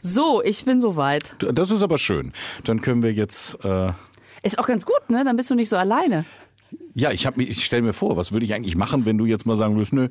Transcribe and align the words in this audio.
So, 0.00 0.42
ich 0.42 0.64
bin 0.64 0.80
soweit. 0.80 1.36
Das 1.38 1.70
ist 1.70 1.82
aber 1.82 1.98
schön. 1.98 2.32
Dann 2.64 2.80
können 2.80 3.02
wir 3.02 3.12
jetzt. 3.12 3.62
Äh 3.64 3.92
ist 4.42 4.58
auch 4.58 4.66
ganz 4.66 4.86
gut, 4.86 5.10
ne? 5.10 5.22
Dann 5.24 5.36
bist 5.36 5.50
du 5.50 5.54
nicht 5.54 5.68
so 5.68 5.76
alleine. 5.76 6.24
Ja, 6.94 7.10
ich, 7.10 7.26
ich 7.36 7.64
stelle 7.64 7.82
mir 7.82 7.92
vor, 7.92 8.16
was 8.16 8.32
würde 8.32 8.46
ich 8.46 8.54
eigentlich 8.54 8.76
machen, 8.76 9.04
wenn 9.06 9.18
du 9.18 9.26
jetzt 9.26 9.44
mal 9.44 9.56
sagen 9.56 9.74
würdest, 9.76 9.92
nö, 9.92 10.08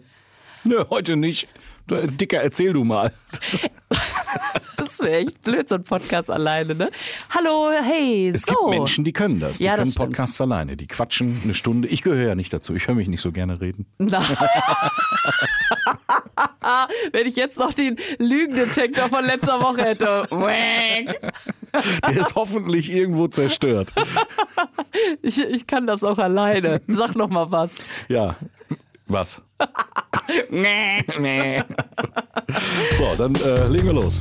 nö, 0.63 0.85
heute 0.89 1.15
nicht. 1.15 1.47
Dicker, 1.89 2.41
erzähl 2.41 2.73
du 2.73 2.83
mal. 2.83 3.11
Das 4.79 4.99
wäre 4.99 5.17
echt 5.17 5.41
blöd, 5.43 5.67
so 5.67 5.75
ein 5.75 5.83
Podcast 5.83 6.31
alleine, 6.31 6.73
ne? 6.75 6.89
Hallo, 7.35 7.71
hey, 7.71 8.29
es 8.29 8.43
so. 8.43 8.51
Es 8.51 8.57
gibt 8.57 8.69
Menschen, 8.69 9.03
die 9.03 9.13
können 9.13 9.39
das. 9.39 9.57
Die 9.57 9.65
ja, 9.65 9.75
können 9.75 9.93
Podcasts 9.93 10.39
alleine. 10.39 10.77
Die 10.77 10.87
quatschen 10.87 11.41
eine 11.43 11.53
Stunde. 11.53 11.87
Ich 11.87 12.01
gehöre 12.01 12.29
ja 12.29 12.35
nicht 12.35 12.53
dazu. 12.53 12.73
Ich 12.75 12.87
höre 12.87 12.95
mich 12.95 13.07
nicht 13.07 13.21
so 13.21 13.31
gerne 13.31 13.59
reden. 13.61 13.85
Na. 13.97 14.21
Wenn 17.11 17.27
ich 17.27 17.35
jetzt 17.35 17.59
noch 17.59 17.73
den 17.73 17.97
Lügendetektor 18.19 19.09
von 19.09 19.25
letzter 19.25 19.59
Woche 19.61 19.83
hätte. 19.83 20.27
Der 22.07 22.15
ist 22.15 22.35
hoffentlich 22.35 22.91
irgendwo 22.91 23.27
zerstört. 23.27 23.93
Ich, 25.21 25.39
ich 25.39 25.67
kann 25.67 25.87
das 25.87 26.03
auch 26.03 26.17
alleine. 26.17 26.81
Sag 26.87 27.15
noch 27.15 27.29
mal 27.29 27.51
was. 27.51 27.79
Ja, 28.07 28.35
was? 29.09 29.41
so, 32.97 33.15
dann 33.17 33.35
äh, 33.35 33.67
legen 33.67 33.87
wir 33.87 33.93
los. 33.93 34.19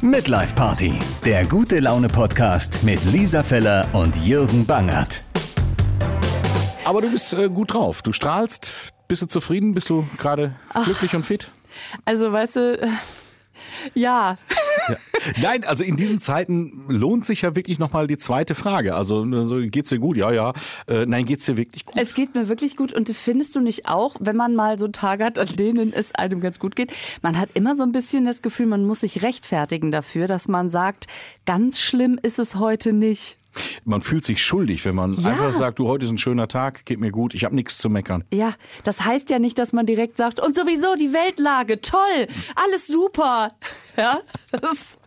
Midlife 0.00 0.54
Party, 0.54 0.98
der 1.24 1.46
gute 1.46 1.80
Laune 1.80 2.08
Podcast 2.08 2.82
mit 2.84 3.04
Lisa 3.06 3.42
Feller 3.42 3.86
und 3.92 4.16
Jürgen 4.16 4.66
Bangert. 4.66 5.22
Aber 6.84 7.00
du 7.00 7.10
bist 7.10 7.32
äh, 7.32 7.48
gut 7.48 7.72
drauf. 7.72 8.02
Du 8.02 8.12
strahlst. 8.12 8.88
Bist 9.08 9.22
du 9.22 9.26
zufrieden? 9.26 9.74
Bist 9.74 9.90
du 9.90 10.06
gerade 10.18 10.54
glücklich 10.84 11.14
und 11.14 11.24
fit? 11.24 11.50
Also, 12.04 12.32
weißt 12.32 12.56
du, 12.56 12.82
äh, 12.82 12.88
ja. 13.94 14.36
ja. 14.88 14.96
Nein, 15.40 15.64
also 15.64 15.84
in 15.84 15.96
diesen 15.96 16.20
Zeiten 16.20 16.84
lohnt 16.88 17.24
sich 17.24 17.42
ja 17.42 17.56
wirklich 17.56 17.78
nochmal 17.78 18.06
die 18.06 18.18
zweite 18.18 18.54
Frage. 18.54 18.94
Also, 18.94 19.24
geht's 19.70 19.90
dir 19.90 19.98
gut? 19.98 20.16
Ja, 20.16 20.32
ja. 20.32 20.52
Äh, 20.86 21.06
nein, 21.06 21.24
geht's 21.24 21.46
dir 21.46 21.56
wirklich 21.56 21.86
gut? 21.86 21.96
Es 21.96 22.14
geht 22.14 22.34
mir 22.34 22.48
wirklich 22.48 22.76
gut. 22.76 22.92
Und 22.92 23.08
findest 23.10 23.56
du 23.56 23.60
nicht 23.60 23.88
auch, 23.88 24.16
wenn 24.20 24.36
man 24.36 24.54
mal 24.54 24.78
so 24.78 24.88
Tage 24.88 25.24
hat, 25.24 25.38
an 25.38 25.48
denen 25.48 25.92
es 25.92 26.14
einem 26.14 26.40
ganz 26.40 26.58
gut 26.58 26.76
geht, 26.76 26.92
man 27.22 27.38
hat 27.38 27.50
immer 27.54 27.76
so 27.76 27.82
ein 27.82 27.92
bisschen 27.92 28.24
das 28.24 28.42
Gefühl, 28.42 28.66
man 28.66 28.84
muss 28.84 29.00
sich 29.00 29.22
rechtfertigen 29.22 29.90
dafür, 29.90 30.28
dass 30.28 30.48
man 30.48 30.68
sagt, 30.68 31.06
ganz 31.46 31.80
schlimm 31.80 32.18
ist 32.22 32.38
es 32.38 32.56
heute 32.56 32.92
nicht. 32.92 33.38
Man 33.84 34.02
fühlt 34.02 34.24
sich 34.24 34.42
schuldig, 34.42 34.84
wenn 34.84 34.94
man 34.94 35.12
ja. 35.14 35.30
einfach 35.30 35.52
sagt, 35.52 35.78
du, 35.78 35.88
heute 35.88 36.04
ist 36.04 36.10
ein 36.10 36.18
schöner 36.18 36.48
Tag, 36.48 36.84
geht 36.84 37.00
mir 37.00 37.10
gut, 37.10 37.34
ich 37.34 37.44
habe 37.44 37.54
nichts 37.54 37.78
zu 37.78 37.88
meckern. 37.88 38.24
Ja, 38.32 38.54
das 38.82 39.04
heißt 39.04 39.30
ja 39.30 39.38
nicht, 39.38 39.58
dass 39.58 39.72
man 39.72 39.86
direkt 39.86 40.16
sagt, 40.16 40.40
und 40.40 40.54
sowieso 40.54 40.94
die 40.94 41.12
Weltlage, 41.12 41.80
toll, 41.80 42.28
alles 42.54 42.86
super. 42.86 43.52
Ja, 43.96 44.22
das 44.50 44.98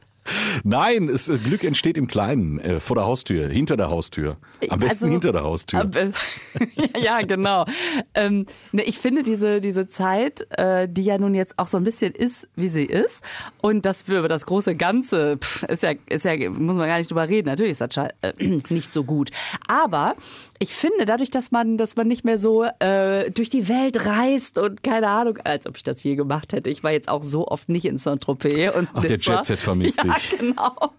Nein, 0.63 1.09
es, 1.09 1.29
äh, 1.29 1.37
Glück 1.37 1.63
entsteht 1.63 1.97
im 1.97 2.07
Kleinen, 2.07 2.59
äh, 2.59 2.79
vor 2.79 2.95
der 2.95 3.05
Haustür, 3.05 3.47
hinter 3.47 3.77
der 3.77 3.89
Haustür. 3.89 4.37
Am 4.69 4.79
besten 4.79 5.05
also, 5.05 5.13
hinter 5.13 5.31
der 5.31 5.43
Haustür. 5.43 5.89
Äh, 5.95 6.11
ja, 7.03 7.21
genau. 7.21 7.65
Ähm, 8.13 8.45
ne, 8.71 8.83
ich 8.83 8.97
finde 8.97 9.23
diese, 9.23 9.61
diese 9.61 9.87
Zeit, 9.87 10.45
äh, 10.57 10.87
die 10.89 11.03
ja 11.03 11.17
nun 11.17 11.35
jetzt 11.35 11.57
auch 11.59 11.67
so 11.67 11.77
ein 11.77 11.83
bisschen 11.83 12.13
ist, 12.13 12.47
wie 12.55 12.69
sie 12.69 12.85
ist, 12.85 13.23
und 13.61 13.85
das 13.85 14.03
für 14.03 14.27
das 14.27 14.45
große 14.45 14.75
Ganze 14.75 15.37
pff, 15.37 15.63
ist, 15.63 15.83
ja, 15.83 15.93
ist 16.09 16.25
ja, 16.25 16.49
muss 16.49 16.77
man 16.77 16.87
gar 16.87 16.97
nicht 16.97 17.09
drüber 17.09 17.27
reden. 17.27 17.47
Natürlich 17.47 17.79
ist 17.79 17.81
das 17.81 17.97
äh, 18.21 18.33
nicht 18.69 18.93
so 18.93 19.03
gut. 19.03 19.31
Aber 19.67 20.15
ich 20.59 20.73
finde, 20.73 21.05
dadurch, 21.05 21.31
dass 21.31 21.51
man, 21.51 21.77
dass 21.77 21.95
man 21.95 22.07
nicht 22.07 22.25
mehr 22.25 22.37
so 22.37 22.63
äh, 22.63 23.29
durch 23.31 23.49
die 23.49 23.67
Welt 23.67 24.05
reist 24.05 24.57
und 24.57 24.83
keine 24.83 25.07
Ahnung, 25.07 25.37
als 25.43 25.67
ob 25.67 25.77
ich 25.77 25.83
das 25.83 26.03
je 26.03 26.15
gemacht 26.15 26.53
hätte. 26.53 26.69
Ich 26.69 26.83
war 26.83 26.91
jetzt 26.91 27.09
auch 27.09 27.21
so 27.21 27.47
oft 27.47 27.69
nicht 27.69 27.85
in 27.85 27.97
Saint-Tropez. 27.97 28.73
Ach, 28.93 29.01
der 29.01 29.17
Jet-Set 29.17 29.59
vermisst 29.59 29.97
ja, 30.03 30.13
dich. 30.13 30.16
genau. 30.37 30.93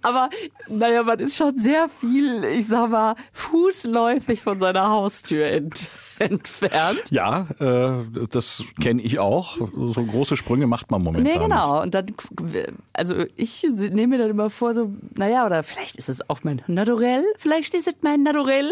Aber 0.00 0.30
naja, 0.68 1.02
man 1.02 1.18
ist 1.20 1.36
schon 1.36 1.56
sehr 1.58 1.88
viel, 1.88 2.42
ich 2.44 2.66
sag 2.66 2.90
mal, 2.90 3.14
fußläufig 3.32 4.40
von 4.40 4.58
seiner 4.58 4.88
Haustür 4.88 5.46
ent 5.46 5.90
entfernt. 6.18 7.02
Ja, 7.10 7.48
äh, 7.58 8.26
das 8.30 8.62
kenne 8.80 9.02
ich 9.02 9.18
auch. 9.18 9.56
So 9.56 10.04
große 10.04 10.36
Sprünge 10.36 10.66
macht 10.68 10.90
man 10.90 11.02
momentan. 11.02 11.32
Nee, 11.32 11.38
genau. 11.42 11.82
Und 11.82 11.94
dann, 11.94 12.06
also 12.92 13.24
ich 13.36 13.64
nehme 13.64 14.06
mir 14.06 14.18
dann 14.18 14.30
immer 14.30 14.48
vor, 14.48 14.72
so, 14.72 14.92
naja, 15.16 15.44
oder 15.44 15.62
vielleicht 15.64 15.96
ist 15.96 16.08
es 16.08 16.28
auch 16.30 16.44
mein 16.44 16.62
Naturell, 16.68 17.24
vielleicht 17.38 17.74
ist 17.74 17.88
es 17.88 17.96
mein 18.02 18.22
Naturell, 18.22 18.70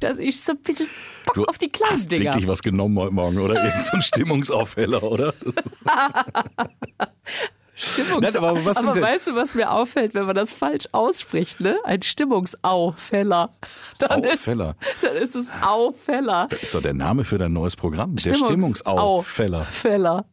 dass 0.00 0.18
ich 0.18 0.40
so 0.40 0.52
ein 0.52 0.58
bisschen 0.58 0.86
Bock 1.26 1.34
du 1.34 1.44
auf 1.46 1.58
die 1.58 1.68
kleinen 1.68 1.94
hast 1.94 2.12
Dinger. 2.12 2.26
wirklich 2.26 2.46
was 2.46 2.62
genommen 2.62 2.96
heute 2.98 3.14
Morgen, 3.14 3.38
oder? 3.38 3.62
Irgend 3.64 3.82
so 3.82 3.92
ein 3.92 4.02
Stimmungsaufheller, 4.02 5.02
oder? 5.02 5.34
Stimmungs 7.76 8.34
Nein, 8.34 8.36
aber, 8.36 8.50
aber 8.50 9.00
weißt 9.00 9.26
du, 9.26 9.34
was 9.34 9.54
mir 9.54 9.70
auffällt, 9.70 10.14
wenn 10.14 10.26
man 10.26 10.36
das 10.36 10.52
falsch 10.52 10.86
ausspricht, 10.92 11.60
ne? 11.60 11.76
Ein 11.84 12.02
Stimmungsauffäller. 12.02 13.50
Dann 13.98 14.24
Auffäller. 14.24 14.76
Ist, 14.80 15.02
dann 15.02 15.16
ist 15.16 15.34
es 15.34 15.50
Auffäller. 15.60 16.46
Das 16.50 16.62
ist 16.62 16.74
doch 16.74 16.82
der 16.82 16.94
Name 16.94 17.24
für 17.24 17.38
dein 17.38 17.52
neues 17.52 17.74
Programm. 17.74 18.14
Der 18.16 18.34
Stimmungsauffäller. 18.34 19.64
Fäller. 19.64 20.24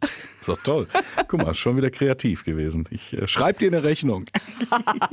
Ist 0.41 0.49
doch 0.49 0.61
toll. 0.63 0.87
Guck 1.27 1.43
mal, 1.43 1.53
schon 1.53 1.77
wieder 1.77 1.91
kreativ 1.91 2.43
gewesen. 2.43 2.85
Ich 2.89 3.13
äh, 3.13 3.27
schreib 3.27 3.59
dir 3.59 3.67
eine 3.67 3.83
Rechnung. 3.83 4.25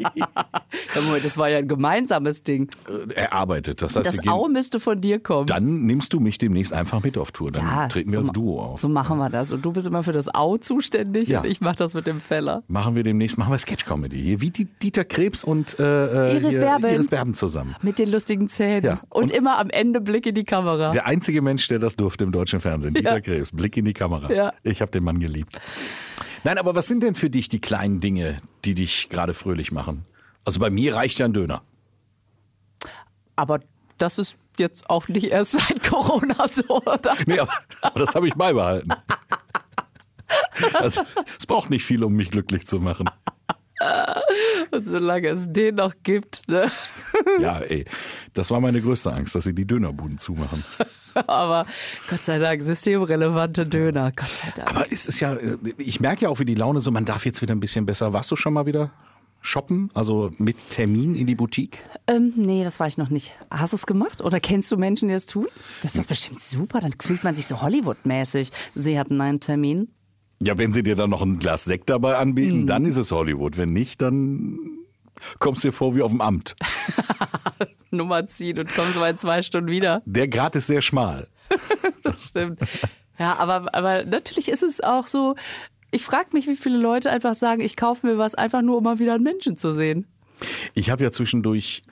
Moment, 1.06 1.24
das 1.24 1.36
war 1.36 1.50
ja 1.50 1.58
ein 1.58 1.68
gemeinsames 1.68 2.44
Ding. 2.44 2.70
Äh, 2.88 3.12
erarbeitet. 3.12 3.82
Das 3.82 3.94
heißt, 3.94 4.06
das 4.06 4.26
Au 4.26 4.48
müsste 4.48 4.80
von 4.80 5.00
dir 5.02 5.20
kommen. 5.20 5.46
Dann 5.46 5.84
nimmst 5.84 6.14
du 6.14 6.20
mich 6.20 6.38
demnächst 6.38 6.72
einfach 6.72 7.02
mit 7.02 7.18
auf 7.18 7.30
Tour. 7.32 7.52
Dann 7.52 7.66
ja, 7.66 7.88
treten 7.88 8.08
wir 8.08 8.20
so 8.20 8.20
als 8.20 8.32
Duo 8.32 8.62
auf. 8.62 8.80
So 8.80 8.88
machen 8.88 9.18
wir 9.18 9.28
das. 9.28 9.52
Und 9.52 9.64
du 9.66 9.72
bist 9.72 9.86
immer 9.86 10.02
für 10.02 10.12
das 10.12 10.34
Au 10.34 10.56
zuständig 10.56 11.28
ja. 11.28 11.40
und 11.40 11.46
ich 11.46 11.60
mache 11.60 11.76
das 11.76 11.92
mit 11.92 12.06
dem 12.06 12.20
Feller. 12.20 12.62
Machen 12.68 12.94
wir 12.94 13.02
demnächst, 13.02 13.36
machen 13.36 13.52
wir 13.52 13.58
Sketch-Comedy. 13.58 14.18
Hier 14.18 14.40
wie 14.40 14.50
die 14.50 14.64
Dieter 14.64 15.04
Krebs 15.04 15.44
und 15.44 15.78
äh, 15.78 16.30
äh 16.32 16.36
Iris, 16.38 16.50
hier, 16.50 16.60
Berben. 16.60 16.94
Iris 16.94 17.08
Berben 17.08 17.34
zusammen. 17.34 17.76
Mit 17.82 17.98
den 17.98 18.10
lustigen 18.10 18.48
Zähnen. 18.48 18.84
Ja. 18.84 19.00
Und, 19.10 19.24
und, 19.24 19.30
immer 19.32 19.58
am 19.58 19.68
Ende 19.68 20.00
Blick 20.00 20.24
in 20.24 20.34
die 20.34 20.44
Kamera. 20.44 20.90
Der 20.92 21.04
einzige 21.06 21.42
Mensch, 21.42 21.68
der 21.68 21.78
das 21.78 21.96
durfte 21.96 22.24
im 22.24 22.32
deutschen 22.32 22.60
Fernsehen. 22.60 22.94
Dieter. 22.94 23.20
Krebs, 23.20 23.52
Blick 23.52 23.76
in 23.76 23.84
die 23.84 23.92
Kamera. 23.92 24.32
Ja. 24.32 24.52
Ich 24.62 24.80
habe 24.80 24.90
den 24.90 25.04
Mann 25.04 25.17
geliebt. 25.20 25.60
Nein, 26.44 26.58
aber 26.58 26.74
was 26.74 26.86
sind 26.86 27.02
denn 27.02 27.14
für 27.14 27.30
dich 27.30 27.48
die 27.48 27.60
kleinen 27.60 28.00
Dinge, 28.00 28.40
die 28.64 28.74
dich 28.74 29.08
gerade 29.08 29.34
fröhlich 29.34 29.72
machen? 29.72 30.04
Also 30.44 30.60
bei 30.60 30.70
mir 30.70 30.94
reicht 30.94 31.18
ja 31.18 31.26
ein 31.26 31.32
Döner. 31.32 31.62
Aber 33.36 33.60
das 33.98 34.18
ist 34.18 34.38
jetzt 34.58 34.88
auch 34.90 35.08
nicht 35.08 35.26
erst 35.26 35.52
seit 35.52 35.82
Corona 35.84 36.48
so, 36.48 36.80
oder? 36.82 37.16
Nee, 37.26 37.38
aber, 37.38 37.52
aber 37.82 37.98
das 38.00 38.14
habe 38.14 38.28
ich 38.28 38.34
beibehalten. 38.34 38.92
Also, 40.74 41.02
es 41.38 41.46
braucht 41.46 41.70
nicht 41.70 41.84
viel, 41.84 42.04
um 42.04 42.14
mich 42.14 42.30
glücklich 42.30 42.66
zu 42.66 42.80
machen. 42.80 43.08
Und 44.70 44.86
solange 44.86 45.28
es 45.28 45.52
den 45.52 45.76
noch 45.76 45.94
gibt. 46.02 46.48
Ne? 46.48 46.70
Ja, 47.40 47.60
ey, 47.60 47.84
das 48.34 48.50
war 48.50 48.60
meine 48.60 48.82
größte 48.82 49.12
Angst, 49.12 49.34
dass 49.34 49.44
sie 49.44 49.54
die 49.54 49.66
Dönerbuden 49.66 50.18
zumachen. 50.18 50.64
Aber 51.26 51.66
Gott 52.08 52.24
sei 52.24 52.38
Dank, 52.38 52.62
systemrelevante 52.62 53.66
Döner, 53.66 54.12
Gott 54.14 54.28
sei 54.28 54.52
Dank. 54.54 54.70
Aber 54.70 54.92
es 54.92 55.06
ist 55.06 55.20
ja, 55.20 55.36
ich 55.76 56.00
merke 56.00 56.24
ja 56.24 56.28
auch, 56.28 56.40
wie 56.40 56.44
die 56.44 56.54
Laune 56.54 56.80
so, 56.80 56.90
man 56.90 57.04
darf 57.04 57.26
jetzt 57.26 57.42
wieder 57.42 57.54
ein 57.54 57.60
bisschen 57.60 57.86
besser. 57.86 58.12
Warst 58.12 58.30
du 58.30 58.36
schon 58.36 58.52
mal 58.52 58.66
wieder 58.66 58.90
shoppen, 59.40 59.90
also 59.94 60.30
mit 60.38 60.70
Termin 60.70 61.14
in 61.14 61.26
die 61.26 61.34
Boutique? 61.34 61.78
Ähm, 62.06 62.32
nee, 62.36 62.64
das 62.64 62.80
war 62.80 62.86
ich 62.86 62.98
noch 62.98 63.10
nicht. 63.10 63.34
Hast 63.50 63.72
du 63.72 63.76
es 63.76 63.86
gemacht 63.86 64.20
oder 64.22 64.40
kennst 64.40 64.70
du 64.72 64.76
Menschen, 64.76 65.08
die 65.08 65.14
das 65.14 65.26
tun? 65.26 65.46
Das 65.82 65.94
ist 65.94 66.00
doch 66.00 66.06
bestimmt 66.06 66.40
super, 66.40 66.80
dann 66.80 66.94
fühlt 67.00 67.24
man 67.24 67.34
sich 67.34 67.46
so 67.46 67.60
Hollywood-mäßig. 67.60 68.50
Sie 68.74 68.98
hatten 68.98 69.20
einen 69.20 69.40
Termin. 69.40 69.88
Ja, 70.40 70.56
wenn 70.56 70.72
sie 70.72 70.82
dir 70.82 70.94
dann 70.94 71.10
noch 71.10 71.22
ein 71.22 71.38
Glas 71.38 71.64
Sekt 71.64 71.90
dabei 71.90 72.16
anbieten, 72.16 72.62
mhm. 72.62 72.66
dann 72.66 72.84
ist 72.84 72.96
es 72.96 73.10
Hollywood. 73.10 73.56
Wenn 73.56 73.72
nicht, 73.72 74.02
dann 74.02 74.58
kommst 75.38 75.64
du 75.64 75.68
dir 75.68 75.72
vor 75.72 75.94
wie 75.94 76.02
auf 76.02 76.10
dem 76.10 76.20
Amt. 76.20 76.56
Nummer 77.90 78.26
ziehen 78.26 78.58
und 78.58 78.74
kommst 78.74 78.96
mal 78.96 79.10
in 79.10 79.18
zwei 79.18 79.42
Stunden 79.42 79.70
wieder. 79.70 80.02
Der 80.04 80.28
Grad 80.28 80.56
ist 80.56 80.66
sehr 80.66 80.82
schmal. 80.82 81.28
das 82.02 82.28
stimmt. 82.28 82.60
Ja, 83.18 83.36
aber, 83.36 83.74
aber 83.74 84.04
natürlich 84.04 84.48
ist 84.48 84.62
es 84.62 84.80
auch 84.80 85.06
so, 85.06 85.34
ich 85.90 86.04
frage 86.04 86.28
mich, 86.32 86.46
wie 86.46 86.56
viele 86.56 86.78
Leute 86.78 87.10
einfach 87.10 87.34
sagen, 87.34 87.60
ich 87.60 87.76
kaufe 87.76 88.06
mir 88.06 88.18
was 88.18 88.34
einfach 88.34 88.62
nur, 88.62 88.76
um 88.78 88.84
mal 88.84 88.98
wieder 88.98 89.14
einen 89.14 89.25
Menschen 89.25 89.56
zu 89.56 89.72
sehen. 89.72 90.06
Ich 90.75 90.90
habe 90.90 91.02
ja 91.02 91.10
zwischendurch 91.10 91.82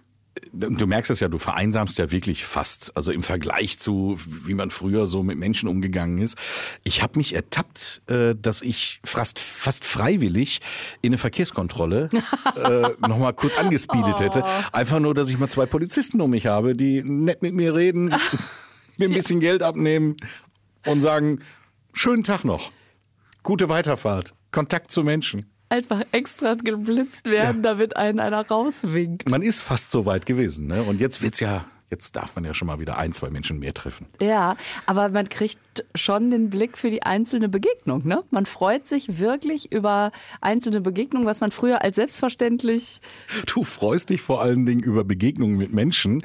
du 0.52 0.86
merkst 0.86 1.10
es 1.10 1.20
ja, 1.20 1.28
du 1.28 1.38
vereinsamst 1.38 1.98
ja 1.98 2.10
wirklich 2.10 2.44
fast, 2.44 2.96
also 2.96 3.12
im 3.12 3.22
Vergleich 3.22 3.78
zu, 3.78 4.18
wie 4.26 4.54
man 4.54 4.70
früher 4.70 5.06
so 5.06 5.22
mit 5.22 5.38
Menschen 5.38 5.68
umgegangen 5.68 6.18
ist. 6.18 6.36
Ich 6.84 7.02
habe 7.02 7.18
mich 7.18 7.34
ertappt, 7.34 8.02
äh, 8.08 8.34
dass 8.34 8.62
ich 8.62 9.00
fast, 9.04 9.38
fast 9.38 9.84
freiwillig 9.84 10.60
in 11.02 11.10
eine 11.10 11.18
Verkehrskontrolle 11.18 12.08
äh, 12.56 12.88
nochmal 13.06 13.34
kurz 13.34 13.56
angespeedet 13.56 14.20
hätte. 14.20 14.42
Oh. 14.44 14.62
Einfach 14.72 15.00
nur, 15.00 15.14
dass 15.14 15.28
ich 15.28 15.38
mal 15.38 15.48
zwei 15.48 15.66
Polizisten 15.66 16.20
um 16.20 16.30
mich 16.30 16.46
habe, 16.46 16.74
die 16.74 17.02
nett 17.02 17.42
mit 17.42 17.54
mir 17.54 17.74
reden, 17.74 18.14
mir 18.98 19.08
ein 19.08 19.14
bisschen 19.14 19.40
Geld 19.40 19.62
abnehmen 19.62 20.16
und 20.86 21.00
sagen, 21.00 21.40
schönen 21.92 22.24
Tag 22.24 22.44
noch, 22.44 22.72
gute 23.42 23.68
Weiterfahrt, 23.68 24.34
Kontakt 24.50 24.90
zu 24.90 25.02
Menschen 25.02 25.50
einfach 25.68 26.02
extra 26.12 26.54
geblitzt 26.54 27.26
werden, 27.26 27.58
ja. 27.58 27.70
damit 27.70 27.96
einen 27.96 28.20
einer 28.20 28.46
rauswinkt. 28.46 29.30
Man 29.30 29.42
ist 29.42 29.62
fast 29.62 29.90
so 29.90 30.06
weit 30.06 30.26
gewesen, 30.26 30.66
ne? 30.66 30.82
Und 30.82 31.00
jetzt 31.00 31.22
wird's 31.22 31.40
ja 31.40 31.66
Jetzt 31.90 32.16
darf 32.16 32.34
man 32.34 32.44
ja 32.44 32.52
schon 32.52 32.66
mal 32.66 32.80
wieder 32.80 32.98
ein, 32.98 33.12
zwei 33.12 33.30
Menschen 33.30 33.60
mehr 33.60 33.72
treffen. 33.72 34.06
Ja, 34.20 34.56
aber 34.86 35.08
man 35.08 35.28
kriegt 35.28 35.58
schon 35.94 36.32
den 36.32 36.50
Blick 36.50 36.76
für 36.76 36.90
die 36.90 37.02
einzelne 37.04 37.48
Begegnung. 37.48 38.06
Ne? 38.06 38.24
Man 38.30 38.44
freut 38.44 38.88
sich 38.88 39.20
wirklich 39.20 39.70
über 39.70 40.10
einzelne 40.40 40.80
Begegnungen, 40.80 41.26
was 41.28 41.40
man 41.40 41.52
früher 41.52 41.82
als 41.82 41.94
selbstverständlich. 41.96 43.00
Du 43.46 43.62
freust 43.62 44.10
dich 44.10 44.20
vor 44.20 44.42
allen 44.42 44.66
Dingen 44.66 44.82
über 44.82 45.04
Begegnungen 45.04 45.56
mit 45.56 45.72
Menschen, 45.72 46.22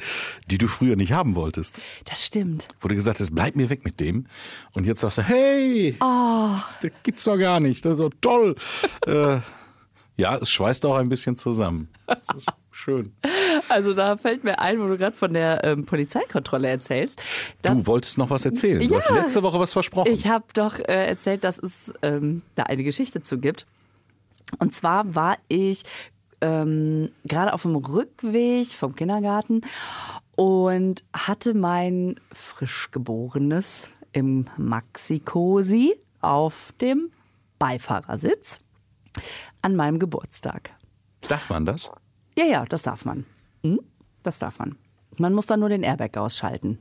die 0.48 0.58
du 0.58 0.68
früher 0.68 0.96
nicht 0.96 1.12
haben 1.12 1.36
wolltest. 1.36 1.80
Das 2.06 2.26
stimmt. 2.26 2.68
Wo 2.80 2.88
du 2.88 2.96
gesagt 2.96 3.20
hast, 3.20 3.36
bleib 3.36 3.56
mir 3.56 3.70
weg 3.70 3.86
mit 3.86 4.00
dem. 4.00 4.26
Und 4.74 4.86
jetzt 4.86 5.02
sagst 5.02 5.20
du, 5.20 5.22
hey, 5.22 5.96
Oh. 6.02 6.56
das 6.82 6.92
gibt's 7.04 7.26
doch 7.26 7.38
gar 7.38 7.60
nicht. 7.60 7.86
Das 7.86 7.94
ist 7.94 7.98
so 8.00 8.10
toll. 8.22 8.56
äh, 9.06 9.40
ja, 10.18 10.38
es 10.38 10.50
schweißt 10.50 10.86
auch 10.88 10.96
ein 10.96 11.10
bisschen 11.10 11.38
zusammen. 11.38 11.90
Schön. 12.82 13.14
Also 13.70 13.94
da 13.94 14.18
fällt 14.18 14.44
mir 14.44 14.58
ein, 14.60 14.80
wo 14.82 14.88
du 14.88 14.98
gerade 14.98 15.16
von 15.16 15.34
der 15.34 15.64
ähm, 15.64 15.86
Polizeikontrolle 15.86 16.68
erzählst. 16.68 17.22
Du 17.62 17.86
wolltest 17.86 18.18
noch 18.18 18.32
was 18.32 18.44
erzählen. 18.44 18.80
Du 18.80 18.86
Ja. 18.94 18.98
hast 18.98 19.12
letzte 19.12 19.44
Woche 19.44 19.60
was 19.60 19.72
versprochen. 19.74 20.12
Ich 20.12 20.26
habe 20.28 20.46
doch 20.56 20.80
äh, 20.80 21.06
erzählt, 21.08 21.44
dass 21.44 21.60
es 21.60 21.94
ähm, 22.02 22.42
da 22.56 22.64
eine 22.64 22.84
Geschichte 22.84 23.22
zu 23.22 23.38
gibt. 23.38 23.68
Und 24.58 24.74
zwar 24.74 25.14
war 25.14 25.38
ich 25.48 25.84
ähm, 26.42 27.12
gerade 27.24 27.54
auf 27.54 27.62
dem 27.62 27.76
Rückweg 27.76 28.68
vom 28.70 28.96
Kindergarten 28.96 29.62
und 30.36 31.04
hatte 31.14 31.54
mein 31.54 32.20
frisch 32.34 32.90
geborenes 32.92 33.92
im 34.12 34.48
Maxi-Cosi 34.58 35.94
auf 36.22 36.74
dem 36.82 37.12
Beifahrersitz 37.60 38.60
an 39.62 39.76
meinem 39.76 40.00
Geburtstag. 40.00 40.72
Darf 41.28 41.50
man 41.52 41.66
das? 41.66 41.92
Ja, 42.42 42.48
ja, 42.48 42.66
das 42.66 42.82
darf 42.82 43.06
man. 43.06 43.26
Hm? 43.64 43.80
Das 44.24 44.40
darf 44.40 44.58
man. 44.58 44.76
Man 45.18 45.34
muss 45.34 45.46
dann 45.46 45.60
nur 45.60 45.70
den 45.70 45.84
Airbag 45.84 46.18
ausschalten. 46.18 46.80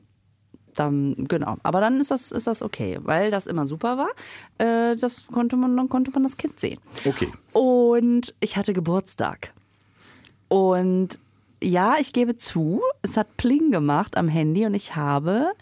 Dann, 0.74 1.26
genau. 1.28 1.56
Aber 1.62 1.80
dann 1.80 2.00
ist 2.00 2.10
das, 2.10 2.32
ist 2.32 2.46
das 2.46 2.62
okay, 2.62 2.98
weil 3.02 3.30
das 3.30 3.46
immer 3.46 3.66
super 3.66 3.98
war. 3.98 4.10
Äh, 4.58 4.96
das 4.96 5.26
konnte 5.26 5.56
man, 5.56 5.76
dann 5.76 5.88
konnte 5.88 6.10
man 6.12 6.22
das 6.22 6.36
Kind 6.36 6.58
sehen. 6.60 6.80
Okay. 7.04 7.28
Und 7.52 8.34
ich 8.40 8.56
hatte 8.56 8.72
Geburtstag. 8.72 9.52
Und 10.48 11.18
ja, 11.62 11.96
ich 11.98 12.12
gebe 12.12 12.36
zu, 12.36 12.80
es 13.02 13.16
hat 13.16 13.36
Pling 13.36 13.70
gemacht 13.70 14.16
am 14.16 14.28
Handy 14.28 14.64
und 14.64 14.74
ich 14.74 14.96
habe, 14.96 15.52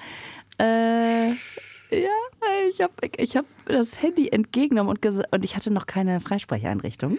äh, 0.61 1.31
ja, 1.31 1.35
ich 2.69 2.81
habe 2.81 2.93
ich 3.17 3.37
hab 3.37 3.47
das 3.69 4.03
Handy 4.03 4.29
entgegengenommen 4.29 4.97
und, 4.97 5.25
und 5.31 5.44
ich 5.44 5.56
hatte 5.56 5.70
noch 5.70 5.87
keine 5.87 6.20
Freisprecheinrichtung. 6.20 7.19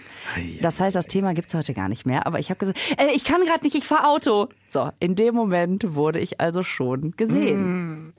Das 0.62 0.80
heißt, 0.80 0.96
das 0.96 1.08
Thema 1.08 1.34
gibt's 1.34 1.54
heute 1.54 1.74
gar 1.74 1.90
nicht 1.90 2.06
mehr. 2.06 2.26
Aber 2.28 2.40
ich 2.40 2.50
habe 2.50 2.60
gesagt, 2.60 2.80
äh, 2.98 3.14
ich 3.14 3.24
kann 3.24 3.44
gerade 3.46 3.64
nicht, 3.64 3.76
ich 3.76 3.86
fahre 3.86 4.08
Auto. 4.08 4.50
So, 4.68 4.92
in 5.00 5.16
dem 5.16 5.36
Moment 5.36 5.96
wurde 5.96 6.20
ich 6.20 6.40
also 6.40 6.64
schon 6.64 7.12
gesehen. 7.18 8.14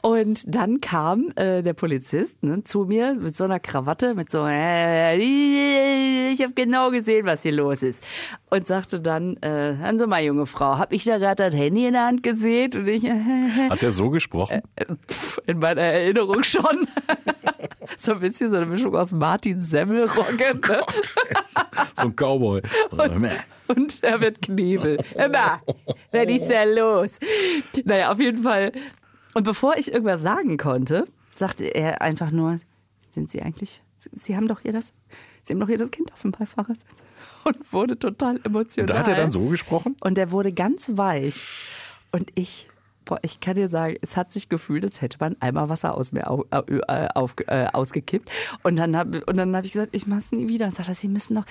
Und 0.00 0.54
dann 0.54 0.80
kam 0.80 1.32
äh, 1.36 1.62
der 1.62 1.74
Polizist 1.74 2.42
ne, 2.42 2.64
zu 2.64 2.84
mir 2.84 3.14
mit 3.14 3.36
so 3.36 3.44
einer 3.44 3.60
Krawatte, 3.60 4.14
mit 4.14 4.30
so, 4.30 4.44
äh, 4.46 5.16
ich 5.16 6.42
habe 6.42 6.52
genau 6.54 6.90
gesehen, 6.90 7.26
was 7.26 7.42
hier 7.42 7.52
los 7.52 7.82
ist. 7.82 8.04
Und 8.50 8.66
sagte 8.66 9.00
dann, 9.00 9.36
äh, 9.38 9.76
hören 9.76 9.98
Sie 9.98 10.06
mal, 10.06 10.22
junge 10.22 10.46
Frau, 10.46 10.78
habe 10.78 10.94
ich 10.94 11.04
da 11.04 11.18
gerade 11.18 11.50
das 11.50 11.54
Handy 11.54 11.86
in 11.86 11.92
der 11.92 12.06
Hand 12.06 12.22
gesehen? 12.22 12.72
Und 12.74 12.88
ich, 12.88 13.04
äh, 13.04 13.10
Hat 13.70 13.82
er 13.82 13.90
so 13.90 14.10
gesprochen? 14.10 14.62
pff, 15.08 15.40
in 15.46 15.58
meiner 15.58 15.82
Erinnerung 15.82 16.42
schon. 16.42 16.88
so 17.96 18.12
ein 18.12 18.20
bisschen 18.20 18.50
so 18.50 18.56
eine 18.56 18.66
Mischung 18.66 18.94
aus 18.96 19.12
Martin 19.12 19.60
Semmelrogge. 19.60 20.54
Ne? 20.54 20.82
so 21.94 22.06
ein 22.06 22.16
Cowboy. 22.16 22.62
Und 23.68 24.02
er 24.02 24.20
wird 24.20 24.42
Knebel. 24.42 25.02
Immer, 25.14 25.60
was 26.12 26.28
ist 26.28 26.50
da 26.50 26.64
los? 26.64 27.18
Naja, 27.84 28.12
auf 28.12 28.20
jeden 28.20 28.42
Fall. 28.42 28.72
Und 29.34 29.44
bevor 29.44 29.76
ich 29.76 29.92
irgendwas 29.92 30.22
sagen 30.22 30.56
konnte, 30.56 31.06
sagte 31.34 31.64
er 31.66 32.02
einfach 32.02 32.30
nur, 32.30 32.60
sind 33.10 33.30
Sie 33.30 33.42
eigentlich, 33.42 33.82
Sie 34.12 34.36
haben 34.36 34.48
doch 34.48 34.60
hier 34.60 34.72
das, 34.72 34.92
Sie 35.42 35.52
haben 35.52 35.60
doch 35.60 35.68
hier 35.68 35.78
das 35.78 35.90
Kind 35.90 36.12
auf 36.12 36.22
dem 36.22 36.32
Beifahrersitz. 36.32 37.04
Und 37.44 37.72
wurde 37.72 37.98
total 37.98 38.40
emotional. 38.44 38.84
Und 38.84 38.90
da 38.90 38.98
hat 38.98 39.08
er 39.08 39.16
dann 39.16 39.30
so 39.30 39.46
gesprochen? 39.46 39.96
Und 40.00 40.18
er 40.18 40.30
wurde 40.30 40.52
ganz 40.52 40.90
weich. 40.94 41.42
Und 42.12 42.30
ich, 42.34 42.68
boah, 43.04 43.18
ich 43.22 43.40
kann 43.40 43.56
dir 43.56 43.68
sagen, 43.68 43.96
es 44.00 44.16
hat 44.16 44.32
sich 44.32 44.48
gefühlt, 44.48 44.84
als 44.84 45.00
hätte 45.00 45.18
man 45.20 45.36
einmal 45.40 45.68
Wasser 45.68 45.96
aus 45.96 46.12
mir 46.12 46.30
au, 46.30 46.44
au, 46.50 46.62
äh, 46.62 47.08
auf, 47.14 47.34
äh, 47.46 47.66
ausgekippt. 47.72 48.30
Und 48.62 48.76
dann 48.76 48.96
habe 48.96 49.22
hab 49.26 49.64
ich 49.64 49.72
gesagt, 49.72 49.94
ich 49.94 50.06
mach's 50.06 50.32
nie 50.32 50.48
wieder. 50.48 50.66
Und 50.66 50.74
sagt 50.74 50.88
er, 50.88 50.94
Sie 50.94 51.08
müssen 51.08 51.34
noch, 51.34 51.46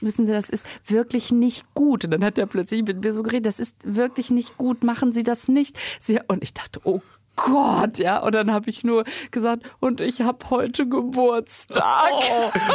wissen 0.00 0.26
Sie, 0.26 0.32
das 0.32 0.50
ist 0.50 0.66
wirklich 0.86 1.32
nicht 1.32 1.74
gut. 1.74 2.04
Und 2.04 2.10
dann 2.12 2.24
hat 2.24 2.38
er 2.38 2.46
plötzlich 2.46 2.82
mit 2.82 3.02
mir 3.02 3.12
so 3.12 3.22
geredet, 3.22 3.46
das 3.46 3.60
ist 3.60 3.76
wirklich 3.84 4.30
nicht 4.30 4.56
gut, 4.58 4.84
machen 4.84 5.12
Sie 5.12 5.22
das 5.22 5.48
nicht. 5.48 5.78
Sie, 6.00 6.20
und 6.26 6.42
ich 6.42 6.54
dachte, 6.54 6.80
oh 6.84 7.00
Gott, 7.36 7.98
ja. 7.98 8.18
Und 8.18 8.34
dann 8.34 8.52
habe 8.52 8.68
ich 8.70 8.84
nur 8.84 9.04
gesagt, 9.30 9.62
und 9.80 10.00
ich 10.00 10.20
habe 10.20 10.50
heute 10.50 10.86
Geburtstag. 10.86 11.82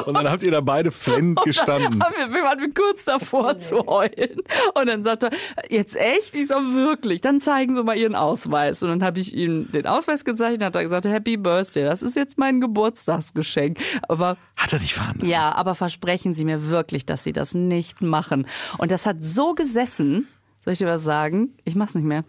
Und 0.06 0.16
dann 0.16 0.30
habt 0.30 0.44
ihr 0.44 0.52
da 0.52 0.62
beide 0.62 0.92
flennend 0.92 1.42
gestanden. 1.46 2.04
Haben 2.04 2.16
wir, 2.18 2.34
wir 2.34 2.44
waren 2.44 2.74
kurz 2.74 3.06
davor 3.06 3.58
zu 3.60 3.86
heulen. 3.86 4.42
Und 4.74 4.88
dann 4.88 5.04
sagt 5.04 5.24
er, 5.24 5.30
jetzt 5.70 5.96
echt? 5.96 6.34
Ich 6.36 6.48
sag, 6.48 6.64
wirklich. 6.74 7.22
Dann 7.22 7.40
zeigen 7.40 7.76
Sie 7.76 7.84
mal 7.84 7.98
Ihren 7.98 8.16
Ausweis. 8.16 8.82
Und 8.84 8.90
dann 8.90 9.04
habe 9.04 9.20
ich 9.20 9.36
ihm 9.36 9.72
den 9.72 9.86
Ausweis 9.86 10.26
gezeigt 10.26 10.58
und 10.60 10.66
hat 10.66 10.76
er 10.76 10.84
gesagt, 10.84 11.06
Happy 11.06 11.38
Birthday, 11.38 11.84
das 11.84 12.02
ist 12.02 12.16
jetzt 12.16 12.38
mein 12.38 12.60
Geburtstagsgeschenk. 12.62 13.78
Aber 14.08 14.38
Hat 14.56 14.74
er 14.74 14.80
dich 14.80 14.94
fahren 14.96 15.18
lassen? 15.20 15.32
ja, 15.32 15.54
aber 15.54 15.76
versprechen 15.76 16.34
Sie 16.34 16.46
mir 16.46 16.70
wirklich, 16.70 17.06
dass 17.06 17.24
Sie 17.24 17.34
das 17.34 17.54
nicht 17.54 18.02
machen. 18.02 18.48
Und 18.80 18.92
das 18.92 19.06
hat 19.06 19.18
so 19.24 19.54
gesessen, 19.54 20.28
soll 20.66 20.74
ich 20.74 20.80
dir 20.80 20.88
was 20.88 21.04
sagen? 21.04 21.56
Ich 21.64 21.76
mach's 21.76 21.96
nicht 21.96 22.06
mehr. 22.06 22.24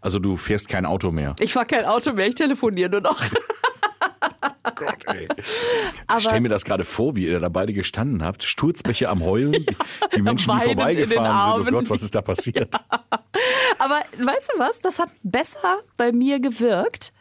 Also 0.00 0.18
du 0.18 0.36
fährst 0.36 0.68
kein 0.68 0.86
Auto 0.86 1.10
mehr. 1.10 1.34
Ich 1.40 1.52
fahr 1.52 1.64
kein 1.64 1.84
Auto 1.84 2.12
mehr, 2.12 2.28
ich 2.28 2.34
telefoniere 2.34 2.90
nur 2.90 3.00
noch. 3.00 3.20
Gott, 4.74 5.04
ey. 5.06 5.28
Ich 5.36 6.24
stell 6.24 6.40
mir 6.40 6.48
das 6.48 6.64
gerade 6.64 6.84
vor, 6.84 7.16
wie 7.16 7.26
ihr 7.26 7.38
da 7.38 7.48
beide 7.48 7.72
gestanden 7.72 8.24
habt, 8.24 8.44
Sturzbäche 8.44 9.08
am 9.08 9.22
Heulen, 9.22 9.52
die, 9.52 9.66
die 10.16 10.22
Menschen, 10.22 10.52
die 10.58 10.64
vorbeigefahren 10.64 11.64
sind. 11.64 11.74
Oh. 11.74 11.78
Gott, 11.78 11.90
was 11.90 12.02
ist 12.02 12.14
da 12.14 12.22
passiert? 12.22 12.74
Aber 13.78 14.00
weißt 14.18 14.52
du 14.54 14.58
was? 14.58 14.80
Das 14.80 14.98
hat 14.98 15.10
besser 15.22 15.80
bei 15.96 16.12
mir 16.12 16.40
gewirkt, 16.40 17.12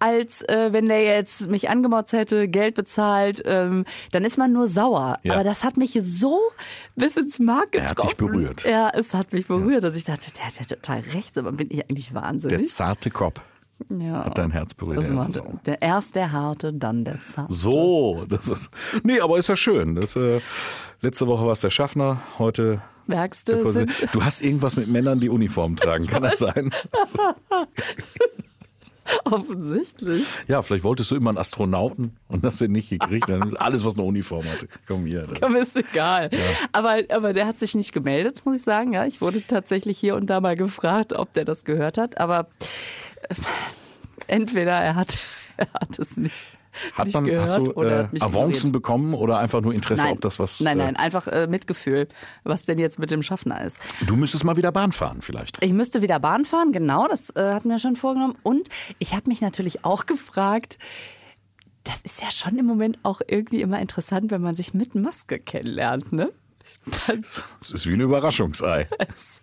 als 0.00 0.42
äh, 0.42 0.68
wenn 0.72 0.86
der 0.86 1.02
jetzt 1.02 1.48
mich 1.50 1.68
angemotzt 1.70 2.12
hätte, 2.12 2.48
Geld 2.48 2.74
bezahlt. 2.74 3.42
Ähm, 3.44 3.84
dann 4.12 4.24
ist 4.24 4.38
man 4.38 4.52
nur 4.52 4.66
sauer. 4.66 5.18
Ja. 5.22 5.34
Aber 5.34 5.44
das 5.44 5.64
hat 5.64 5.76
mich 5.76 5.96
so 6.00 6.38
bis 6.94 7.16
ins 7.16 7.38
Mark 7.38 7.74
Er 7.74 7.82
hat 7.84 7.88
getroffen. 7.96 8.08
dich 8.08 8.16
berührt. 8.16 8.64
Ja, 8.64 8.90
es 8.92 9.14
hat 9.14 9.32
mich 9.32 9.46
berührt, 9.46 9.84
dass 9.84 9.96
ich 9.96 10.04
dachte, 10.04 10.30
der 10.32 10.46
hat 10.46 10.54
ja 10.58 10.64
total 10.64 11.00
recht, 11.14 11.36
aber 11.38 11.52
bin 11.52 11.68
ich 11.70 11.88
eigentlich 11.88 12.08
Der 12.12 12.22
wahnsinnig? 12.22 12.70
zarte 12.72 13.10
Kopf 13.10 13.40
ja. 13.90 14.24
hat 14.24 14.38
dein 14.38 14.50
Herz 14.52 14.72
berührt. 14.74 14.98
Das 14.98 15.14
war 15.14 15.28
auch- 15.28 15.60
der, 15.66 15.82
erst 15.82 16.16
der 16.16 16.32
harte, 16.32 16.72
dann 16.72 17.04
der 17.04 17.22
zarte. 17.24 17.52
So, 17.52 18.24
das 18.28 18.48
ist. 18.48 18.70
Nee, 19.02 19.20
aber 19.20 19.36
ist 19.38 19.48
ja 19.48 19.56
schön. 19.56 19.94
Das, 19.96 20.16
äh, 20.16 20.40
letzte 21.02 21.26
Woche 21.26 21.44
war 21.44 21.52
es 21.52 21.60
der 21.60 21.70
Schaffner, 21.70 22.22
heute. 22.38 22.80
Merkst 23.08 23.48
der 23.48 23.62
du. 23.62 23.86
Du 24.12 24.24
hast 24.24 24.40
irgendwas 24.42 24.74
mit 24.76 24.88
Männern, 24.88 25.20
die 25.20 25.28
Uniform 25.28 25.76
tragen, 25.76 26.06
kann 26.08 26.22
das 26.22 26.38
sein? 26.38 26.72
offensichtlich. 29.24 30.24
Ja, 30.48 30.62
vielleicht 30.62 30.84
wolltest 30.84 31.10
du 31.10 31.16
immer 31.16 31.30
einen 31.30 31.38
Astronauten 31.38 32.16
und 32.28 32.44
hast 32.44 32.60
den 32.60 32.72
nicht 32.72 32.90
gekriegt. 32.90 33.28
Dann 33.28 33.42
ist 33.46 33.54
alles, 33.54 33.84
was 33.84 33.94
eine 33.94 34.04
Uniform 34.04 34.44
hatte. 34.44 34.68
Komm 34.86 35.06
hier. 35.06 35.28
Aber 35.40 35.58
ist 35.58 35.76
egal. 35.76 36.30
Aber, 36.72 36.98
aber 37.10 37.32
der 37.32 37.46
hat 37.46 37.58
sich 37.58 37.74
nicht 37.74 37.92
gemeldet, 37.92 38.42
muss 38.44 38.56
ich 38.56 38.62
sagen. 38.62 38.92
Ja, 38.92 39.06
ich 39.06 39.20
wurde 39.20 39.46
tatsächlich 39.46 39.98
hier 39.98 40.16
und 40.16 40.26
da 40.26 40.40
mal 40.40 40.56
gefragt, 40.56 41.12
ob 41.12 41.32
der 41.34 41.44
das 41.44 41.64
gehört 41.64 41.98
hat. 41.98 42.18
Aber 42.18 42.48
äh, 43.28 43.34
entweder 44.26 44.72
er 44.72 44.94
hat, 44.94 45.18
er 45.56 45.72
hat 45.72 45.98
es 45.98 46.16
nicht. 46.16 46.46
Hat 46.94 47.12
man, 47.12 47.24
gehört 47.24 47.42
hast 47.42 47.56
du 47.56 47.72
äh, 47.82 48.08
Avancen 48.20 48.72
bekommen 48.72 49.14
oder 49.14 49.38
einfach 49.38 49.60
nur 49.60 49.72
Interesse, 49.72 50.04
Nein. 50.04 50.12
ob 50.12 50.20
das 50.20 50.38
was. 50.38 50.60
nein, 50.60 50.78
äh, 50.78 50.84
nein, 50.84 50.96
einfach 50.96 51.26
äh, 51.26 51.46
Mitgefühl, 51.46 52.08
was 52.44 52.64
denn 52.64 52.78
jetzt 52.78 52.98
mit 52.98 53.10
dem 53.10 53.22
Schaffner 53.22 53.64
ist. 53.64 53.78
Du 54.06 54.16
müsstest 54.16 54.44
mal 54.44 54.56
wieder 54.56 54.72
Bahn 54.72 54.92
fahren, 54.92 55.22
vielleicht. 55.22 55.62
Ich 55.62 55.72
müsste 55.72 56.02
wieder 56.02 56.18
Bahn 56.20 56.44
fahren, 56.44 56.72
genau, 56.72 57.08
das 57.08 57.30
äh, 57.30 57.52
hatten 57.54 57.68
wir 57.68 57.78
schon 57.78 57.96
vorgenommen. 57.96 58.36
Und 58.42 58.68
ich 58.98 59.14
habe 59.14 59.28
mich 59.28 59.40
natürlich 59.40 59.84
auch 59.84 60.06
gefragt, 60.06 60.78
das 61.84 62.02
ist 62.02 62.20
ja 62.20 62.30
schon 62.30 62.58
im 62.58 62.66
Moment 62.66 62.98
auch 63.04 63.20
irgendwie 63.26 63.60
immer 63.60 63.80
interessant, 63.80 64.30
wenn 64.30 64.42
man 64.42 64.56
sich 64.56 64.74
mit 64.74 64.94
Maske 64.94 65.38
kennenlernt, 65.38 66.12
ne? 66.12 66.32
Das 67.06 67.42
Es 67.60 67.70
ist 67.72 67.86
wie 67.86 67.94
ein 67.94 68.00
Überraschungsei. 68.00 68.88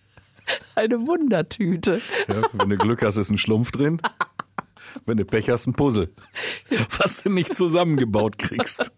eine 0.75 1.07
Wundertüte. 1.07 2.01
Ja, 2.27 2.41
wenn 2.53 2.69
du 2.69 2.77
Glück 2.77 3.01
hast, 3.01 3.17
ist 3.17 3.29
ein 3.29 3.37
Schlumpf 3.37 3.71
drin. 3.71 4.01
Wenn 5.05 5.17
du 5.17 5.25
Pech 5.25 5.49
hast, 5.49 5.67
ein 5.67 5.73
Puzzle. 5.73 6.13
Was 6.99 7.23
du 7.23 7.29
nicht 7.29 7.55
zusammengebaut 7.55 8.37
kriegst. 8.37 8.91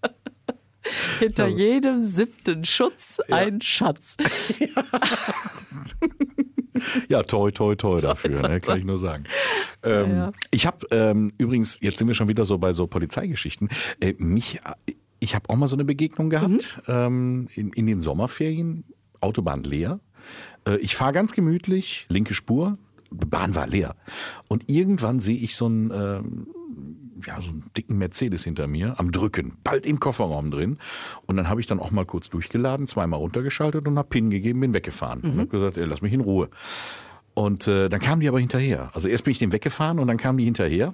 Hinter 1.20 1.48
jedem 1.48 2.02
siebten 2.02 2.64
Schutz 2.64 3.20
ein 3.30 3.62
Schatz. 3.62 4.18
Ja, 7.08 7.24
toi, 7.24 7.52
toi, 7.52 7.75
toi 7.75 7.98
dafür, 7.98 8.36
toi, 8.36 8.50
ne, 8.50 8.60
kann 8.60 8.78
ich 8.78 8.86
nur 8.86 8.98
sagen. 8.98 9.24
Ähm, 9.82 10.12
Ja. 10.12 10.32
Ich 10.52 10.66
habe 10.66 10.86
ähm, 10.92 11.32
übrigens, 11.38 11.80
jetzt 11.82 11.98
sind 11.98 12.08
wir 12.08 12.16
schon 12.16 12.28
wieder 12.28 12.46
so 12.46 12.58
bei 12.58 12.74
so 12.74 12.86
Polizeigeschichten, 12.86 13.70
äh, 14.02 14.14
mich, 14.18 14.60
ich 15.20 15.36
habe 15.36 15.50
auch 15.50 15.56
mal 15.56 15.68
so 15.68 15.78
eine 15.78 15.86
Begegnung 15.86 16.30
gehabt 16.30 16.82
ähm, 16.88 17.48
in, 17.54 17.72
in 17.72 17.86
den 17.86 18.02
Sommerferien, 18.02 18.84
Autobahn 19.22 19.64
leer. 19.64 20.00
Äh, 20.68 20.78
ich 20.78 20.96
fahre 20.96 21.14
ganz 21.14 21.32
gemütlich, 21.32 22.06
linke 22.10 22.34
Spur, 22.34 22.78
Bahn 23.15 23.55
war 23.55 23.67
leer. 23.67 23.95
Und 24.48 24.69
irgendwann 24.69 25.19
sehe 25.19 25.38
ich 25.38 25.55
so 25.55 25.65
einen, 25.65 25.91
äh, 25.91 26.22
ja, 27.27 27.41
so 27.41 27.50
einen 27.50 27.72
dicken 27.75 27.98
Mercedes 27.98 28.43
hinter 28.43 28.67
mir 28.67 29.00
am 29.00 29.12
Drücken, 29.12 29.57
bald 29.63 29.86
im 29.86 30.00
Kofferraum 30.00 30.51
drin. 30.51 30.77
Und 31.25 31.38
dann 31.38 31.50
habe 31.50 31.62
ich 31.62 31.67
dann 31.67 31.79
auch 31.79 31.91
mal 31.91 32.05
kurz 32.05 32.29
durchgeladen, 32.29 32.88
zweimal 32.88 33.19
runtergeschaltet 33.19 33.88
und 33.88 33.98
habe 33.98 34.10
PIN 34.10 34.29
gegeben, 34.29 34.60
bin 34.60 34.74
weggefahren. 34.74 35.22
Und 35.22 35.38
habe 35.39 35.48
gesagt, 35.48 35.77
ey, 35.77 35.86
lass 35.86 36.01
mich 36.01 36.13
in 36.13 36.22
Ruhe. 36.22 36.50
Und 37.34 37.67
äh, 37.67 37.89
dann 37.89 38.00
kamen 38.00 38.22
die 38.22 38.27
aber 38.27 38.39
hinterher. 38.39 38.89
Also 38.93 39.07
erst 39.07 39.25
bin 39.25 39.31
ich 39.31 39.39
den 39.39 39.51
weggefahren 39.51 40.00
und 40.00 40.07
dann 40.07 40.17
kamen 40.17 40.38
die 40.38 40.45
hinterher 40.45 40.93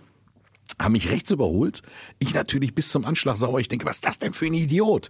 haben 0.79 0.93
mich 0.93 1.11
rechts 1.11 1.31
überholt. 1.31 1.81
Ich 2.19 2.33
natürlich 2.33 2.73
bis 2.73 2.89
zum 2.89 3.05
Anschlag 3.05 3.37
sauer. 3.37 3.59
Ich 3.59 3.67
denke, 3.67 3.85
was 3.85 3.97
ist 3.97 4.05
das 4.05 4.19
denn 4.19 4.33
für 4.33 4.45
ein 4.45 4.53
Idiot? 4.53 5.09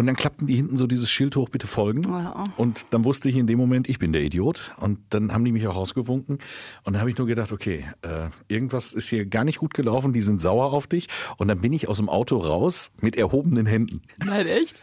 Und 0.00 0.06
dann 0.06 0.16
klappten 0.16 0.46
die 0.46 0.54
hinten 0.54 0.78
so 0.78 0.86
dieses 0.86 1.10
Schild 1.10 1.36
hoch, 1.36 1.50
bitte 1.50 1.66
folgen. 1.66 2.04
Ja. 2.04 2.46
Und 2.56 2.86
dann 2.94 3.04
wusste 3.04 3.28
ich 3.28 3.36
in 3.36 3.46
dem 3.46 3.58
Moment, 3.58 3.86
ich 3.86 3.98
bin 3.98 4.14
der 4.14 4.22
Idiot. 4.22 4.72
Und 4.78 4.98
dann 5.10 5.30
haben 5.30 5.44
die 5.44 5.52
mich 5.52 5.66
auch 5.66 5.76
rausgewunken. 5.76 6.38
Und 6.84 6.94
dann 6.94 7.00
habe 7.00 7.10
ich 7.10 7.18
nur 7.18 7.26
gedacht, 7.26 7.52
okay, 7.52 7.84
äh, 8.00 8.30
irgendwas 8.48 8.94
ist 8.94 9.10
hier 9.10 9.26
gar 9.26 9.44
nicht 9.44 9.58
gut 9.58 9.74
gelaufen. 9.74 10.14
Die 10.14 10.22
sind 10.22 10.40
sauer 10.40 10.72
auf 10.72 10.86
dich. 10.86 11.08
Und 11.36 11.48
dann 11.48 11.60
bin 11.60 11.74
ich 11.74 11.86
aus 11.86 11.98
dem 11.98 12.08
Auto 12.08 12.38
raus 12.38 12.92
mit 13.02 13.14
erhobenen 13.14 13.66
Händen. 13.66 14.00
Nein, 14.24 14.46
echt? 14.46 14.80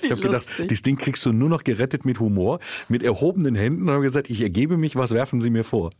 Ich 0.00 0.10
habe 0.10 0.22
gedacht, 0.22 0.46
das 0.68 0.80
Ding 0.80 0.96
kriegst 0.96 1.26
du 1.26 1.32
nur 1.34 1.50
noch 1.50 1.62
gerettet 1.62 2.06
mit 2.06 2.18
Humor, 2.18 2.60
mit 2.88 3.02
erhobenen 3.02 3.54
Händen. 3.54 3.82
Und 3.82 3.90
habe 3.90 4.04
gesagt, 4.04 4.30
ich 4.30 4.40
ergebe 4.40 4.78
mich, 4.78 4.96
was 4.96 5.12
werfen 5.12 5.38
Sie 5.38 5.50
mir 5.50 5.64
vor? 5.64 5.90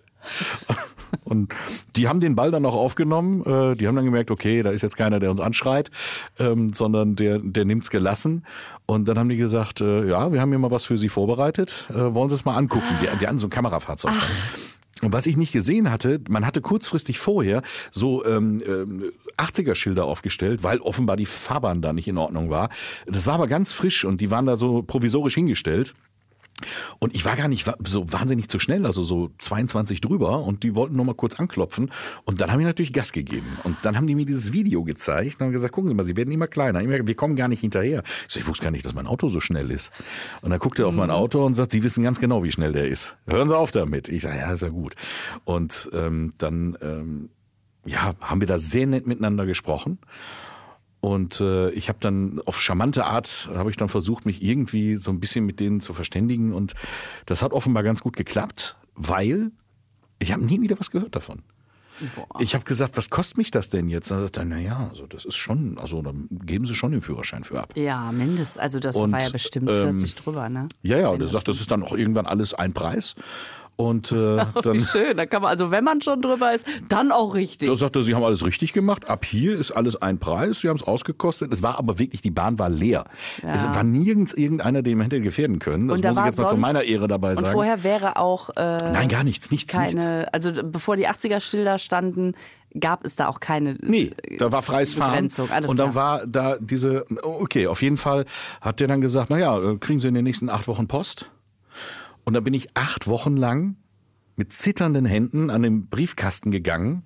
Und 1.25 1.55
die 1.97 2.09
haben 2.09 2.21
den 2.21 2.35
Ball 2.35 2.51
dann 2.51 2.65
auch 2.67 2.77
aufgenommen. 2.77 3.43
Äh, 3.45 3.77
Die 3.77 3.87
haben 3.87 3.97
dann 3.97 4.05
gemerkt, 4.05 4.31
okay, 4.31 4.63
da 4.63 4.71
ist 4.71 4.83
jetzt 4.83 4.97
keiner, 4.97 5.21
der 5.21 5.31
uns 5.31 5.41
anschreit, 5.41 5.91
ähm, 6.39 6.73
sondern 6.73 7.17
der, 7.17 7.39
der 7.39 7.65
nimmt's 7.65 7.91
gelassen. 7.91 8.45
Und 8.87 9.09
dann 9.09 9.19
haben 9.19 9.29
die 9.29 9.37
gesagt, 9.37 9.81
äh, 9.81 10.09
ja, 10.09 10.33
wir 10.33 10.41
haben 10.41 10.51
hier 10.51 10.59
mal 10.59 10.71
was 10.71 10.85
für 10.85 10.99
Sie 10.99 11.09
vorbereitet. 11.09 11.89
Äh, 11.91 12.15
Wollen 12.15 12.29
Sie 12.29 12.35
es 12.35 12.45
mal 12.45 12.57
angucken? 12.57 12.87
Die, 13.01 13.19
die 13.19 13.27
hatten 13.27 13.39
so 13.39 13.47
ein 13.47 13.51
Kamerafahrzeug. 13.51 14.13
Und 15.03 15.13
was 15.13 15.27
ich 15.27 15.37
nicht 15.37 15.53
gesehen 15.53 15.91
hatte, 15.91 16.21
man 16.29 16.47
hatte 16.47 16.61
kurzfristig 16.61 17.19
vorher 17.19 17.63
so 17.91 18.25
ähm, 18.25 18.59
ähm, 18.65 19.13
80er-Schilder 19.37 20.05
aufgestellt, 20.05 20.63
weil 20.63 20.79
offenbar 20.79 21.17
die 21.17 21.27
Fahrbahn 21.27 21.83
da 21.83 21.93
nicht 21.93 22.07
in 22.07 22.19
Ordnung 22.19 22.51
war. 22.51 22.69
Das 23.07 23.27
war 23.27 23.35
aber 23.35 23.49
ganz 23.49 23.73
frisch 23.73 24.05
und 24.05 24.21
die 24.21 24.31
waren 24.31 24.47
da 24.47 24.55
so 24.55 24.83
provisorisch 24.83 25.35
hingestellt. 25.35 25.95
Und 26.99 27.15
ich 27.15 27.25
war 27.25 27.37
gar 27.37 27.49
nicht 27.49 27.71
so 27.87 28.13
wahnsinnig 28.13 28.49
zu 28.49 28.59
schnell, 28.59 28.87
also 28.87 29.03
so 29.03 29.31
22 29.39 30.01
drüber 30.01 30.43
und 30.43 30.63
die 30.63 30.75
wollten 30.75 30.97
nur 30.97 31.05
mal 31.05 31.15
kurz 31.15 31.39
anklopfen 31.39 31.91
und 32.25 32.41
dann 32.41 32.51
habe 32.51 32.63
ich 32.63 32.67
natürlich 32.67 32.93
Gas 32.93 33.13
gegeben 33.13 33.59
und 33.65 33.77
dann 33.83 33.97
haben 33.97 34.07
die 34.07 34.15
mir 34.15 34.27
dieses 34.27 34.53
Video 34.53 34.85
gezeigt 34.85 35.41
und 35.41 35.47
haben 35.47 35.53
gesagt, 35.53 35.73
gucken 35.73 35.89
Sie 35.89 35.95
mal, 35.95 36.05
Sie 36.05 36.17
werden 36.17 36.33
immer 36.33 36.47
kleiner, 36.47 36.81
immer, 36.81 37.07
wir 37.07 37.15
kommen 37.15 37.37
gar 37.37 37.49
nicht 37.49 37.61
hinterher. 37.61 38.03
Ich, 38.27 38.35
so, 38.35 38.41
ich 38.41 38.47
wusste 38.47 38.65
gar 38.65 38.71
nicht, 38.71 38.85
dass 38.85 38.95
mein 38.95 39.07
Auto 39.07 39.29
so 39.29 39.41
schnell 39.41 39.71
ist. 39.71 39.93
Und 40.41 40.51
dann 40.51 40.59
guckt 40.59 40.79
er 40.79 40.87
auf 40.87 40.95
mein 40.95 41.11
Auto 41.11 41.45
und 41.45 41.55
sagt, 41.55 41.73
Sie 41.73 41.83
wissen 41.83 42.03
ganz 42.03 42.21
genau, 42.21 42.43
wie 42.43 42.53
schnell 42.53 42.73
der 42.73 42.87
ist. 42.87 43.19
Hören 43.27 43.49
Sie 43.49 43.57
auf 43.57 43.71
damit. 43.71 44.09
Ich 44.09 44.23
sage, 44.23 44.39
ja, 44.39 44.53
ist 44.53 44.63
ja 44.63 44.69
gut. 44.69 44.95
Und 45.45 45.91
ähm, 45.93 46.35
dann 46.39 46.77
ähm, 46.83 47.31
ja, 47.85 48.13
haben 48.21 48.41
wir 48.41 48.47
da 48.47 48.59
sehr 48.59 48.87
nett 48.87 49.07
miteinander 49.07 49.47
gesprochen. 49.47 49.99
Und 51.03 51.41
äh, 51.41 51.71
ich 51.71 51.89
habe 51.89 51.99
dann 52.01 52.41
auf 52.47 52.63
charmante 52.63 53.05
Art, 53.05 53.51
habe 53.53 53.71
ich 53.71 53.77
dann 53.77 53.89
versucht, 53.89 54.25
mich 54.25 54.41
irgendwie 54.41 54.97
so 54.97 55.11
ein 55.11 55.19
bisschen 55.19 55.45
mit 55.45 55.59
denen 55.59 55.81
zu 55.81 55.95
verständigen. 55.95 56.53
Und 56.53 56.75
das 57.27 57.43
hat 57.43 57.53
offenbar 57.53 57.83
ganz 57.83 58.03
gut 58.03 58.17
geklappt, 58.17 58.77
weil 58.95 59.51
ich 60.21 60.33
habe 60.33 60.45
nie 60.45 60.61
wieder 60.61 60.79
was 60.79 60.93
gehört 60.93 61.17
davon. 61.17 61.43
Ich 62.39 62.55
habe 62.55 62.65
gesagt, 62.65 62.97
was 62.97 63.11
kostet 63.11 63.39
mich 63.39 63.51
das 63.51 63.69
denn 63.69 63.89
jetzt? 63.89 64.11
Dann 64.13 64.23
sagt 64.23 64.37
er, 64.37 64.45
naja, 64.45 64.89
also 64.91 65.07
das 65.09 65.25
ist 65.25 65.37
schon, 65.37 65.77
also 65.79 66.03
dann 66.03 66.29
geben 66.31 66.67
Sie 66.67 66.75
schon 66.75 66.93
den 66.93 67.03
Führerschein 67.03 67.43
für 67.43 67.61
ab. 67.61 67.75
Ja, 67.77 68.13
mindestens. 68.13 68.59
Also 68.59 68.79
das 68.79 68.95
Und, 68.95 69.11
war 69.11 69.23
ja 69.23 69.31
bestimmt 69.31 69.69
ähm, 69.71 69.99
40 69.99 70.15
drüber, 70.15 70.49
ne? 70.49 70.69
Ja, 70.83 70.99
ja, 70.99 71.09
und 71.09 71.21
er 71.21 71.29
sagt, 71.29 71.49
das 71.49 71.61
ist 71.61 71.71
dann 71.71 71.83
auch 71.83 71.97
irgendwann 71.97 72.27
alles 72.27 72.55
ein 72.55 72.73
Preis. 72.73 73.15
Und 73.77 74.13
äh, 74.13 74.15
Wie 74.55 74.63
dann 74.63 74.81
schön. 74.81 75.17
Da 75.17 75.27
kann 75.27 75.43
man, 75.43 75.51
also 75.51 75.71
wenn 75.71 75.83
man 75.85 76.01
schon 76.03 76.21
drüber 76.23 76.55
ist, 76.55 76.67
dann 76.89 77.11
auch 77.11 77.35
richtig. 77.35 77.69
Da 77.69 77.75
sagt 77.75 77.97
er, 77.97 78.03
Sie 78.03 78.15
haben 78.15 78.23
alles 78.23 78.45
richtig 78.45 78.73
gemacht. 78.73 79.09
Ab 79.09 79.25
hier 79.25 79.59
ist 79.59 79.71
alles 79.71 80.01
ein 80.01 80.19
Preis. 80.19 80.61
Sie 80.61 80.69
haben 80.69 80.77
es 80.77 80.83
ausgekostet. 80.83 81.53
Es 81.53 81.63
war 81.63 81.79
aber 81.79 81.99
wirklich, 81.99 82.21
die 82.21 82.31
Bahn 82.31 82.59
war 82.59 82.69
leer. 82.69 83.05
Ja. 83.43 83.53
Es 83.53 83.65
war 83.65 83.83
nirgends 83.83 84.33
irgendeiner, 84.35 84.83
den 84.83 84.99
man 84.99 85.05
hätte 85.05 85.21
gefährden 85.21 85.59
können. 85.59 85.89
Das 85.89 85.97
Und 85.97 86.05
da 86.05 86.11
muss 86.11 86.19
ich 86.19 86.25
jetzt 86.27 86.39
mal 86.39 86.47
zu 86.49 86.57
meiner 86.57 86.83
Ehre 86.83 87.09
dabei 87.09 87.31
Und 87.31 87.41
sagen. 87.41 87.53
vorher 87.53 87.83
wäre 87.83 88.17
auch 88.17 88.51
äh, 88.51 88.77
Nein, 88.93 89.09
gar 89.09 89.25
nichts, 89.25 89.51
nichts, 89.51 89.77
nichts. 89.77 89.95
keine, 89.95 90.33
also 90.33 90.53
bevor 90.63 90.97
die 90.97 91.09
80er-Schilder 91.09 91.79
standen, 91.79 92.35
gab 92.79 93.05
es 93.05 93.17
da 93.17 93.29
auch 93.29 93.41
keine 93.41 93.77
Nee, 93.81 94.13
da 94.39 94.53
war 94.53 94.63
freies 94.63 94.95
Fahren. 94.95 95.29
Und 95.67 95.79
dann 95.79 95.91
klar. 95.91 95.95
war 95.95 96.27
da 96.27 96.57
diese, 96.59 97.05
okay, 97.23 97.67
auf 97.67 97.83
jeden 97.83 97.97
Fall 97.97 98.25
hat 98.61 98.81
der 98.81 98.89
dann 98.89 99.01
gesagt, 99.01 99.31
naja, 99.31 99.59
äh, 99.59 99.77
kriegen 99.79 100.01
Sie 100.01 100.09
in 100.09 100.15
den 100.15 100.25
nächsten 100.25 100.49
acht 100.49 100.69
Wochen 100.69 100.89
Post. 100.89 101.31
Und 102.25 102.35
da 102.35 102.41
bin 102.41 102.55
ich 102.55 102.77
acht 102.77 103.07
Wochen 103.07 103.37
lang 103.37 103.77
mit 104.37 104.53
zitternden 104.53 105.05
Händen 105.05 105.51
an 105.51 105.63
den 105.63 105.87
Briefkasten 105.87 106.51
gegangen, 106.51 107.05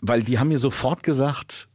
weil 0.00 0.22
die 0.22 0.38
haben 0.38 0.48
mir 0.48 0.58
sofort 0.58 1.02
gesagt, 1.02 1.68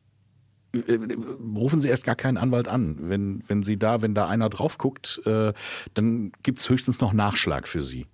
äh, 0.74 0.80
äh, 0.80 1.18
rufen 1.56 1.82
Sie 1.82 1.88
erst 1.88 2.06
gar 2.06 2.16
keinen 2.16 2.38
Anwalt 2.38 2.68
an. 2.68 2.98
Wenn, 3.10 3.44
wenn 3.48 3.64
Sie 3.64 3.78
da, 3.78 4.02
wenn 4.02 4.14
da 4.14 4.28
einer 4.28 4.50
drauf 4.50 4.78
guckt, 4.78 5.22
äh, 5.26 5.54
dann 5.94 6.32
gibt's 6.44 6.70
höchstens 6.70 7.00
noch 7.00 7.14
Nachschlag 7.14 7.68
für 7.68 7.82
Sie. 7.82 8.08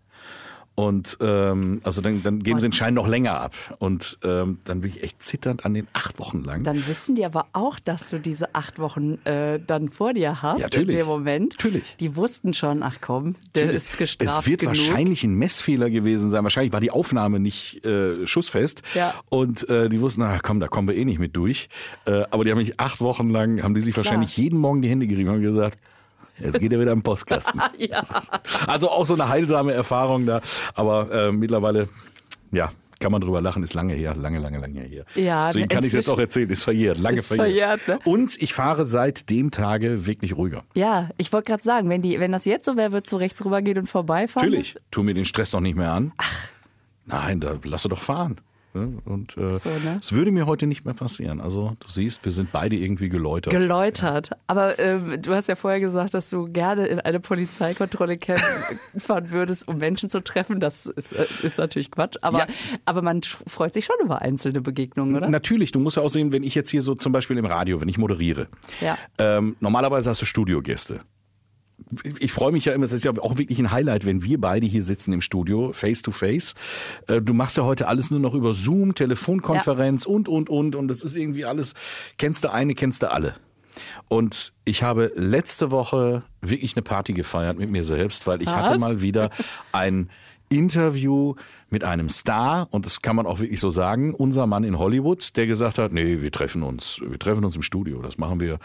Und 0.79 1.17
ähm, 1.21 1.81
also 1.83 2.03
dann, 2.03 2.21
dann 2.21 2.43
geben 2.43 2.59
sie 2.59 2.67
den 2.67 2.71
Schein 2.71 2.93
noch 2.93 3.07
länger 3.07 3.41
ab. 3.41 3.55
Und 3.79 4.19
ähm, 4.23 4.59
dann 4.63 4.81
bin 4.81 4.91
ich 4.91 5.01
echt 5.01 5.23
zitternd 5.23 5.65
an 5.65 5.73
den 5.73 5.87
acht 5.93 6.19
Wochen 6.19 6.43
lang. 6.43 6.61
Dann 6.61 6.85
wissen 6.85 7.15
die 7.15 7.25
aber 7.25 7.47
auch, 7.53 7.79
dass 7.79 8.09
du 8.09 8.19
diese 8.19 8.53
acht 8.53 8.77
Wochen 8.77 9.15
äh, 9.25 9.59
dann 9.65 9.89
vor 9.89 10.13
dir 10.13 10.43
hast 10.43 10.59
Ja, 10.59 10.65
natürlich. 10.67 10.89
in 10.89 10.97
dem 10.99 11.07
Moment. 11.07 11.53
Natürlich. 11.55 11.95
Die 11.99 12.15
wussten 12.15 12.53
schon, 12.53 12.83
ach 12.83 12.97
komm, 13.01 13.33
der 13.55 13.71
ist 13.71 13.97
gestraft 13.97 14.41
es 14.41 14.45
wird 14.45 14.59
genug. 14.59 14.77
wahrscheinlich 14.77 15.23
ein 15.23 15.33
Messfehler 15.33 15.89
gewesen 15.89 16.29
sein. 16.29 16.43
Wahrscheinlich 16.43 16.73
war 16.73 16.79
die 16.79 16.91
Aufnahme 16.91 17.39
nicht 17.39 17.83
äh, 17.83 18.27
schussfest. 18.27 18.83
Ja. 18.93 19.15
Und 19.29 19.67
äh, 19.69 19.89
die 19.89 19.99
wussten, 19.99 20.21
na 20.21 20.37
komm, 20.43 20.59
da 20.59 20.67
kommen 20.67 20.87
wir 20.87 20.95
eh 20.95 21.05
nicht 21.05 21.17
mit 21.17 21.35
durch. 21.35 21.69
Äh, 22.05 22.25
aber 22.29 22.43
die 22.43 22.51
haben 22.51 22.59
mich 22.59 22.79
acht 22.79 23.01
Wochen 23.01 23.31
lang, 23.31 23.63
haben 23.63 23.73
die 23.73 23.81
sich 23.81 23.97
wahrscheinlich 23.97 24.37
jeden 24.37 24.59
Morgen 24.59 24.83
die 24.83 24.89
Hände 24.89 25.07
gerieben 25.07 25.29
und 25.29 25.35
haben 25.37 25.41
gesagt, 25.41 25.79
jetzt 26.39 26.59
geht 26.59 26.71
er 26.73 26.79
wieder 26.79 26.91
im 26.91 27.03
Postkasten. 27.03 27.61
Ja. 27.77 28.01
Also 28.65 28.89
auch 28.89 29.05
so 29.05 29.13
eine 29.13 29.29
heilsame 29.29 29.73
Erfahrung 29.73 30.25
da. 30.25 30.41
Aber 30.73 31.11
äh, 31.11 31.31
mittlerweile, 31.31 31.89
ja, 32.51 32.71
kann 32.99 33.11
man 33.11 33.21
drüber 33.21 33.41
lachen, 33.41 33.61
ist 33.63 33.73
lange 33.75 33.93
her, 33.93 34.15
lange, 34.15 34.39
lange, 34.39 34.57
lange 34.57 34.81
her. 34.81 35.05
Ja, 35.15 35.47
Deswegen 35.47 35.67
kann 35.67 35.83
ich 35.83 35.87
es 35.87 35.93
jetzt 35.93 36.09
auch 36.09 36.17
erzählen, 36.19 36.49
ist 36.49 36.63
verjährt, 36.63 36.97
lange 36.97 37.19
Ist 37.19 37.27
verjährt. 37.27 37.81
verjährt, 37.81 38.05
ne? 38.05 38.11
Und 38.11 38.41
ich 38.41 38.53
fahre 38.53 38.85
seit 38.85 39.29
dem 39.29 39.51
Tage 39.51 40.05
wirklich 40.07 40.35
ruhiger. 40.35 40.63
Ja, 40.73 41.09
ich 41.17 41.31
wollte 41.31 41.51
gerade 41.51 41.63
sagen, 41.63 41.91
wenn, 41.91 42.01
die, 42.01 42.19
wenn 42.19 42.31
das 42.31 42.45
jetzt 42.45 42.65
so 42.65 42.75
wäre, 42.75 42.91
würdest 42.93 43.11
du 43.11 43.17
rechts 43.17 43.43
rübergehen 43.45 43.77
und 43.77 43.87
vorbeifahren? 43.87 44.49
Natürlich, 44.49 44.75
tu 44.89 45.03
mir 45.03 45.13
den 45.13 45.25
Stress 45.25 45.51
doch 45.51 45.59
nicht 45.59 45.75
mehr 45.77 45.91
an. 45.91 46.11
Nein, 47.05 47.39
da 47.39 47.53
lass 47.63 47.83
du 47.83 47.89
doch 47.89 48.01
fahren. 48.01 48.37
Ne? 48.77 49.01
Und 49.05 49.37
äh, 49.37 49.57
So, 49.57 49.69
ne? 49.69 49.97
es 49.99 50.11
würde 50.11 50.31
mir 50.31 50.45
heute 50.45 50.67
nicht 50.67 50.85
mehr 50.85 50.93
passieren. 50.93 51.41
Also 51.41 51.75
du 51.79 51.87
siehst, 51.87 52.23
wir 52.25 52.31
sind 52.31 52.51
beide 52.51 52.75
irgendwie 52.75 53.09
geläutert. 53.09 53.51
Geläutert. 53.51 54.31
Aber 54.47 54.77
ähm, 54.79 55.21
du 55.21 55.33
hast 55.33 55.47
ja 55.47 55.55
vorher 55.55 55.79
gesagt, 55.79 56.13
dass 56.13 56.29
du 56.29 56.47
gerne 56.47 56.85
in 56.87 56.99
eine 56.99 57.19
Polizeikontrolle 57.19 58.17
fahren 58.97 59.31
würdest, 59.31 59.67
um 59.67 59.77
Menschen 59.77 60.09
zu 60.09 60.21
treffen. 60.23 60.59
Das 60.59 60.85
ist, 60.85 61.13
äh, 61.13 61.25
ist 61.43 61.57
natürlich 61.57 61.91
Quatsch. 61.91 62.17
Aber, 62.21 62.39
Ja. 62.39 62.47
aber 62.85 63.01
man 63.01 63.21
freut 63.23 63.73
sich 63.73 63.85
schon 63.85 63.95
über 64.03 64.21
einzelne 64.21 64.61
Begegnungen, 64.61 65.15
oder? 65.15 65.29
Natürlich, 65.29 65.71
du 65.71 65.79
musst 65.79 65.97
ja 65.97 66.03
auch 66.03 66.09
sehen, 66.09 66.31
wenn 66.31 66.43
ich 66.43 66.55
jetzt 66.55 66.69
hier 66.69 66.81
so 66.81 66.95
zum 66.95 67.11
Beispiel 67.11 67.37
im 67.37 67.45
Radio, 67.45 67.81
wenn 67.81 67.89
ich 67.89 67.97
moderiere. 67.97 68.47
Ja. 68.81 68.97
Ähm, 69.17 69.55
normalerweise 69.59 70.09
hast 70.09 70.21
du 70.21 70.25
Studiogäste. 70.25 70.99
Ich 72.19 72.31
freue 72.31 72.51
mich 72.51 72.65
ja 72.65 72.73
immer, 72.73 72.85
es 72.85 72.91
ist 72.91 73.05
ja 73.05 73.11
auch 73.19 73.37
wirklich 73.37 73.59
ein 73.59 73.71
Highlight, 73.71 74.05
wenn 74.05 74.23
wir 74.23 74.41
beide 74.41 74.65
hier 74.65 74.83
sitzen 74.83 75.13
im 75.13 75.21
Studio, 75.21 75.73
face 75.73 76.01
to 76.01 76.11
face. 76.11 76.55
Äh, 77.07 77.21
Du 77.21 77.33
machst 77.33 77.57
ja 77.57 77.63
heute 77.63 77.87
alles 77.87 78.11
nur 78.11 78.19
noch 78.19 78.33
über 78.33 78.53
Zoom, 78.53 78.95
Telefonkonferenz 78.95 80.05
und, 80.05 80.27
und, 80.27 80.49
und. 80.49 80.75
Und 80.75 80.87
das 80.87 81.03
ist 81.03 81.15
irgendwie 81.15 81.45
alles, 81.45 81.73
kennst 82.17 82.43
du 82.43 82.51
eine, 82.51 82.75
kennst 82.75 83.03
du 83.03 83.11
alle. 83.11 83.35
Und 84.09 84.53
ich 84.65 84.83
habe 84.83 85.11
letzte 85.15 85.71
Woche 85.71 86.23
wirklich 86.41 86.75
eine 86.75 86.81
Party 86.83 87.13
gefeiert 87.13 87.57
mit 87.57 87.69
mir 87.69 87.83
selbst, 87.83 88.27
weil 88.27 88.41
ich 88.41 88.47
Was? 88.47 88.55
hatte 88.55 88.79
mal 88.79 89.01
wieder 89.01 89.29
ein 89.71 90.09
Interview 90.49 91.35
mit 91.69 91.83
einem 91.83 92.09
Star 92.09 92.67
und 92.71 92.85
das 92.85 93.01
kann 93.01 93.15
man 93.15 93.25
auch 93.25 93.39
wirklich 93.39 93.59
so 93.59 93.69
sagen, 93.69 94.13
unser 94.13 94.47
Mann 94.47 94.63
in 94.63 94.79
Hollywood, 94.79 95.35
der 95.35 95.45
gesagt 95.45 95.77
hat, 95.77 95.91
nee, 95.91 96.21
wir 96.21 96.31
treffen 96.31 96.63
uns, 96.63 97.01
wir 97.05 97.19
treffen 97.19 97.43
uns 97.43 97.55
im 97.55 97.61
Studio, 97.61 98.01
das 98.01 98.17
machen 98.17 98.39
wir 98.39 98.59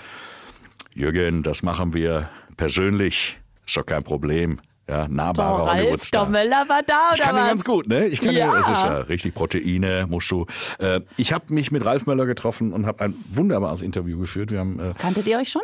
Jürgen, 0.95 1.43
das 1.43 1.63
machen 1.63 1.93
wir 1.95 2.29
persönlich. 2.57 3.39
Ist 3.67 3.77
doch 3.77 3.87
kein 3.87 4.03
Problem. 4.03 4.61
Ja, 4.89 5.07
nahbarer 5.09 5.73
Hollywood-Star. 5.73 6.23
Stommler 6.25 6.69
war 6.69 6.83
da, 6.85 6.95
oder 7.09 7.15
Ich 7.15 7.21
kann 7.21 7.35
was? 7.37 7.43
den 7.43 7.49
ganz 7.49 7.65
gut, 7.65 7.87
ne? 7.87 8.07
Ich 8.07 8.21
kann 8.21 8.35
Ja. 8.35 8.51
den, 8.53 8.61
es 8.61 8.69
ist 8.69 8.83
ja 8.85 8.97
richtig 8.99 9.35
Proteine, 9.35 10.07
musst 10.11 10.31
du. 10.31 10.47
Äh, 10.79 11.01
ich 11.17 11.33
habe 11.33 11.55
mich 11.55 11.71
mit 11.71 11.85
Ralf 11.85 12.07
Möller 12.07 12.27
getroffen 12.27 12.73
und 12.73 12.85
habe 12.87 13.05
ein 13.05 13.15
wunderbares 13.31 13.81
Interview 13.81 14.19
geführt. 14.19 14.51
Wir 14.51 14.59
haben 14.59 14.81
äh, 14.81 14.93
Kanntet 14.99 15.27
ihr 15.29 15.39
euch 15.39 15.51
schon? 15.51 15.63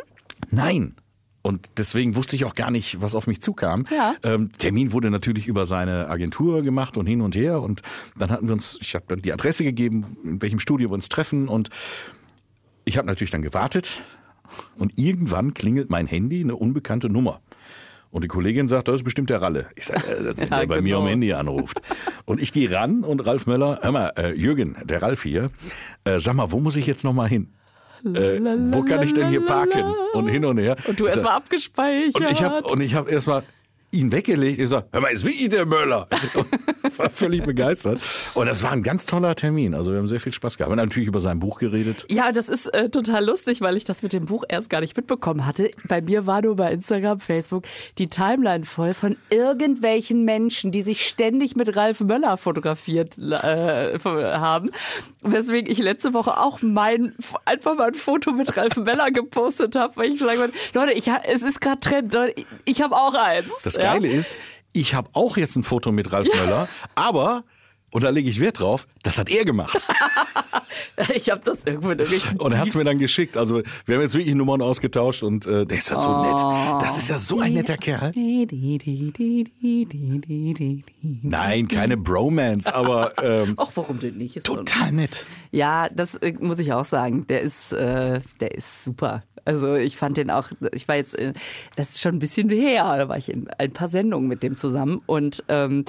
Nein. 0.49 0.95
Und 1.41 1.67
deswegen 1.77 2.15
wusste 2.15 2.35
ich 2.35 2.45
auch 2.45 2.55
gar 2.55 2.71
nicht, 2.71 3.01
was 3.01 3.13
auf 3.15 3.27
mich 3.27 3.41
zukam. 3.41 3.85
Ja. 3.91 4.13
Ähm, 4.23 4.51
Termin 4.57 4.91
wurde 4.93 5.09
natürlich 5.09 5.47
über 5.47 5.65
seine 5.65 6.07
Agentur 6.07 6.63
gemacht 6.63 6.97
und 6.97 7.05
hin 7.05 7.21
und 7.21 7.35
her. 7.35 7.61
Und 7.61 7.81
dann 8.17 8.29
hatten 8.31 8.47
wir 8.47 8.53
uns, 8.53 8.77
ich 8.81 8.95
habe 8.95 9.05
dann 9.09 9.19
die 9.21 9.31
Adresse 9.33 9.63
gegeben, 9.63 10.17
in 10.23 10.41
welchem 10.41 10.59
Studio 10.59 10.89
wir 10.89 10.93
uns 10.93 11.07
treffen. 11.09 11.47
Und 11.49 11.69
ich 12.85 12.97
habe 12.97 13.07
natürlich 13.07 13.31
dann 13.31 13.41
gewartet. 13.41 14.01
Und 14.77 14.97
irgendwann 14.99 15.53
klingelt 15.53 15.89
mein 15.89 16.07
Handy, 16.07 16.41
eine 16.41 16.55
unbekannte 16.55 17.09
Nummer. 17.09 17.41
Und 18.11 18.23
die 18.23 18.27
Kollegin 18.27 18.67
sagt, 18.67 18.87
das 18.87 18.95
ist 18.95 19.03
bestimmt 19.03 19.29
der 19.29 19.41
Ralle. 19.41 19.67
Ich 19.75 19.85
sage, 19.85 20.07
äh, 20.07 20.23
das 20.23 20.39
ist 20.39 20.39
Ja, 20.49 20.59
der 20.59 20.67
bei 20.67 20.81
mir 20.81 20.95
genau. 20.95 21.01
am 21.01 21.07
Handy 21.07 21.31
anruft. 21.33 21.79
Und 22.25 22.41
ich 22.41 22.51
gehe 22.51 22.71
ran 22.71 23.03
und 23.03 23.25
Ralf 23.25 23.45
Möller, 23.45 23.79
hör 23.81 23.91
mal, 23.91 24.11
äh, 24.17 24.33
Jürgen, 24.33 24.75
der 24.83 25.01
Ralf 25.03 25.21
hier, 25.23 25.51
äh, 26.05 26.19
sag 26.19 26.33
mal, 26.33 26.51
wo 26.51 26.59
muss 26.59 26.75
ich 26.75 26.87
jetzt 26.87 27.03
nochmal 27.03 27.29
hin? 27.29 27.53
Äh, 28.05 28.39
wo 28.71 28.81
kann 28.83 29.03
ich 29.03 29.13
denn 29.13 29.29
hier 29.29 29.45
parken? 29.45 29.83
Und 30.13 30.29
hin 30.29 30.45
und 30.45 30.57
her. 30.57 30.77
Und 30.87 30.99
du 30.99 31.03
Ich 31.03 31.09
erst 31.09 31.19
sag, 31.19 31.25
mal 31.25 31.35
abgespeichert. 31.35 32.15
und 32.15 32.31
ich 32.31 32.41
habe 32.43 32.63
und 32.67 32.81
ich 32.81 32.95
habe 32.95 33.11
erstmal 33.11 33.43
ihn 33.91 34.11
weggelegt. 34.11 34.59
Ich 34.59 34.69
sag, 34.69 34.85
hör 34.91 35.01
mal, 35.01 35.09
ist 35.09 35.25
wirklich 35.25 35.49
der 35.49 35.65
Möller. 35.65 36.07
Und 36.35 36.47
war 36.99 37.09
völlig 37.09 37.43
begeistert. 37.43 38.01
Und 38.35 38.47
das 38.47 38.61
war 38.61 38.71
ein 38.71 38.83
ganz 38.83 39.05
toller 39.05 39.33
Termin. 39.35 39.73
Also 39.73 39.91
wir 39.91 39.97
haben 39.97 40.07
sehr 40.07 40.19
viel 40.19 40.33
Spaß 40.33 40.57
gehabt. 40.57 40.69
Wir 40.69 40.77
haben 40.79 40.87
natürlich 40.87 41.07
über 41.07 41.19
sein 41.19 41.39
Buch 41.39 41.59
geredet. 41.59 42.05
Ja, 42.09 42.31
das 42.31 42.49
ist 42.49 42.67
äh, 42.67 42.89
total 42.89 43.25
lustig, 43.25 43.61
weil 43.61 43.77
ich 43.77 43.85
das 43.85 44.03
mit 44.03 44.13
dem 44.13 44.25
Buch 44.25 44.43
erst 44.47 44.69
gar 44.69 44.81
nicht 44.81 44.95
mitbekommen 44.95 45.45
hatte. 45.45 45.71
Bei 45.87 46.01
mir 46.01 46.27
war 46.27 46.41
nur 46.41 46.55
bei 46.55 46.71
Instagram, 46.71 47.19
Facebook 47.19 47.63
die 47.97 48.09
Timeline 48.09 48.65
voll 48.65 48.93
von 48.93 49.17
irgendwelchen 49.31 50.25
Menschen, 50.25 50.71
die 50.71 50.81
sich 50.81 51.07
ständig 51.07 51.55
mit 51.55 51.75
Ralf 51.75 52.01
Möller 52.01 52.37
fotografiert 52.37 53.17
äh, 53.17 53.97
haben. 53.99 54.71
Weswegen 55.23 55.71
ich 55.71 55.79
letzte 55.79 56.13
Woche 56.13 56.37
auch 56.37 56.61
mein 56.61 57.15
einfach 57.45 57.75
mal 57.75 57.87
ein 57.87 57.93
Foto 57.93 58.31
mit 58.31 58.55
Ralf 58.57 58.75
Möller 58.75 59.11
gepostet 59.11 59.75
habe, 59.75 59.95
weil 59.97 60.11
ich 60.11 60.19
sagen 60.19 60.39
wollte, 60.39 60.53
Leute, 60.73 60.93
ich, 60.93 61.09
es 61.27 61.43
ist 61.43 61.61
gerade 61.61 61.79
Trend, 61.79 62.13
Leute, 62.13 62.33
ich, 62.35 62.45
ich 62.65 62.81
habe 62.81 62.95
auch 62.95 63.13
eins. 63.13 63.47
Das? 63.63 63.78
Geile 63.83 64.07
ist, 64.07 64.37
ich 64.73 64.93
habe 64.93 65.09
auch 65.13 65.37
jetzt 65.37 65.55
ein 65.55 65.63
Foto 65.63 65.91
mit 65.91 66.11
Ralf 66.11 66.27
Möller, 66.33 66.67
aber, 66.95 67.43
und 67.91 68.03
da 68.03 68.09
lege 68.09 68.29
ich 68.29 68.39
Wert 68.39 68.59
drauf, 68.59 68.87
das 69.03 69.17
hat 69.17 69.29
er 69.29 69.45
gemacht. 69.45 69.83
Ich 71.15 71.29
habe 71.29 71.41
das 71.43 71.63
irgendwo 71.63 71.89
nämlich. 71.89 72.25
Und 72.39 72.53
er 72.53 72.59
hat 72.59 72.67
es 72.69 72.75
mir 72.75 72.83
dann 72.83 72.99
geschickt. 72.99 73.37
Also 73.37 73.61
wir 73.85 73.95
haben 73.95 74.01
jetzt 74.01 74.15
wirklich 74.15 74.35
Nummern 74.35 74.61
ausgetauscht 74.61 75.23
und 75.23 75.45
äh, 75.45 75.65
der 75.65 75.77
ist 75.77 75.89
ja 75.89 75.99
so 75.99 76.21
nett. 76.21 76.81
Das 76.81 76.97
ist 76.97 77.09
ja 77.09 77.19
so 77.19 77.39
ein 77.39 77.53
netter 77.53 77.77
Kerl. 77.77 78.11
Nein, 81.01 81.67
keine 81.67 81.97
Bromance, 81.97 82.73
aber 82.73 83.13
ähm, 83.23 83.55
Ach, 83.57 83.71
warum 83.75 83.99
denn 83.99 84.17
nicht? 84.17 84.37
Ist 84.37 84.45
total 84.45 84.91
nett. 84.91 85.25
Ja, 85.51 85.89
das 85.89 86.15
äh, 86.15 86.33
muss 86.39 86.59
ich 86.59 86.73
auch 86.73 86.85
sagen. 86.85 87.25
Der 87.27 87.41
ist, 87.41 87.71
äh, 87.71 88.19
der 88.39 88.55
ist 88.55 88.83
super. 88.83 89.23
Also 89.45 89.75
ich 89.75 89.97
fand 89.97 90.17
den 90.17 90.29
auch, 90.29 90.49
ich 90.73 90.87
war 90.87 90.95
jetzt, 90.95 91.15
das 91.75 91.89
ist 91.89 92.01
schon 92.01 92.15
ein 92.15 92.19
bisschen 92.19 92.49
her, 92.49 92.95
da 92.97 93.09
war 93.09 93.17
ich 93.17 93.29
in 93.31 93.47
ein 93.57 93.71
paar 93.71 93.87
Sendungen 93.87 94.27
mit 94.27 94.43
dem 94.43 94.55
zusammen 94.55 95.01
und 95.05 95.43
ähm, 95.47 95.85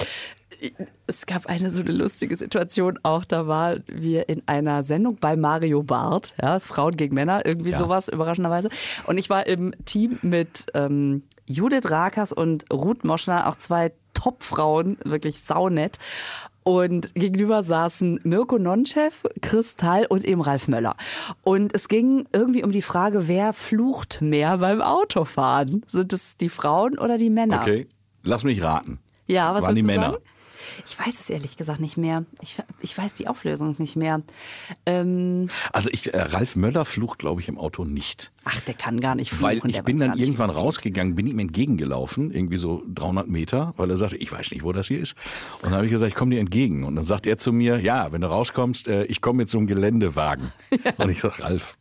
es 1.06 1.26
gab 1.26 1.46
eine 1.46 1.70
so 1.70 1.80
eine 1.80 1.92
lustige 1.92 2.36
Situation 2.36 2.98
auch, 3.02 3.24
da 3.24 3.46
war 3.46 3.76
wir 3.86 4.28
in 4.28 4.42
einer 4.46 4.82
Sendung 4.82 5.16
bei 5.16 5.36
Mario 5.36 5.82
Barth, 5.82 6.34
ja, 6.40 6.60
Frauen 6.60 6.96
gegen 6.96 7.14
Männer, 7.14 7.46
irgendwie 7.46 7.70
Ja. 7.70 7.78
sowas, 7.78 8.08
überraschenderweise. 8.08 8.68
Und 9.06 9.16
ich 9.18 9.30
war 9.30 9.46
im 9.46 9.72
Team 9.84 10.18
mit 10.22 10.66
ähm, 10.74 11.22
Judith 11.46 11.90
Rakers 11.90 12.32
und 12.32 12.64
Ruth 12.72 13.04
Moschner, 13.04 13.48
auch 13.48 13.56
zwei 13.56 13.92
Top-Frauen, 14.12 14.98
wirklich 15.04 15.40
saunett. 15.40 15.98
Und 16.62 17.14
gegenüber 17.14 17.62
saßen 17.62 18.20
Mirko 18.22 18.58
Nonchev, 18.58 19.26
Kristall 19.40 20.06
und 20.08 20.24
eben 20.24 20.40
Ralf 20.40 20.68
Möller. 20.68 20.94
Und 21.42 21.74
es 21.74 21.88
ging 21.88 22.26
irgendwie 22.32 22.62
um 22.62 22.70
die 22.70 22.82
Frage, 22.82 23.28
wer 23.28 23.52
flucht 23.52 24.20
mehr 24.20 24.58
beim 24.58 24.82
Autofahren? 24.82 25.84
Sind 25.86 26.12
es 26.12 26.36
die 26.36 26.50
Frauen 26.50 26.98
oder 26.98 27.16
die 27.16 27.30
Männer? 27.30 27.62
Okay, 27.62 27.88
lass 28.22 28.44
mich 28.44 28.62
raten. 28.62 28.98
Ja, 29.26 29.54
was 29.54 29.64
Waren 29.64 29.76
die 29.76 29.82
Männer? 29.82 30.12
Sagen? 30.12 30.24
Ich 30.86 30.98
weiß 30.98 31.18
es 31.20 31.30
ehrlich 31.30 31.56
gesagt 31.56 31.80
nicht 31.80 31.96
mehr. 31.96 32.24
Ich, 32.42 32.58
ich 32.80 32.96
weiß 32.96 33.14
die 33.14 33.28
Auflösung 33.28 33.74
nicht 33.78 33.96
mehr. 33.96 34.22
Ähm, 34.86 35.48
Also 35.72 35.90
ich, 35.92 36.12
äh, 36.12 36.20
Ralf 36.20 36.56
Möller 36.56 36.84
flucht, 36.84 37.18
glaube 37.18 37.40
ich, 37.40 37.48
im 37.48 37.58
Auto 37.58 37.84
nicht. 37.84 38.32
ach, 38.44 38.60
der 38.60 38.74
kann 38.74 39.00
gar 39.00 39.14
nicht 39.14 39.40
Weil 39.42 39.56
fluchen. 39.56 39.70
ich 39.70 39.76
der 39.76 39.82
bin 39.82 39.98
dann 39.98 40.18
irgendwann 40.18 40.50
rausgegangen, 40.50 41.14
bin 41.14 41.26
ihm 41.26 41.38
entgegengelaufen, 41.38 42.30
irgendwie 42.30 42.58
so 42.58 42.82
300 42.94 43.28
Meter, 43.28 43.74
weil 43.76 43.90
er 43.90 43.96
sagte, 43.96 44.16
ich 44.16 44.30
weiß 44.32 44.50
nicht, 44.50 44.62
wo 44.64 44.72
das 44.72 44.88
hier 44.88 45.00
ist. 45.00 45.14
Und 45.56 45.66
dann 45.66 45.72
habe 45.74 45.86
ich 45.86 45.92
gesagt, 45.92 46.10
ich 46.10 46.16
komme 46.16 46.34
dir 46.34 46.40
entgegen. 46.40 46.84
Und 46.84 46.96
dann 46.96 47.04
sagt 47.04 47.26
er 47.26 47.38
zu 47.38 47.52
mir, 47.52 47.80
ja, 47.80 48.12
wenn 48.12 48.20
du 48.20 48.26
rauskommst, 48.28 48.88
äh, 48.88 49.04
ich 49.04 49.20
komme 49.20 49.38
mit 49.38 49.50
so 49.50 49.58
einem 49.58 49.66
Geländewagen. 49.66 50.52
Und 50.98 51.10
ich 51.10 51.20
sage, 51.20 51.42
Ralf, 51.42 51.76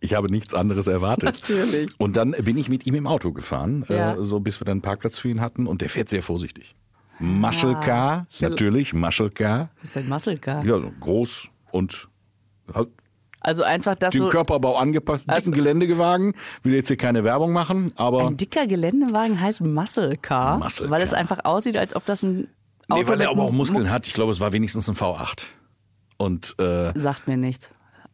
ich 0.00 0.14
habe 0.14 0.30
nichts 0.30 0.52
anderes 0.54 0.86
erwartet. 0.88 1.34
Natürlich. 1.36 1.90
Und 1.98 2.16
dann 2.16 2.32
bin 2.32 2.56
ich 2.58 2.68
mit 2.68 2.86
ihm 2.86 2.94
im 2.94 3.06
Auto 3.06 3.32
gefahren, 3.32 3.84
Ja. 3.88 4.14
äh, 4.14 4.24
so 4.24 4.40
bis 4.40 4.60
wir 4.60 4.64
dann 4.66 4.72
einen 4.76 4.82
Parkplatz 4.82 5.18
für 5.18 5.28
ihn 5.28 5.40
hatten. 5.40 5.66
Und 5.66 5.80
der 5.80 5.88
fährt 5.88 6.08
sehr 6.08 6.22
vorsichtig. 6.22 6.74
Muscle 7.18 7.74
Car, 7.80 8.26
Ich 8.30 8.40
will- 8.42 8.50
natürlich, 8.50 8.92
Muscle 8.92 9.30
Car. 9.30 9.70
Was 9.80 9.88
ist 9.90 9.96
denn 9.96 10.08
Muscle 10.08 10.38
Car? 10.38 10.64
Ja, 10.64 10.78
groß 11.00 11.48
und 11.72 12.08
halt 12.74 12.88
Also 13.40 13.62
einfach 13.62 13.94
das 13.94 14.12
den 14.12 14.22
so. 14.22 14.28
Körperbau 14.28 14.76
angepasst, 14.76 15.22
dicken 15.22 15.30
Also- 15.30 15.50
Geländegewagen. 15.52 16.34
Will 16.62 16.74
jetzt 16.74 16.88
hier 16.88 16.96
keine 16.96 17.22
Werbung 17.24 17.52
machen, 17.52 17.92
aber 17.96 18.26
Ein 18.26 18.36
dicker 18.36 18.66
Geländewagen 18.66 19.40
heißt 19.40 19.60
Muscle 19.60 20.16
Car, 20.16 20.58
Muscle 20.58 20.90
weil 20.90 21.00
es 21.02 21.10
Car. 21.10 21.18
einfach 21.18 21.44
aussieht, 21.44 21.76
als 21.76 21.94
ob 21.96 22.04
das 22.06 22.22
ein 22.22 22.48
Auto 22.88 23.02
nee, 23.02 23.08
weil 23.08 23.20
er 23.20 23.30
aber 23.30 23.42
auch 23.44 23.52
Muskeln 23.52 23.90
hat. 23.90 24.06
Ich 24.06 24.14
glaube, 24.14 24.30
es 24.32 24.40
war 24.40 24.52
wenigstens 24.52 24.88
ein 24.88 24.94
V8. 24.94 25.44
Und 26.18 26.54
äh, 26.60 26.92
Sagt 26.98 27.26
mir 27.28 27.36
nichts. 27.36 27.70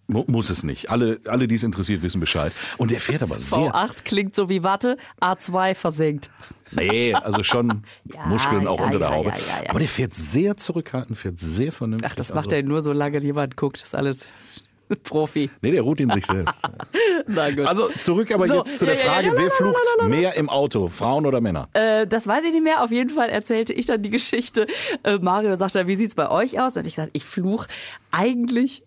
mu 0.07 0.25
muss 0.29 0.49
es 0.51 0.62
nicht. 0.62 0.91
Alle, 0.91 1.21
alle, 1.27 1.47
die 1.47 1.55
es 1.57 1.62
interessiert, 1.62 2.03
wissen 2.03 2.21
Bescheid. 2.21 2.53
Und 2.79 2.91
der 2.91 2.99
fährt 3.01 3.23
aber 3.23 3.38
sehr. 3.38 3.59
V8 3.59 4.05
klingt 4.05 4.35
so 4.35 4.49
wie 4.49 4.62
Watte, 4.62 4.97
A2 5.21 5.75
versenkt. 5.75 6.31
Nee, 6.73 7.15
also 7.15 7.43
schon 7.43 7.83
Ja, 8.13 8.27
Muskeln 8.27 8.67
auch 8.67 8.79
ja, 8.81 8.87
unter 8.87 8.99
der 8.99 9.11
Haube. 9.11 9.31
ja. 9.31 9.71
Aber 9.71 9.79
der 9.79 9.89
fährt 9.89 10.15
sehr 10.15 10.57
zurückhaltend, 10.57 11.17
fährt 11.19 11.39
sehr 11.39 11.73
vernünftig. 11.73 12.11
Ach, 12.11 12.15
das 12.15 12.35
macht 12.35 12.47
also, 12.47 12.57
er 12.57 12.63
nur, 12.63 12.83
solange 12.83 13.21
jemand 13.21 13.57
guckt. 13.57 13.81
Das 13.81 13.89
ist 13.89 13.95
alles 13.95 14.27
Profi. 15.05 15.51
Nee, 15.63 15.71
der 15.71 15.83
ruht 15.83 16.01
in 16.01 16.11
sich 16.11 16.27
selbst. 16.27 16.65
Na 17.27 17.51
gut. 17.51 17.67
Also 17.67 17.89
zurück 17.99 18.31
aber 18.33 18.47
So, 18.47 18.57
jetzt 18.57 18.79
zu 18.79 18.85
der 18.87 18.99
Frage, 18.99 19.33
wer 19.35 19.51
flucht 19.51 19.79
mehr 20.07 20.35
im 20.37 20.49
Auto, 20.51 20.89
Frauen 20.89 21.25
oder 21.25 21.41
Männer? 21.41 21.69
Äh, 21.73 22.07
das 22.07 22.27
weiß 22.27 22.45
ich 22.45 22.53
nicht 22.53 22.63
mehr. 22.63 22.83
Auf 22.83 22.91
jeden 22.91 23.11
Fall 23.11 23.29
erzählte 23.31 23.73
ich 23.73 23.87
dann 23.87 24.03
die 24.03 24.11
Geschichte. 24.11 24.67
Äh, 25.03 25.19
Mario 25.19 25.55
sagte, 25.57 25.87
wie 25.87 25.97
sieht's 25.97 26.15
bei 26.15 26.31
euch 26.31 26.61
aus? 26.61 26.75
Dann 26.75 26.83
habe 26.83 26.89
ich 26.89 26.97
gesagt, 26.97 27.11
ich 27.15 27.25
fluch 27.25 27.67
eigentlich. 28.11 28.83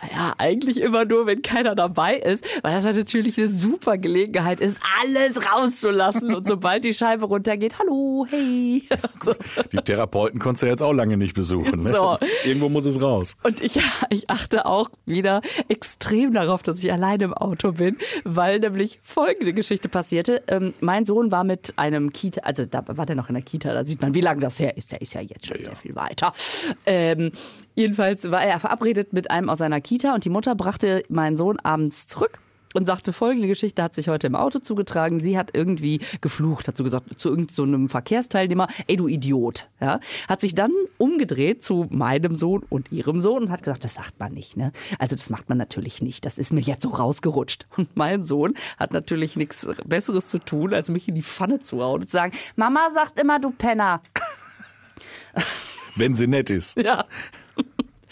Naja, 0.00 0.34
eigentlich 0.38 0.80
immer 0.80 1.04
nur, 1.04 1.26
wenn 1.26 1.42
keiner 1.42 1.74
dabei 1.74 2.16
ist, 2.16 2.44
weil 2.62 2.74
das 2.74 2.84
halt 2.84 2.96
natürlich 2.96 3.38
eine 3.38 3.48
super 3.48 3.98
Gelegenheit 3.98 4.60
ist, 4.60 4.80
alles 5.02 5.52
rauszulassen. 5.52 6.34
Und 6.34 6.46
sobald 6.46 6.84
die 6.84 6.94
Scheibe 6.94 7.26
runtergeht, 7.26 7.78
hallo, 7.78 8.26
hey. 8.28 8.82
So. 9.22 9.34
Die 9.70 9.76
Therapeuten 9.76 10.40
konntest 10.40 10.62
du 10.62 10.66
jetzt 10.66 10.82
auch 10.82 10.92
lange 10.92 11.16
nicht 11.16 11.34
besuchen. 11.34 11.80
Ne? 11.80 11.90
So. 11.90 12.18
Irgendwo 12.44 12.68
muss 12.68 12.86
es 12.86 13.00
raus. 13.00 13.36
Und 13.44 13.60
ich, 13.60 13.78
ich 14.10 14.30
achte 14.30 14.66
auch 14.66 14.90
wieder 15.06 15.42
extrem 15.68 16.32
darauf, 16.32 16.62
dass 16.62 16.82
ich 16.82 16.92
alleine 16.92 17.24
im 17.24 17.34
Auto 17.34 17.72
bin, 17.72 17.98
weil 18.24 18.58
nämlich 18.58 18.98
folgende 19.02 19.52
Geschichte 19.52 19.88
passierte. 19.88 20.42
Ähm, 20.48 20.74
mein 20.80 21.04
Sohn 21.04 21.30
war 21.30 21.44
mit 21.44 21.74
einem 21.76 22.12
Kita, 22.12 22.40
also 22.42 22.64
da 22.64 22.84
war 22.86 23.06
der 23.06 23.16
noch 23.16 23.28
in 23.28 23.34
der 23.34 23.42
Kita, 23.42 23.72
da 23.72 23.84
sieht 23.84 24.02
man, 24.02 24.14
wie 24.14 24.20
lange 24.20 24.40
das 24.40 24.58
her 24.58 24.76
ist. 24.76 24.92
Der 24.92 25.00
ist 25.00 25.14
ja 25.14 25.20
jetzt 25.20 25.46
schon 25.46 25.62
sehr 25.62 25.76
viel 25.76 25.94
weiter. 25.94 26.32
Ähm, 26.86 27.32
jedenfalls 27.74 28.30
war 28.30 28.42
er 28.42 28.60
verabredet 28.60 29.12
mit 29.12 29.30
einem 29.30 29.48
aus 29.48 29.58
seiner 29.58 29.80
Kita 29.80 30.14
und 30.14 30.24
die 30.24 30.30
Mutter 30.30 30.54
brachte 30.54 31.02
meinen 31.08 31.36
Sohn 31.36 31.58
abends 31.60 32.06
zurück. 32.06 32.40
Und 32.74 32.86
sagte, 32.86 33.12
folgende 33.12 33.48
Geschichte 33.48 33.82
hat 33.82 33.94
sich 33.94 34.08
heute 34.08 34.26
im 34.26 34.34
Auto 34.34 34.58
zugetragen. 34.58 35.20
Sie 35.20 35.36
hat 35.36 35.50
irgendwie 35.52 36.00
geflucht, 36.22 36.68
hat 36.68 36.76
so 36.78 36.84
gesagt, 36.84 37.20
zu 37.20 37.28
irgendeinem 37.28 37.82
so 37.82 37.88
Verkehrsteilnehmer, 37.88 38.66
ey 38.86 38.96
du 38.96 39.08
Idiot. 39.08 39.68
Ja? 39.78 40.00
Hat 40.26 40.40
sich 40.40 40.54
dann 40.54 40.72
umgedreht 40.96 41.62
zu 41.62 41.86
meinem 41.90 42.34
Sohn 42.34 42.62
und 42.70 42.90
ihrem 42.90 43.18
Sohn 43.18 43.42
und 43.42 43.50
hat 43.50 43.62
gesagt, 43.62 43.84
das 43.84 43.92
sagt 43.94 44.18
man 44.18 44.32
nicht. 44.32 44.56
Ne? 44.56 44.72
Also 44.98 45.16
das 45.16 45.28
macht 45.28 45.50
man 45.50 45.58
natürlich 45.58 46.00
nicht. 46.00 46.24
Das 46.24 46.38
ist 46.38 46.50
mir 46.54 46.60
jetzt 46.60 46.82
so 46.82 46.88
rausgerutscht. 46.88 47.66
Und 47.76 47.94
mein 47.94 48.22
Sohn 48.22 48.54
hat 48.78 48.92
natürlich 48.92 49.36
nichts 49.36 49.66
Besseres 49.84 50.28
zu 50.28 50.38
tun, 50.38 50.72
als 50.72 50.88
mich 50.88 51.06
in 51.08 51.14
die 51.14 51.22
Pfanne 51.22 51.60
zu 51.60 51.82
hauen 51.82 52.00
und 52.00 52.06
zu 52.06 52.12
sagen, 52.12 52.32
Mama 52.56 52.88
sagt 52.94 53.20
immer, 53.20 53.38
du 53.38 53.50
Penner. 53.50 54.00
Wenn 55.96 56.14
sie 56.14 56.26
nett 56.26 56.48
ist. 56.48 56.78
Ja. 56.78 57.04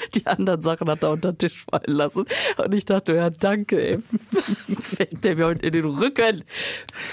Die 0.14 0.26
anderen 0.26 0.62
Sachen 0.62 0.88
hat 0.88 1.02
er 1.02 1.10
unter 1.10 1.32
den 1.32 1.38
Tisch 1.38 1.64
fallen 1.70 1.96
lassen. 1.96 2.24
Und 2.56 2.74
ich 2.74 2.84
dachte, 2.84 3.14
ja, 3.14 3.30
danke, 3.30 3.90
ey. 3.90 3.98
Fällt 4.80 5.24
der 5.24 5.36
mir 5.36 5.46
heute 5.46 5.66
in 5.66 5.72
den 5.72 5.84
Rücken. 5.84 6.44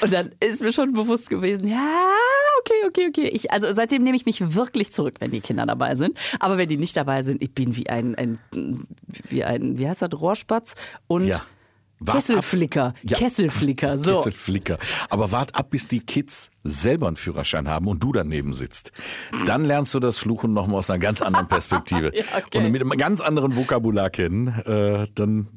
Und 0.01 0.13
dann 0.13 0.31
ist 0.39 0.61
mir 0.61 0.71
schon 0.71 0.93
bewusst 0.93 1.29
gewesen, 1.29 1.67
ja, 1.67 2.09
okay, 2.59 2.87
okay, 2.87 3.07
okay. 3.09 3.27
Ich, 3.29 3.51
also 3.51 3.71
seitdem 3.71 4.03
nehme 4.03 4.17
ich 4.17 4.25
mich 4.25 4.53
wirklich 4.55 4.91
zurück, 4.91 5.15
wenn 5.19 5.31
die 5.31 5.41
Kinder 5.41 5.65
dabei 5.65 5.95
sind. 5.95 6.17
Aber 6.39 6.57
wenn 6.57 6.69
die 6.69 6.77
nicht 6.77 6.95
dabei 6.97 7.21
sind, 7.21 7.41
ich 7.41 7.53
bin 7.53 7.75
wie 7.75 7.89
ein, 7.89 8.15
ein 8.15 8.39
wie 9.29 9.43
ein, 9.43 9.77
wie 9.77 9.87
heißt 9.87 10.01
das, 10.01 10.19
Rohrspatz 10.19 10.75
und 11.07 11.25
Ja. 11.25 11.43
Kesselflicker. 12.05 12.93
Ja. 13.03 13.17
Kesselflicker, 13.17 13.97
so. 13.97 14.15
Kesselflicker. 14.15 14.77
Aber 15.09 15.31
wart 15.31 15.55
ab, 15.55 15.69
bis 15.71 15.87
die 15.87 15.99
Kids 15.99 16.51
selber 16.63 17.07
einen 17.07 17.15
Führerschein 17.15 17.67
haben 17.67 17.87
und 17.87 18.03
du 18.03 18.11
daneben 18.11 18.53
sitzt. 18.53 18.91
Dann 19.45 19.65
lernst 19.65 19.93
du 19.93 19.99
das 19.99 20.17
Fluchen 20.17 20.53
nochmal 20.53 20.79
aus 20.79 20.89
einer 20.89 20.99
ganz 20.99 21.21
anderen 21.21 21.47
Perspektive. 21.47 22.11
Ja, 22.17 22.23
okay. 22.37 22.57
Und 22.57 22.71
mit 22.71 22.81
einem 22.81 22.91
ganz 22.91 23.21
anderen 23.21 23.55
Vokabular 23.55 24.09
kennen. 24.09 24.47
Äh, 24.47 25.07
dann 25.13 25.47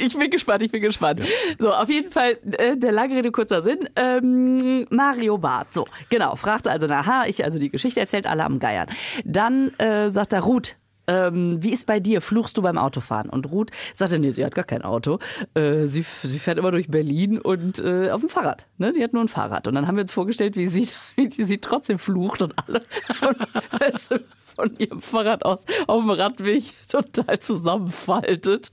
Ich 0.00 0.18
bin 0.18 0.30
gespannt, 0.30 0.62
ich 0.62 0.72
bin 0.72 0.80
gespannt. 0.82 1.22
So, 1.58 1.72
auf 1.72 1.88
jeden 1.88 2.10
Fall, 2.10 2.38
äh, 2.58 2.76
der 2.76 2.92
lange 2.92 3.14
Rede, 3.16 3.30
kurzer 3.30 3.62
Sinn. 3.62 3.88
Ähm, 3.94 4.86
Mario 4.90 5.38
Barth, 5.38 5.72
so, 5.72 5.86
genau, 6.08 6.34
fragte 6.34 6.70
also 6.70 6.86
nach, 6.86 7.06
ha, 7.06 7.24
ich 7.26 7.44
also 7.44 7.58
die 7.58 7.70
Geschichte 7.70 8.00
erzählt, 8.00 8.26
alle 8.26 8.44
am 8.44 8.58
Geiern. 8.58 8.88
Dann 9.24 9.72
äh, 9.78 10.10
sagt 10.10 10.32
er, 10.32 10.40
Ruth, 10.40 10.76
ähm, 11.06 11.62
wie 11.62 11.72
ist 11.72 11.86
bei 11.86 12.00
dir? 12.00 12.20
Fluchst 12.20 12.56
du 12.56 12.62
beim 12.62 12.78
Autofahren? 12.78 13.30
Und 13.30 13.50
Ruth 13.50 13.70
sagte, 13.94 14.18
nee, 14.18 14.30
sie 14.30 14.44
hat 14.44 14.54
gar 14.54 14.64
kein 14.64 14.82
Auto. 14.82 15.18
Äh, 15.54 15.86
sie, 15.86 16.02
sie 16.02 16.38
fährt 16.38 16.58
immer 16.58 16.70
durch 16.70 16.88
Berlin 16.88 17.38
und 17.38 17.78
äh, 17.78 18.10
auf 18.10 18.20
dem 18.20 18.28
Fahrrad. 18.28 18.66
Ne? 18.78 18.92
Die 18.92 19.02
hat 19.02 19.12
nur 19.12 19.22
ein 19.22 19.28
Fahrrad. 19.28 19.66
Und 19.66 19.74
dann 19.74 19.86
haben 19.86 19.96
wir 19.96 20.02
uns 20.02 20.12
vorgestellt, 20.12 20.56
wie 20.56 20.68
sie, 20.68 20.88
wie 21.16 21.42
sie 21.42 21.58
trotzdem 21.58 21.98
flucht 21.98 22.42
und 22.42 22.54
alle 22.56 22.82
von, 23.14 23.34
also 23.80 24.16
von 24.62 24.76
ihrem 24.78 25.00
Fahrrad 25.00 25.44
aus 25.44 25.64
auf 25.88 26.02
dem 26.02 26.10
Radweg 26.10 26.62
total 26.88 27.40
zusammenfaltet. 27.40 28.70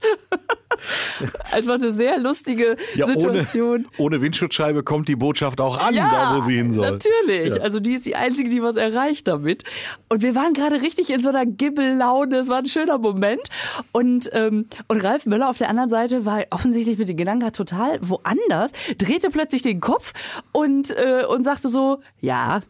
Einfach 1.50 1.74
eine 1.74 1.92
sehr 1.92 2.18
lustige 2.18 2.76
Ja, 2.94 3.06
Situation. 3.06 3.86
ohne, 3.98 3.98
ohne 3.98 4.20
Windschutzscheibe 4.22 4.84
kommt 4.84 5.08
die 5.08 5.16
Botschaft 5.16 5.60
auch 5.60 5.76
an, 5.78 5.94
Ja, 5.94 6.10
da 6.30 6.36
wo 6.36 6.40
sie 6.40 6.54
hin 6.56 6.70
soll. 6.70 6.92
Natürlich. 6.92 7.56
Ja. 7.56 7.62
Also 7.62 7.80
die 7.80 7.94
ist 7.94 8.06
die 8.06 8.14
Einzige, 8.14 8.48
die 8.48 8.62
was 8.62 8.76
erreicht 8.76 9.26
damit. 9.26 9.64
Und 10.08 10.22
wir 10.22 10.34
waren 10.36 10.54
gerade 10.54 10.80
richtig 10.80 11.10
in 11.10 11.22
so 11.22 11.28
einer 11.30 11.44
Gibbellaune. 11.44 12.36
Es 12.36 12.48
war 12.48 12.58
ein 12.58 12.66
schöner 12.66 12.98
Moment. 12.98 13.42
Und, 13.90 14.30
ähm, 14.32 14.66
und 14.86 15.04
Ralf 15.04 15.26
Möller 15.26 15.50
auf 15.50 15.58
der 15.58 15.68
anderen 15.68 15.90
Seite 15.90 16.24
war 16.24 16.44
offensichtlich 16.50 16.98
mit 16.98 17.08
den 17.08 17.16
Gedanken 17.16 17.52
total 17.52 17.98
woanders, 18.00 18.72
drehte 18.96 19.30
plötzlich 19.30 19.62
den 19.62 19.80
Kopf 19.80 20.12
und, 20.52 20.90
äh, 20.92 21.24
und 21.28 21.42
sagte 21.42 21.68
so, 21.68 22.00
ja, 22.20 22.60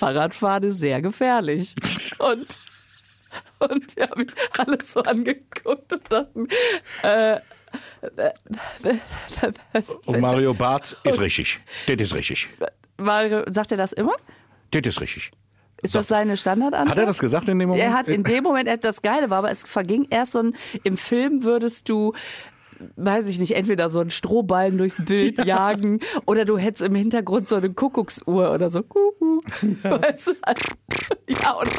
Fahrradfahren 0.00 0.64
ist 0.64 0.78
sehr 0.78 1.02
gefährlich. 1.02 1.74
Und, 2.18 2.60
und 3.58 3.96
wir 3.96 4.08
haben 4.08 4.22
ihn 4.22 4.32
alles 4.56 4.92
so 4.92 5.02
angeguckt 5.02 5.92
und 5.92 6.12
dachten, 6.12 6.48
äh, 7.02 7.40
Und 10.06 10.20
Mario 10.20 10.54
Barth 10.54 10.96
ist 11.04 11.20
richtig. 11.20 11.60
Das 11.86 11.96
ist 12.00 12.14
richtig. 12.14 12.48
Mario, 12.96 13.44
sagt 13.50 13.72
er 13.72 13.78
das 13.78 13.92
immer? 13.92 14.14
Das 14.70 14.82
ist 14.86 15.00
richtig. 15.00 15.30
Ist 15.82 15.94
das 15.94 16.08
seine 16.08 16.36
Standardantwort? 16.36 16.90
Hat 16.90 16.98
er 16.98 17.06
das 17.06 17.18
gesagt 17.18 17.48
in 17.48 17.58
dem 17.58 17.68
Moment? 17.68 17.86
Er 17.86 17.92
hat 17.94 18.08
in 18.08 18.22
dem 18.22 18.42
Moment, 18.42 18.68
das 18.82 19.02
Geile 19.02 19.30
war, 19.30 19.38
aber 19.38 19.50
es 19.50 19.64
verging 19.64 20.06
erst 20.10 20.32
so 20.32 20.40
ein, 20.40 20.56
im 20.82 20.96
Film 20.96 21.44
würdest 21.44 21.88
du 21.88 22.12
weiß 22.96 23.28
ich 23.28 23.38
nicht, 23.38 23.54
entweder 23.56 23.90
so 23.90 24.00
einen 24.00 24.10
Strohballen 24.10 24.78
durchs 24.78 25.04
Bild 25.04 25.44
jagen 25.44 26.00
oder 26.26 26.44
du 26.44 26.58
hättest 26.58 26.82
im 26.82 26.94
Hintergrund 26.94 27.48
so 27.48 27.56
eine 27.56 27.70
Kuckucksuhr 27.70 28.52
oder 28.52 28.70
so. 28.70 28.82
Kuckuck. 28.82 29.44
Weißt 29.82 30.28
du? 30.28 30.32
Ja, 31.28 31.52
und 31.52 31.70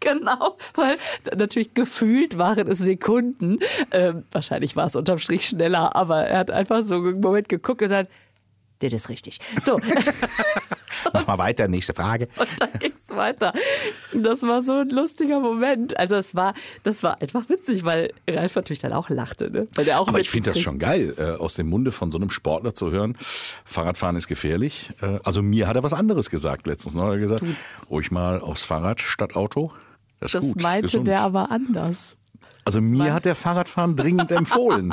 genau, 0.00 0.56
weil 0.74 0.96
natürlich 1.36 1.74
gefühlt 1.74 2.38
waren 2.38 2.68
es 2.68 2.78
Sekunden. 2.78 3.58
Ähm, 3.90 4.24
wahrscheinlich 4.30 4.76
war 4.76 4.86
es 4.86 4.96
unterm 4.96 5.18
Strich 5.18 5.46
schneller, 5.46 5.94
aber 5.96 6.24
er 6.24 6.38
hat 6.38 6.50
einfach 6.50 6.84
so 6.84 6.96
einen 6.96 7.20
Moment 7.20 7.48
geguckt 7.48 7.82
und 7.82 7.90
dann, 7.90 8.06
das 8.80 8.92
ist 8.92 9.08
richtig. 9.08 9.38
So, 9.62 9.80
Mach 11.12 11.26
mal 11.26 11.38
weiter, 11.38 11.68
nächste 11.68 11.94
Frage. 11.94 12.28
und 12.36 12.48
dann 12.58 12.70
ging's 12.78 13.08
weiter. 13.10 13.52
Das 14.14 14.42
war 14.42 14.62
so 14.62 14.72
ein 14.72 14.88
lustiger 14.90 15.40
Moment. 15.40 15.98
Also 15.98 16.14
es 16.16 16.34
war, 16.34 16.54
das 16.82 17.02
war 17.02 17.20
einfach 17.20 17.48
witzig, 17.48 17.84
weil 17.84 18.12
Ralf 18.28 18.54
natürlich 18.56 18.80
dann 18.80 18.92
auch 18.92 19.10
lachte, 19.10 19.50
ne? 19.50 19.68
Weil 19.74 19.84
der 19.84 20.00
auch 20.00 20.08
Aber 20.08 20.20
ich 20.20 20.30
finde 20.30 20.50
das 20.50 20.60
schon 20.60 20.78
geil, 20.78 21.14
äh, 21.18 21.40
aus 21.40 21.54
dem 21.54 21.68
Munde 21.68 21.92
von 21.92 22.10
so 22.10 22.18
einem 22.18 22.30
Sportler 22.30 22.74
zu 22.74 22.90
hören, 22.90 23.16
Fahrradfahren 23.64 24.16
ist 24.16 24.28
gefährlich. 24.28 24.90
Äh, 25.00 25.18
also 25.24 25.42
mir 25.42 25.68
hat 25.68 25.76
er 25.76 25.82
was 25.82 25.92
anderes 25.92 26.30
gesagt 26.30 26.66
letztens. 26.66 26.94
Ne? 26.94 27.02
Hat 27.02 27.10
er 27.12 27.18
gesagt, 27.18 27.44
ruhig 27.90 28.10
mal 28.10 28.40
aufs 28.40 28.62
Fahrrad 28.62 29.00
statt 29.00 29.36
Auto. 29.36 29.72
Das, 30.20 30.32
Das 30.32 30.54
meinte 30.54 31.00
der 31.00 31.20
aber 31.20 31.50
anders. 31.50 32.16
Also 32.64 32.80
mir 32.80 33.12
hat 33.12 33.24
der 33.24 33.34
Fahrradfahren 33.34 33.96
dringend 33.96 34.30
empfohlen. 34.30 34.90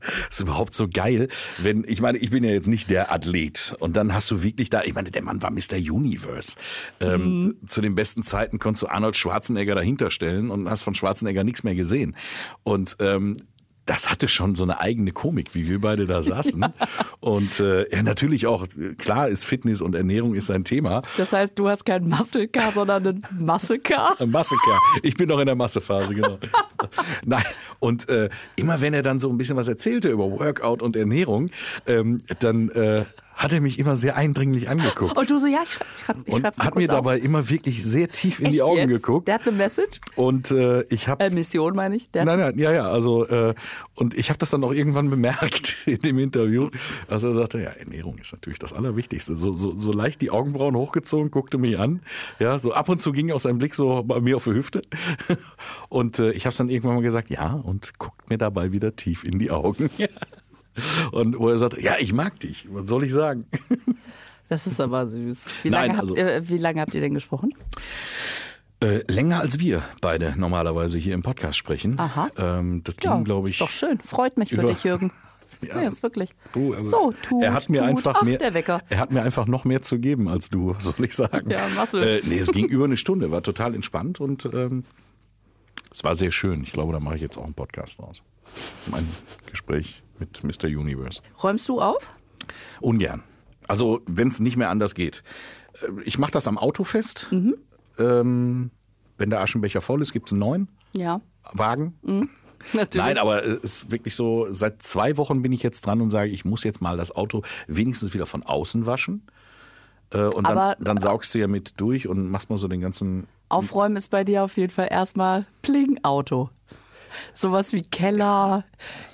Das 0.00 0.14
ist 0.30 0.40
überhaupt 0.40 0.74
so 0.74 0.88
geil, 0.88 1.28
wenn, 1.58 1.84
ich 1.86 2.00
meine, 2.00 2.18
ich 2.18 2.30
bin 2.30 2.42
ja 2.42 2.50
jetzt 2.50 2.68
nicht 2.68 2.90
der 2.90 3.12
Athlet 3.12 3.76
und 3.80 3.96
dann 3.96 4.14
hast 4.14 4.30
du 4.30 4.42
wirklich 4.42 4.70
da, 4.70 4.82
ich 4.82 4.94
meine, 4.94 5.10
der 5.10 5.22
Mann 5.22 5.42
war 5.42 5.50
Mr. 5.50 5.76
Universe. 5.76 6.56
Ähm, 7.00 7.56
Zu 7.66 7.80
den 7.80 7.94
besten 7.94 8.22
Zeiten 8.22 8.58
konntest 8.58 8.82
du 8.82 8.88
Arnold 8.88 9.16
Schwarzenegger 9.16 9.74
dahinter 9.74 10.10
stellen 10.10 10.50
und 10.50 10.70
hast 10.70 10.82
von 10.82 10.94
Schwarzenegger 10.94 11.44
nichts 11.44 11.64
mehr 11.64 11.74
gesehen. 11.74 12.16
Und 12.62 12.96
ähm, 13.00 13.36
das 13.86 14.10
hatte 14.10 14.28
schon 14.28 14.54
so 14.54 14.64
eine 14.64 14.80
eigene 14.80 15.12
Komik, 15.12 15.54
wie 15.54 15.66
wir 15.68 15.80
beide 15.80 16.06
da 16.06 16.22
saßen. 16.22 16.66
Und 17.20 17.60
äh, 17.60 17.88
ja, 17.90 18.02
natürlich 18.02 18.46
auch, 18.46 18.66
klar 18.98 19.28
ist 19.28 19.44
Fitness 19.44 19.80
und 19.80 19.94
Ernährung 19.94 20.34
ist 20.34 20.50
ein 20.50 20.64
Thema. 20.64 21.02
Das 21.16 21.32
heißt, 21.32 21.58
du 21.58 21.68
hast 21.68 21.84
kein 21.84 22.08
Muscle 22.08 22.48
Car, 22.48 22.72
sondern 22.72 23.06
ein 23.06 23.22
Muscle 23.38 23.78
Car. 23.78 24.16
Ein 24.20 24.30
Masseker. 24.30 24.78
Ich 25.02 25.16
bin 25.16 25.28
noch 25.28 25.38
in 25.38 25.46
der 25.46 25.54
Massephase, 25.54 26.14
genau. 26.14 26.38
Nein, 27.24 27.44
und 27.78 28.08
äh, 28.08 28.28
immer 28.56 28.80
wenn 28.80 28.94
er 28.94 29.02
dann 29.02 29.18
so 29.18 29.28
ein 29.28 29.38
bisschen 29.38 29.56
was 29.56 29.68
erzählte 29.68 30.08
über 30.08 30.30
Workout 30.30 30.82
und 30.82 30.96
Ernährung, 30.96 31.50
ähm, 31.86 32.20
dann 32.40 32.68
äh, 32.70 33.04
hat 33.36 33.52
er 33.52 33.60
mich 33.60 33.78
immer 33.78 33.96
sehr 33.96 34.16
eindringlich 34.16 34.68
angeguckt. 34.68 35.16
Und 35.16 35.30
du 35.30 35.38
so, 35.38 35.46
ja, 35.46 35.58
ich, 35.62 35.70
schreib, 35.70 35.86
ich, 35.94 36.04
schreib, 36.04 36.16
ich 36.24 36.32
und 36.32 36.40
schreib's 36.40 36.58
hat 36.58 36.74
mir 36.74 36.88
dabei 36.88 37.18
immer 37.18 37.48
wirklich 37.50 37.84
sehr 37.84 38.08
tief 38.08 38.40
in 38.40 38.46
auf. 38.46 38.52
die 38.52 38.58
Echt 38.58 38.64
Augen 38.64 38.90
jetzt? 38.90 39.02
geguckt. 39.04 39.28
Der 39.28 39.34
hat 39.34 39.46
eine 39.46 39.56
Message? 39.56 40.00
Und 40.16 40.50
äh, 40.50 40.82
ich 40.84 41.08
habe 41.08 41.22
Äh, 41.22 41.30
Mission 41.30 41.74
meine 41.76 41.96
ich. 41.96 42.10
Der 42.10 42.24
Nein, 42.24 42.38
nein, 42.40 42.58
ja, 42.58 42.72
ja, 42.72 42.88
also 42.88 43.26
äh, 43.28 43.54
und 43.94 44.16
ich 44.16 44.30
habe 44.30 44.38
das 44.38 44.50
dann 44.50 44.64
auch 44.64 44.72
irgendwann 44.72 45.10
bemerkt 45.10 45.82
in 45.86 45.98
dem 46.00 46.18
Interview. 46.18 46.70
Also 47.08 47.28
er 47.28 47.34
sagte, 47.34 47.60
ja, 47.60 47.70
Ernährung 47.70 48.16
ist 48.18 48.32
natürlich 48.32 48.58
das 48.58 48.72
Allerwichtigste. 48.72 49.36
So, 49.36 49.52
so, 49.52 49.76
so 49.76 49.92
leicht 49.92 50.22
die 50.22 50.30
Augenbrauen 50.30 50.74
hochgezogen, 50.74 51.30
guckte 51.30 51.58
mich 51.58 51.78
an. 51.78 52.00
Ja, 52.38 52.58
so 52.58 52.72
ab 52.72 52.88
und 52.88 53.02
zu 53.02 53.12
ging 53.12 53.30
auch 53.32 53.40
sein 53.40 53.58
Blick 53.58 53.74
so 53.74 54.02
bei 54.02 54.18
mir 54.20 54.36
auf 54.36 54.44
die 54.44 54.54
Hüfte. 54.54 54.82
Und 55.88 56.18
äh, 56.18 56.32
ich 56.32 56.46
habe 56.46 56.56
dann 56.56 56.68
irgendwann 56.70 56.94
mal 56.96 57.02
gesagt, 57.02 57.30
ja, 57.30 57.52
und 57.52 57.98
guckt 57.98 58.30
mir 58.30 58.38
dabei 58.38 58.72
wieder 58.72 58.96
tief 58.96 59.24
in 59.24 59.38
die 59.38 59.50
Augen. 59.50 59.90
Und 61.12 61.38
wo 61.38 61.48
er 61.48 61.58
sagte, 61.58 61.80
ja, 61.80 61.94
ich 61.98 62.12
mag 62.12 62.38
dich. 62.40 62.66
Was 62.70 62.88
soll 62.88 63.04
ich 63.04 63.12
sagen? 63.12 63.46
Das 64.48 64.66
ist 64.66 64.80
aber 64.80 65.06
süß. 65.08 65.46
Wie 65.62 65.70
Nein, 65.70 65.88
lange, 65.88 66.00
also- 66.00 66.16
habt, 66.16 66.22
äh, 66.26 66.48
wie 66.48 66.58
lange 66.58 66.80
habt 66.80 66.94
ihr 66.94 67.00
denn 67.00 67.14
gesprochen? 67.14 67.52
Äh, 68.80 69.00
länger 69.10 69.40
als 69.40 69.58
wir 69.58 69.82
beide 70.02 70.34
normalerweise 70.36 70.98
hier 70.98 71.14
im 71.14 71.22
Podcast 71.22 71.56
sprechen. 71.56 71.98
Aha. 71.98 72.28
Ähm, 72.36 72.82
das 72.84 72.96
ging, 72.96 73.24
glaube 73.24 73.48
ich. 73.48 73.54
Ist 73.54 73.60
doch 73.62 73.70
schön. 73.70 73.98
Freut 74.00 74.36
mich 74.36 74.50
für 74.50 74.62
dich, 74.62 74.84
Jürgen. 74.84 75.12
Ja. 75.62 75.80
Ja, 75.80 75.86
ist 75.86 76.02
wirklich. 76.02 76.30
Du, 76.52 76.76
so, 76.76 77.14
tut, 77.22 77.40
er 77.40 77.54
hat 77.54 77.68
mir 77.68 77.78
tut. 77.82 77.88
einfach 77.88 78.16
Ach, 78.18 78.22
mehr, 78.24 78.36
der 78.36 78.52
Wecker. 78.52 78.82
Er 78.88 78.98
hat 78.98 79.12
mir 79.12 79.22
einfach 79.22 79.46
noch 79.46 79.64
mehr 79.64 79.80
zu 79.80 80.00
geben 80.00 80.28
als 80.28 80.50
du, 80.50 80.74
soll 80.78 81.04
ich 81.04 81.14
sagen? 81.14 81.48
Ja, 81.50 81.68
Marcel. 81.76 82.02
Äh, 82.02 82.20
nee, 82.24 82.38
es 82.40 82.50
ging 82.50 82.66
über 82.68 82.84
eine 82.86 82.96
Stunde, 82.96 83.30
war 83.30 83.44
total 83.44 83.76
entspannt 83.76 84.18
und 84.18 84.44
ähm, 84.52 84.82
es 85.92 86.02
war 86.02 86.16
sehr 86.16 86.32
schön. 86.32 86.64
Ich 86.64 86.72
glaube, 86.72 86.92
da 86.92 86.98
mache 86.98 87.14
ich 87.14 87.22
jetzt 87.22 87.38
auch 87.38 87.44
einen 87.44 87.54
Podcast 87.54 88.00
draus. 88.00 88.22
Mein 88.90 89.06
Gespräch 89.48 90.02
mit 90.18 90.42
Mr. 90.44 90.66
Universe. 90.68 91.20
Räumst 91.42 91.68
du 91.68 91.80
auf? 91.80 92.12
Ungern. 92.80 93.22
Also, 93.68 94.00
wenn 94.06 94.28
es 94.28 94.40
nicht 94.40 94.56
mehr 94.56 94.70
anders 94.70 94.94
geht. 94.94 95.22
Äh, 95.82 96.02
Ich 96.04 96.18
mache 96.18 96.32
das 96.32 96.46
am 96.48 96.58
Auto 96.58 96.84
fest. 96.84 97.28
Mhm. 97.30 97.56
Ähm, 97.98 98.70
wenn 99.18 99.30
der 99.30 99.40
Aschenbecher 99.40 99.80
voll 99.80 100.02
ist, 100.02 100.12
gibt 100.12 100.28
es 100.28 100.32
einen 100.32 100.40
neuen 100.40 100.68
Ja, 100.94 101.20
Wagen. 101.52 101.94
natürlich. 102.02 102.94
Nein, 102.94 103.18
aber 103.18 103.44
es 103.44 103.62
ist 103.82 103.90
wirklich 103.90 104.14
so, 104.14 104.46
seit 104.50 104.82
zwei 104.82 105.16
Wochen 105.16 105.40
bin 105.42 105.52
ich 105.52 105.62
jetzt 105.62 105.86
dran 105.86 106.00
und 106.02 106.10
sage, 106.10 106.30
ich 106.30 106.44
muss 106.44 106.62
jetzt 106.64 106.80
mal 106.82 106.96
das 106.98 107.14
Auto 107.16 107.42
wenigstens 107.66 108.12
wieder 108.14 108.26
von 108.26 108.42
außen 108.42 108.84
waschen. 108.86 109.22
Äh, 110.10 110.18
Und 110.26 110.44
dann, 110.44 110.58
Aber- 110.58 110.76
dann 110.78 111.00
saugst 111.00 111.34
du 111.34 111.38
ja 111.38 111.48
mit 111.48 111.74
durch 111.80 112.06
und 112.06 112.28
machst 112.30 112.50
mal 112.50 112.58
so 112.58 112.68
den 112.68 112.80
ganzen. 112.80 113.26
Aufräumen 113.48 113.96
ist 113.96 114.10
bei 114.10 114.22
dir 114.24 114.44
auf 114.44 114.56
jeden 114.56 114.72
Fall 114.72 114.88
erstmal 114.90 115.46
Pling-Auto. 115.62 116.50
Sowas 117.32 117.72
wie 117.72 117.82
Keller, 117.82 118.64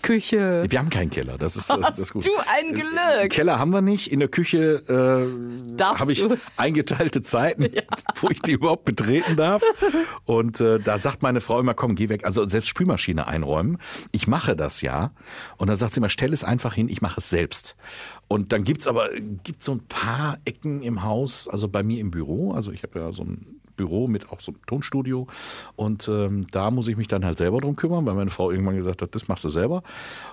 Küche. 0.02 0.64
Wir 0.68 0.78
haben 0.78 0.90
keinen 0.90 1.10
Keller, 1.10 1.38
das 1.38 1.56
ist, 1.56 1.70
das, 1.70 1.80
das 1.80 1.98
ist 1.98 2.12
gut. 2.12 2.26
du 2.26 2.30
ein 2.50 2.74
Glück? 2.74 3.30
Keller 3.30 3.58
haben 3.58 3.72
wir 3.72 3.82
nicht. 3.82 4.10
In 4.10 4.20
der 4.20 4.28
Küche 4.28 4.82
äh, 5.78 5.82
habe 5.82 6.12
ich 6.12 6.20
du? 6.20 6.36
eingeteilte 6.56 7.22
Zeiten, 7.22 7.68
wo 8.20 8.28
ich 8.30 8.40
die 8.42 8.52
überhaupt 8.52 8.84
betreten 8.84 9.36
darf. 9.36 9.62
Und 10.24 10.60
äh, 10.60 10.78
da 10.78 10.98
sagt 10.98 11.22
meine 11.22 11.40
Frau 11.40 11.60
immer, 11.60 11.74
komm, 11.74 11.94
geh 11.94 12.08
weg. 12.08 12.24
Also 12.24 12.46
selbst 12.46 12.68
Spülmaschine 12.68 13.26
einräumen. 13.26 13.78
Ich 14.10 14.26
mache 14.26 14.56
das 14.56 14.80
ja. 14.82 15.12
Und 15.56 15.68
dann 15.68 15.76
sagt 15.76 15.94
sie 15.94 16.00
immer, 16.00 16.08
stell 16.08 16.32
es 16.32 16.44
einfach 16.44 16.74
hin, 16.74 16.88
ich 16.88 17.02
mache 17.02 17.20
es 17.20 17.30
selbst. 17.30 17.76
Und 18.28 18.52
dann 18.52 18.64
gibt's 18.64 18.86
aber 18.86 19.10
gibt's 19.44 19.66
so 19.66 19.72
ein 19.72 19.86
paar 19.86 20.38
Ecken 20.44 20.82
im 20.82 21.02
Haus, 21.02 21.48
also 21.48 21.68
bei 21.68 21.82
mir 21.82 22.00
im 22.00 22.10
Büro. 22.10 22.52
Also 22.52 22.72
ich 22.72 22.82
habe 22.82 22.98
ja 22.98 23.12
so 23.12 23.24
ein 23.24 23.61
Büro 23.76 24.08
mit 24.08 24.30
auch 24.30 24.40
so 24.40 24.52
einem 24.52 24.64
Tonstudio. 24.66 25.26
Und 25.76 26.08
ähm, 26.08 26.42
da 26.50 26.70
muss 26.70 26.88
ich 26.88 26.96
mich 26.96 27.08
dann 27.08 27.24
halt 27.24 27.38
selber 27.38 27.60
drum 27.60 27.76
kümmern, 27.76 28.06
weil 28.06 28.14
meine 28.14 28.30
Frau 28.30 28.50
irgendwann 28.50 28.76
gesagt 28.76 29.02
hat, 29.02 29.14
das 29.14 29.28
machst 29.28 29.44
du 29.44 29.48
selber. 29.48 29.82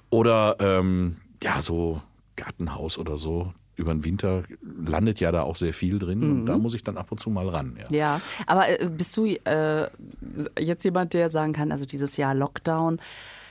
Oder 0.10 0.58
ähm, 0.60 1.18
ja, 1.42 1.62
so 1.62 2.02
Gartenhaus 2.36 2.98
oder 2.98 3.18
so. 3.18 3.54
Über 3.76 3.94
den 3.94 4.04
Winter 4.04 4.44
landet 4.62 5.22
ja 5.22 5.32
da 5.32 5.44
auch 5.44 5.56
sehr 5.56 5.74
viel 5.74 6.00
drin. 6.00 6.22
Und 6.22 6.46
da 6.46 6.58
muss 6.58 6.74
ich 6.74 6.84
dann 6.84 6.98
ab 6.98 7.14
und 7.14 7.22
zu 7.22 7.30
mal 7.30 7.48
ran. 7.48 7.78
Ja. 7.78 7.98
Ja, 7.98 8.22
aber 8.46 8.68
äh, 8.68 8.90
bist 8.90 9.16
du 9.16 9.26
äh, 9.26 9.90
jetzt 10.60 10.84
jemand, 10.84 11.14
der 11.14 11.30
sagen 11.30 11.54
kann, 11.54 11.72
also 11.72 11.86
dieses 11.86 12.18
Jahr 12.18 12.36
Lockdown, 12.36 13.00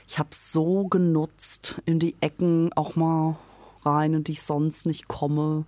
ich 0.07 0.19
habe 0.19 0.29
so 0.31 0.87
genutzt, 0.87 1.81
in 1.85 1.97
die 1.97 2.15
Ecken 2.21 2.71
auch 2.73 2.95
mal 2.95 3.37
rein, 3.83 4.13
in 4.13 4.23
die 4.23 4.33
ich 4.33 4.43
sonst 4.43 4.85
nicht 4.85 5.07
komme. 5.07 5.65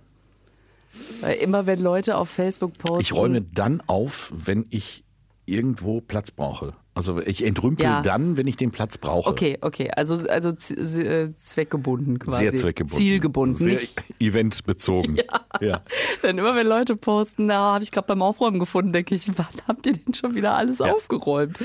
Weil 1.20 1.36
immer 1.36 1.66
wenn 1.66 1.80
Leute 1.80 2.16
auf 2.16 2.28
Facebook 2.28 2.76
posten. 2.78 3.00
Ich 3.00 3.12
räume 3.12 3.42
dann 3.42 3.82
auf, 3.86 4.32
wenn 4.34 4.66
ich 4.70 5.04
irgendwo 5.46 6.00
Platz 6.00 6.30
brauche. 6.30 6.74
Also 6.94 7.20
ich 7.22 7.44
entrümpel 7.44 7.84
Ja. 7.84 8.02
dann, 8.02 8.36
wenn 8.36 8.46
ich 8.46 8.56
den 8.56 8.70
Platz 8.70 8.98
brauche. 8.98 9.30
Okay, 9.30 9.56
okay. 9.62 9.90
Also, 9.96 10.28
also 10.28 10.50
äh, 10.50 11.32
zweckgebunden 11.34 12.18
quasi. 12.18 12.42
Sehr 12.42 12.54
zweckgebunden. 12.54 12.98
Zielgebunden. 12.98 13.54
Sehr 13.54 13.72
Nicht, 13.74 14.02
eventbezogen. 14.20 15.16
Ja. 15.60 15.82
denn 16.22 16.38
immer 16.38 16.56
wenn 16.56 16.66
Leute 16.66 16.96
posten, 16.96 17.46
na, 17.46 17.74
habe 17.74 17.84
ich 17.84 17.92
gerade 17.92 18.06
beim 18.08 18.22
Aufräumen 18.22 18.58
gefunden, 18.58 18.92
denke 18.92 19.14
ich, 19.14 19.28
wann 19.36 19.46
habt 19.68 19.86
ihr 19.86 19.92
denn 19.92 20.12
schon 20.14 20.34
wieder 20.34 20.56
alles 20.56 20.80
aufgeräumt? 20.80 21.58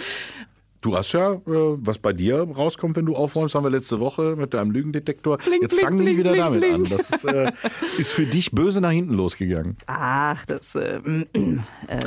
Du 0.82 0.96
hast 0.96 1.12
ja, 1.14 1.34
äh, 1.34 1.40
was 1.46 1.98
bei 1.98 2.14
dir 2.14 2.42
rauskommt, 2.44 2.96
wenn 2.96 3.06
du 3.06 3.16
aufräumst, 3.16 3.56
haben 3.56 3.64
wir 3.64 3.70
letzte 3.72 4.00
Woche 4.00 4.36
mit 4.38 4.54
deinem 4.54 4.72
Lügendetektor. 4.72 5.38
Bling, 5.38 5.62
Jetzt 5.62 5.80
fangen 5.80 5.98
bling, 5.98 6.18
wieder 6.18 6.32
bling, 6.32 6.42
damit 6.44 6.60
bling. 6.62 6.74
an. 6.76 6.84
Das 6.86 7.10
ist, 7.10 7.26
äh, 7.26 7.52
ist 7.98 8.14
für 8.14 8.26
dich 8.26 8.52
böse 8.52 8.80
nach 8.80 8.92
hinten 8.92 9.14
losgegangen. 9.16 9.76
Ach, 9.88 10.46
das 10.46 10.76
äh, 10.76 10.98
äh, 10.98 11.58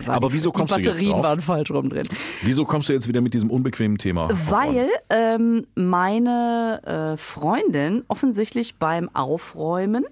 war 0.06 0.14
Aber 0.14 0.28
die, 0.28 0.34
wieso 0.34 0.52
kommst 0.52 0.72
du 0.74 0.78
die 0.78 0.82
jetzt 0.86 0.94
Batterien 0.94 1.12
drauf? 1.14 1.24
waren 1.24 1.40
falsch 1.40 1.70
rum 1.72 1.88
drin. 1.90 2.06
Wieso 2.42 2.64
kommst 2.64 2.88
du 2.88 2.92
jetzt 2.92 3.08
wieder 3.08 3.20
mit 3.20 3.34
diesem 3.34 3.50
unbequemen 3.50 3.98
Thema? 3.98 4.28
Weil 4.48 4.88
ähm, 5.10 5.66
meine 5.74 6.80
äh, 7.14 7.16
Freundin 7.16 8.04
offensichtlich 8.08 8.76
beim 8.76 9.08
Aufräumen 9.14 10.04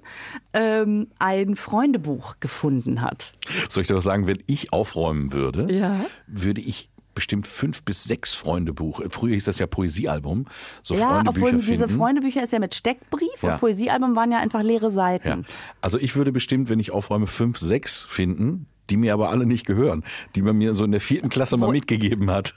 ähm, 0.53 1.07
ein 1.21 1.55
Freundebuch 1.57 2.37
gefunden 2.41 3.03
hat. 3.03 3.33
Soll 3.69 3.83
ich 3.83 3.89
dir 3.89 3.95
was 3.97 4.05
sagen, 4.05 4.27
wenn 4.27 4.43
ich 4.47 4.73
aufräumen 4.73 5.33
würde, 5.33 5.73
Ja. 5.73 6.01
würde 6.27 6.61
ich 6.61 6.91
bestimmt 7.19 7.49
fünf 7.49 7.83
bis 7.83 8.05
sechs 8.05 8.35
Freundebuch. 8.35 9.03
Früher 9.11 9.35
hieß 9.35 9.47
das 9.47 9.59
ja 9.59 9.67
Poesiealbum. 9.67 10.47
So 10.83 10.95
ja, 10.95 11.09
Freundebücher 11.09 11.47
obwohl 11.47 11.61
diese 11.61 11.87
finden. 11.89 11.99
Freundebücher 12.01 12.43
ist 12.45 12.53
ja 12.53 12.61
mit 12.61 12.77
Steckbrief 12.77 13.43
Ja. 13.43 13.55
und 13.55 13.61
Poesiealbum 13.61 14.15
waren 14.15 14.31
ja 14.31 14.39
einfach 14.39 14.63
leere 14.63 14.91
Seiten. 14.91 15.29
Ja. 15.29 15.39
Also 15.81 15.99
ich 15.99 16.15
würde 16.15 16.31
bestimmt, 16.31 16.69
wenn 16.69 16.79
ich 16.79 16.93
aufräume, 16.93 17.27
fünf, 17.27 17.59
sechs 17.59 18.05
finden, 18.05 18.67
die 18.89 18.97
mir 18.97 19.13
aber 19.13 19.31
alle 19.31 19.45
nicht 19.47 19.67
gehören, 19.67 20.05
die 20.37 20.43
man 20.43 20.57
mir 20.57 20.73
so 20.75 20.85
in 20.85 20.93
der 20.93 21.01
vierten 21.01 21.29
Klasse 21.29 21.57
mal 21.57 21.71
mitgegeben 21.73 22.31
hat. 22.31 22.55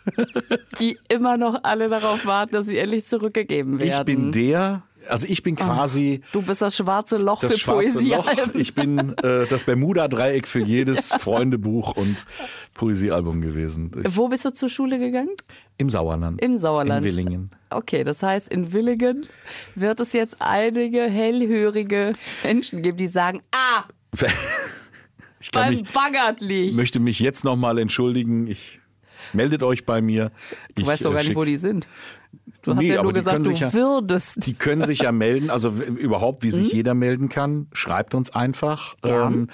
Die 0.79 0.97
immer 1.09 1.35
noch 1.37 1.59
alle 1.63 1.89
darauf 1.89 2.25
warten, 2.25 2.53
dass 2.53 2.67
sie 2.67 2.77
endlich 2.77 3.05
zurückgegeben 3.05 3.79
werden. 3.81 3.99
Ich 3.99 4.05
bin 4.05 4.31
der, 4.31 4.83
also 5.09 5.27
ich 5.27 5.43
bin 5.43 5.55
quasi 5.55 6.21
du 6.31 6.41
bist 6.41 6.61
das 6.61 6.75
schwarze 6.77 7.17
Loch 7.17 7.39
das 7.41 7.53
für 7.53 7.59
schwarze 7.59 8.01
Loch. 8.01 8.25
Poesiealben. 8.25 8.61
Ich 8.61 8.73
bin 8.73 9.17
äh, 9.17 9.47
das 9.47 9.63
Bermuda-Dreieck 9.63 10.47
für 10.47 10.59
jedes 10.59 11.09
Freundebuch 11.19 11.95
und 11.95 12.25
Poesiealbum 12.73 13.41
gewesen. 13.41 13.91
Ich, 14.03 14.15
Wo 14.17 14.27
bist 14.27 14.45
du 14.45 14.53
zur 14.53 14.69
Schule 14.69 14.99
gegangen? 14.99 15.35
Im 15.77 15.89
Sauerland. 15.89 16.41
Im 16.41 16.57
Sauerland. 16.57 17.05
In 17.05 17.11
Willingen. 17.11 17.51
Okay, 17.69 18.03
das 18.03 18.21
heißt, 18.23 18.49
in 18.49 18.73
Willingen 18.73 19.25
wird 19.75 19.99
es 19.99 20.13
jetzt 20.13 20.37
einige 20.39 21.03
hellhörige 21.03 22.13
Menschen 22.43 22.81
geben, 22.81 22.97
die 22.97 23.07
sagen, 23.07 23.41
ah, 23.51 23.83
Ich 25.41 25.51
kann 25.51 25.63
beim 25.63 25.73
mich, 25.73 25.91
Baggert 25.91 26.41
liegt. 26.41 26.75
möchte 26.75 26.99
mich 26.99 27.19
jetzt 27.19 27.43
nochmal 27.43 27.79
entschuldigen. 27.79 28.45
Ich 28.45 28.79
meldet 29.33 29.63
euch 29.63 29.85
bei 29.85 30.01
mir. 30.01 30.31
Du 30.75 30.83
ich, 30.83 30.87
weißt 30.87 31.05
doch 31.05 31.11
äh, 31.11 31.15
gar 31.15 31.23
nicht, 31.23 31.35
wo 31.35 31.43
die 31.43 31.57
sind. 31.57 31.87
Du 32.63 32.71
hast 32.71 32.79
Nee, 32.79 32.89
ja 32.93 33.01
nur 33.01 33.11
die 33.13 33.19
gesagt, 33.19 33.35
können 33.37 33.43
du 33.45 33.51
sich 33.51 33.59
ja- 33.61 33.73
würdest. 33.73 34.45
Die 34.45 34.53
können 34.53 34.83
sich 34.83 34.99
ja 34.99 35.11
melden, 35.11 35.49
also 35.49 35.69
überhaupt, 35.69 36.43
wie 36.43 36.51
sich 36.51 36.71
Mhm. 36.71 36.75
jeder 36.77 36.93
melden 36.93 37.29
kann. 37.29 37.67
Schreibt 37.73 38.13
uns 38.13 38.29
einfach 38.35 38.95
Gern. 39.01 39.33
ähm, 39.33 39.47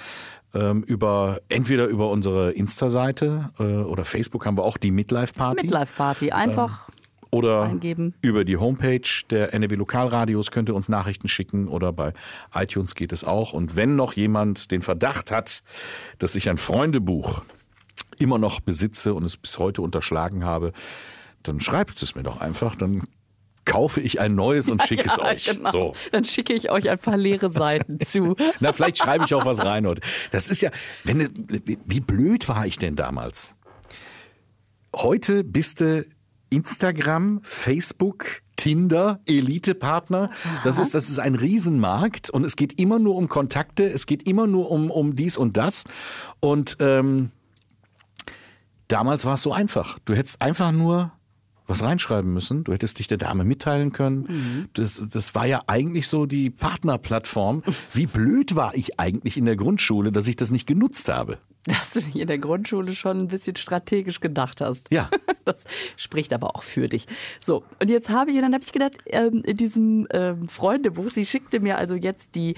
ähm, 0.54 0.82
über 0.82 1.40
entweder 1.48 1.86
über 1.86 2.10
unsere 2.10 2.50
Insta-Seite 2.52 3.50
äh, 3.58 3.62
oder 3.62 4.04
Facebook 4.04 4.44
haben 4.46 4.56
wir 4.58 4.64
auch 4.64 4.76
die 4.76 4.90
Midlife 4.90 5.32
Party 5.34 5.62
Midlife 5.62 5.94
Party. 5.96 6.32
Einfach 6.32 6.88
oder 7.30 7.62
eingeben. 7.64 8.14
über 8.22 8.44
die 8.44 8.56
Homepage 8.56 9.02
der 9.30 9.52
NRW 9.54 9.74
Lokalradios 9.76 10.50
könnt 10.50 10.68
ihr 10.70 10.74
uns 10.74 10.88
Nachrichten 10.88 11.28
schicken 11.28 11.68
oder 11.68 11.92
bei 11.92 12.12
iTunes 12.54 12.94
geht 12.94 13.12
es 13.12 13.24
auch. 13.24 13.52
Und 13.52 13.76
wenn 13.76 13.96
noch 13.96 14.14
jemand 14.14 14.70
den 14.70 14.80
Verdacht 14.82 15.30
hat, 15.30 15.62
dass 16.18 16.34
ich 16.34 16.48
ein 16.50 16.56
Freundebuch 16.58 17.42
immer 18.18 18.38
noch 18.38 18.60
besitze 18.60 19.12
und 19.14 19.24
es 19.24 19.36
bis 19.36 19.58
heute 19.58 19.82
unterschlagen 19.82 20.44
habe, 20.44 20.72
dann 21.48 21.60
schreibt 21.60 22.02
es 22.02 22.14
mir 22.14 22.22
doch 22.22 22.40
einfach, 22.40 22.74
dann 22.76 23.02
kaufe 23.64 24.00
ich 24.00 24.18
ein 24.20 24.34
neues 24.34 24.70
und 24.70 24.82
schicke 24.82 25.04
es 25.06 25.16
Ja, 25.16 25.24
euch. 25.24 25.44
genau. 25.46 25.70
So. 25.70 25.92
Dann 26.12 26.24
schicke 26.24 26.54
ich 26.54 26.70
euch 26.70 26.88
ein 26.88 26.98
paar 26.98 27.16
leere 27.18 27.50
Seiten 27.50 28.00
zu. 28.04 28.34
Na, 28.60 28.72
vielleicht 28.72 28.98
schreibe 28.98 29.24
ich 29.26 29.34
auch 29.34 29.44
was 29.44 29.62
rein 29.64 29.86
heute. 29.86 30.00
Das 30.30 30.48
ist 30.48 30.62
ja, 30.62 30.70
wenn, 31.04 31.28
wie 31.86 32.00
blöd 32.00 32.48
war 32.48 32.66
ich 32.66 32.78
denn 32.78 32.96
damals? 32.96 33.54
Heute 34.96 35.44
bist 35.44 35.80
du 35.80 36.06
Instagram, 36.50 37.40
Facebook, 37.42 38.40
Tinder, 38.56 39.20
Elite-Partner. 39.26 40.30
Das 40.64 40.78
ist, 40.78 40.94
das 40.94 41.10
ist 41.10 41.18
ein 41.18 41.34
Riesenmarkt 41.34 42.30
und 42.30 42.44
es 42.44 42.56
geht 42.56 42.80
immer 42.80 42.98
nur 42.98 43.16
um 43.16 43.28
Kontakte, 43.28 43.84
es 43.84 44.06
geht 44.06 44.26
immer 44.26 44.46
nur 44.46 44.70
um, 44.70 44.90
um 44.90 45.12
dies 45.12 45.36
und 45.36 45.58
das. 45.58 45.84
Und 46.40 46.78
ähm, 46.80 47.30
damals 48.88 49.26
war 49.26 49.34
es 49.34 49.42
so 49.42 49.52
einfach. 49.52 49.98
Du 50.06 50.14
hättest 50.14 50.40
einfach 50.40 50.72
nur 50.72 51.12
was 51.68 51.82
reinschreiben 51.82 52.32
müssen. 52.32 52.64
Du 52.64 52.72
hättest 52.72 52.98
dich 52.98 53.06
der 53.06 53.18
Dame 53.18 53.44
mitteilen 53.44 53.92
können. 53.92 54.68
Das, 54.74 55.02
das 55.10 55.34
war 55.34 55.46
ja 55.46 55.62
eigentlich 55.66 56.08
so 56.08 56.26
die 56.26 56.50
Partnerplattform. 56.50 57.62
Wie 57.92 58.06
blöd 58.06 58.56
war 58.56 58.74
ich 58.74 58.98
eigentlich 58.98 59.36
in 59.36 59.44
der 59.44 59.56
Grundschule, 59.56 60.10
dass 60.10 60.26
ich 60.28 60.36
das 60.36 60.50
nicht 60.50 60.66
genutzt 60.66 61.08
habe? 61.08 61.38
Dass 61.66 61.92
du 61.92 62.00
dich 62.00 62.16
in 62.16 62.26
der 62.26 62.38
Grundschule 62.38 62.94
schon 62.94 63.18
ein 63.18 63.28
bisschen 63.28 63.56
strategisch 63.56 64.20
gedacht 64.20 64.60
hast. 64.60 64.92
Ja. 64.92 65.10
Das 65.44 65.64
spricht 65.96 66.34
aber 66.34 66.56
auch 66.56 66.62
für 66.62 66.90
dich. 66.90 67.06
So, 67.40 67.64
und 67.80 67.88
jetzt 67.88 68.10
habe 68.10 68.30
ich, 68.30 68.36
und 68.36 68.42
dann 68.42 68.52
habe 68.52 68.62
ich 68.62 68.70
gedacht, 68.70 68.98
ähm, 69.06 69.40
in 69.46 69.56
diesem 69.56 70.06
ähm, 70.10 70.46
Freundebuch, 70.46 71.10
sie 71.14 71.24
schickte 71.24 71.58
mir 71.58 71.78
also 71.78 71.94
jetzt 71.94 72.34
die 72.34 72.54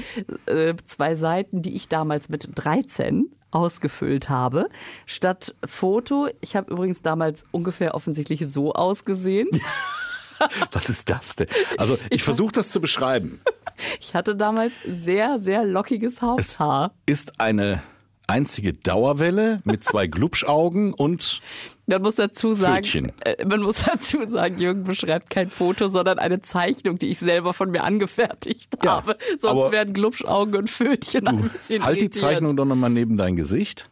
äh, 0.47 0.75
zwei 0.85 1.15
Seiten, 1.15 1.63
die 1.63 1.77
ich 1.77 1.87
damals 1.87 2.29
mit 2.29 2.51
13 2.53 3.31
ausgefüllt 3.51 4.29
habe, 4.29 4.69
statt 5.07 5.55
Foto. 5.65 6.29
Ich 6.41 6.57
habe 6.57 6.71
übrigens 6.71 7.03
damals 7.03 7.45
ungefähr 7.51 7.95
offensichtlich 7.95 8.47
so 8.47 8.73
ausgesehen. 8.73 9.49
Was 10.73 10.89
ist 10.89 11.11
das 11.11 11.37
denn? 11.37 11.49
Also 11.77 11.99
ich 12.09 12.23
versuche 12.23 12.53
das 12.53 12.71
zu 12.71 12.81
beschreiben. 12.81 13.41
Ich 13.99 14.13
hatte 14.15 14.37
damals 14.37 14.75
sehr, 14.87 15.39
sehr 15.39 15.65
lockiges 15.65 16.17
Es 16.17 16.21
Haupthaar. 16.21 16.93
ist 17.07 17.41
eine 17.41 17.83
einzige 18.31 18.73
Dauerwelle 18.73 19.61
mit 19.65 19.85
zwei 19.85 20.07
Glubschaugen 20.07 20.95
und 20.95 21.41
Man 21.87 22.01
muss 22.03 22.15
dazu 22.15 22.53
sagen, 22.55 22.85
Pfötchen. 22.85 23.13
äh, 23.21 23.45
man 23.45 23.61
muss 23.63 23.83
dazu 23.85 24.25
sagen, 24.27 24.59
Jürgen 24.59 24.85
beschreibt 24.85 25.29
kein 25.31 25.51
Foto, 25.51 25.89
sondern 25.89 26.19
eine 26.19 26.41
Zeichnung, 26.41 26.99
die 26.99 27.09
ich 27.11 27.19
selber 27.19 27.53
von 27.53 27.71
mir 27.71 27.85
angefertigt 27.85 28.75
Ja, 28.85 28.93
habe. 28.93 29.17
Sonst 29.39 29.73
werden 29.73 29.93
Glubschaugen 29.93 30.55
und 30.57 30.71
Pfötchen 30.71 31.27
ein 31.29 31.51
bisschen 31.51 31.85
halt 31.85 31.97
die 31.97 32.05
irritiert. 32.07 32.21
Zeichnung 32.21 32.57
doch 32.57 32.65
nochmal 32.65 32.91
neben 32.91 33.17
dein 33.17 33.37
Gesicht. 33.37 33.89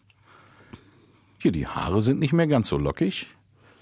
Hier, 1.41 1.53
die 1.53 1.67
Haare 1.67 2.03
sind 2.03 2.19
nicht 2.21 2.33
mehr 2.33 2.47
ganz 2.47 2.69
so 2.69 2.79
lockig. 2.79 3.29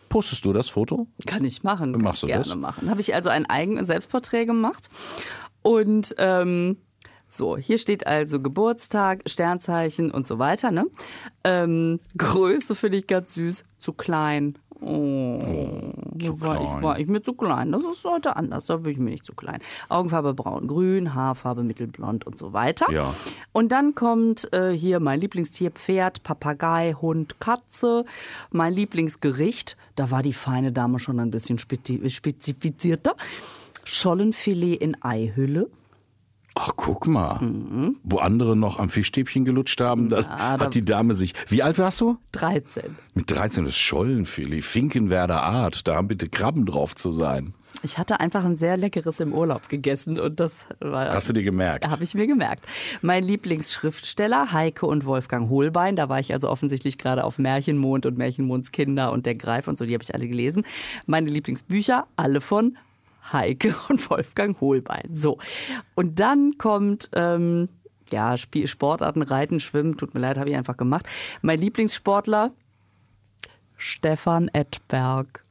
Postest 0.09 0.45
du 0.45 0.53
das 0.53 0.69
Foto? 0.69 1.07
Kann 1.27 1.45
ich 1.45 1.63
machen. 1.63 1.93
Kann 1.93 2.03
Machst 2.03 2.19
ich 2.19 2.21
du 2.23 2.27
gerne 2.29 2.45
das? 2.45 2.55
machen. 2.55 2.91
Habe 2.91 3.01
ich 3.01 3.15
also 3.15 3.29
ein 3.31 3.47
eigenes 3.47 3.89
Selbstporträt 3.89 4.45
gemacht. 4.47 4.89
Und 5.63 6.15
ähm, 6.19 6.77
so, 7.37 7.57
hier 7.57 7.79
steht 7.79 8.07
also 8.07 8.41
Geburtstag, 8.41 9.23
Sternzeichen 9.27 10.11
und 10.11 10.27
so 10.27 10.39
weiter. 10.39 10.71
Ne? 10.71 10.87
Ähm, 11.45 12.01
Größe 12.17 12.75
finde 12.75 12.99
ich 12.99 13.07
ganz 13.07 13.35
süß, 13.35 13.65
zu 13.79 13.93
klein. 13.93 14.59
Oh, 14.81 15.39
zu 16.21 16.27
so 16.27 16.41
war 16.41 16.57
klein. 16.57 16.77
Ich, 16.77 16.83
war 16.83 16.99
ich 16.99 17.07
mir 17.07 17.23
zu 17.23 17.33
klein. 17.33 17.73
Das 17.73 17.83
ist 17.85 18.05
heute 18.05 18.37
anders. 18.37 18.67
Da 18.67 18.77
bin 18.77 18.93
ich 18.93 18.99
mir 18.99 19.11
nicht 19.11 19.25
zu 19.25 19.35
klein. 19.35 19.61
Augenfarbe 19.89 20.35
braun-grün, 20.35 21.15
Haarfarbe 21.15 21.63
mittelblond 21.63 22.27
und 22.27 22.37
so 22.37 22.53
weiter. 22.53 22.87
Ja. 22.91 23.15
Und 23.53 23.73
dann 23.73 23.95
kommt 23.95 24.53
äh, 24.53 24.73
hier 24.73 25.01
mein 25.01 25.21
Lieblingstier 25.21 25.71
Pferd, 25.71 26.23
Papagei, 26.23 26.95
Hund, 27.01 27.41
Katze. 27.41 28.05
Mein 28.51 28.75
Lieblingsgericht, 28.75 29.77
da 29.95 30.11
war 30.11 30.23
die 30.23 30.35
feine 30.35 30.73
Dame 30.73 30.99
schon 30.99 31.21
ein 31.21 31.31
bisschen 31.31 31.59
spezi 31.59 32.09
spezifizierter. 32.11 33.17
Schollenfilet 33.85 34.81
in 34.81 35.03
Eihülle. 35.03 35.71
Ach, 36.59 36.73
guck 36.75 37.07
mal. 37.07 37.39
Wo 38.03 38.17
andere 38.17 38.57
noch 38.57 38.79
am 38.79 38.89
Fischstäbchen 38.89 39.45
gelutscht 39.45 39.79
haben, 39.81 40.09
da 40.09 40.23
da- 40.23 40.59
hat 40.59 40.75
die 40.75 40.85
Dame 40.85 41.13
sich. 41.13 41.35
Wie 41.49 41.63
alt 41.63 41.79
warst 41.79 42.01
du? 42.01 42.17
13. 42.33 42.97
Mit 43.15 43.31
13 43.31 43.67
ist 43.67 43.77
Schollenfilet, 43.77 44.63
Finkenwerder 44.65 45.43
Art. 45.43 45.87
Da 45.87 45.97
haben 45.97 46.09
bitte 46.09 46.29
Krabben 46.31 46.65
drauf 46.65 46.95
zu 46.95 47.13
sein. 47.13 47.53
Ich 47.83 47.99
hatte 47.99 48.21
einfach 48.21 48.43
ein 48.43 48.57
sehr 48.57 48.79
leckeres 48.79 49.21
im 49.21 49.35
Urlaub 49.35 49.69
gegessen 49.69 50.19
und 50.19 50.41
das 50.41 50.67
war. 50.81 51.11
Hast 51.13 51.29
du 51.29 51.35
dir 51.35 51.43
gemerkt? 51.43 51.87
Habe 51.91 52.03
ich 52.05 52.15
mir 52.15 52.27
gemerkt. 52.27 52.65
Mein 53.03 53.23
Lieblingsschriftsteller, 53.23 54.51
Heike 54.53 54.87
und 54.87 55.05
Wolfgang 55.05 55.51
Holbein. 55.51 55.95
Da 55.95 56.09
war 56.09 56.19
ich 56.19 56.33
also 56.33 56.49
offensichtlich 56.49 56.97
gerade 56.97 57.23
auf 57.25 57.39
Märchenmond 57.39 58.07
und 58.07 58.17
Märchenmonds 58.17 58.73
Kinder 58.73 59.13
und 59.13 59.27
der 59.27 59.35
Greif 59.35 59.69
und 59.69 59.77
so, 59.77 59.85
die 59.85 59.93
habe 59.93 60.03
ich 60.03 60.15
alle 60.15 60.27
gelesen. 60.27 60.65
Meine 61.05 61.29
Lieblingsbücher, 61.29 62.07
alle 62.17 62.41
von 62.41 62.79
Heike 63.33 63.75
und 63.89 64.09
Wolfgang 64.11 64.61
Holbein. 64.61 65.09
So. 65.13 65.39
Und 65.95 66.21
dann 66.21 66.59
kommt. 66.59 67.11
Ähm, 67.15 67.69
ja, 68.13 68.37
Spiel, 68.37 68.69
Sportarten, 68.69 69.23
Reiten, 69.23 69.59
Schwimmen, 69.59 69.97
tut 69.97 70.15
mir 70.15 70.21
leid, 70.21 70.39
habe 70.39 70.49
ich 70.49 70.55
einfach 70.55 70.77
gemacht. 70.77 71.07
Mein 71.43 71.59
Lieblingssportler, 71.59 72.53
Stefan 73.77 74.49
Edberg. 74.53 75.43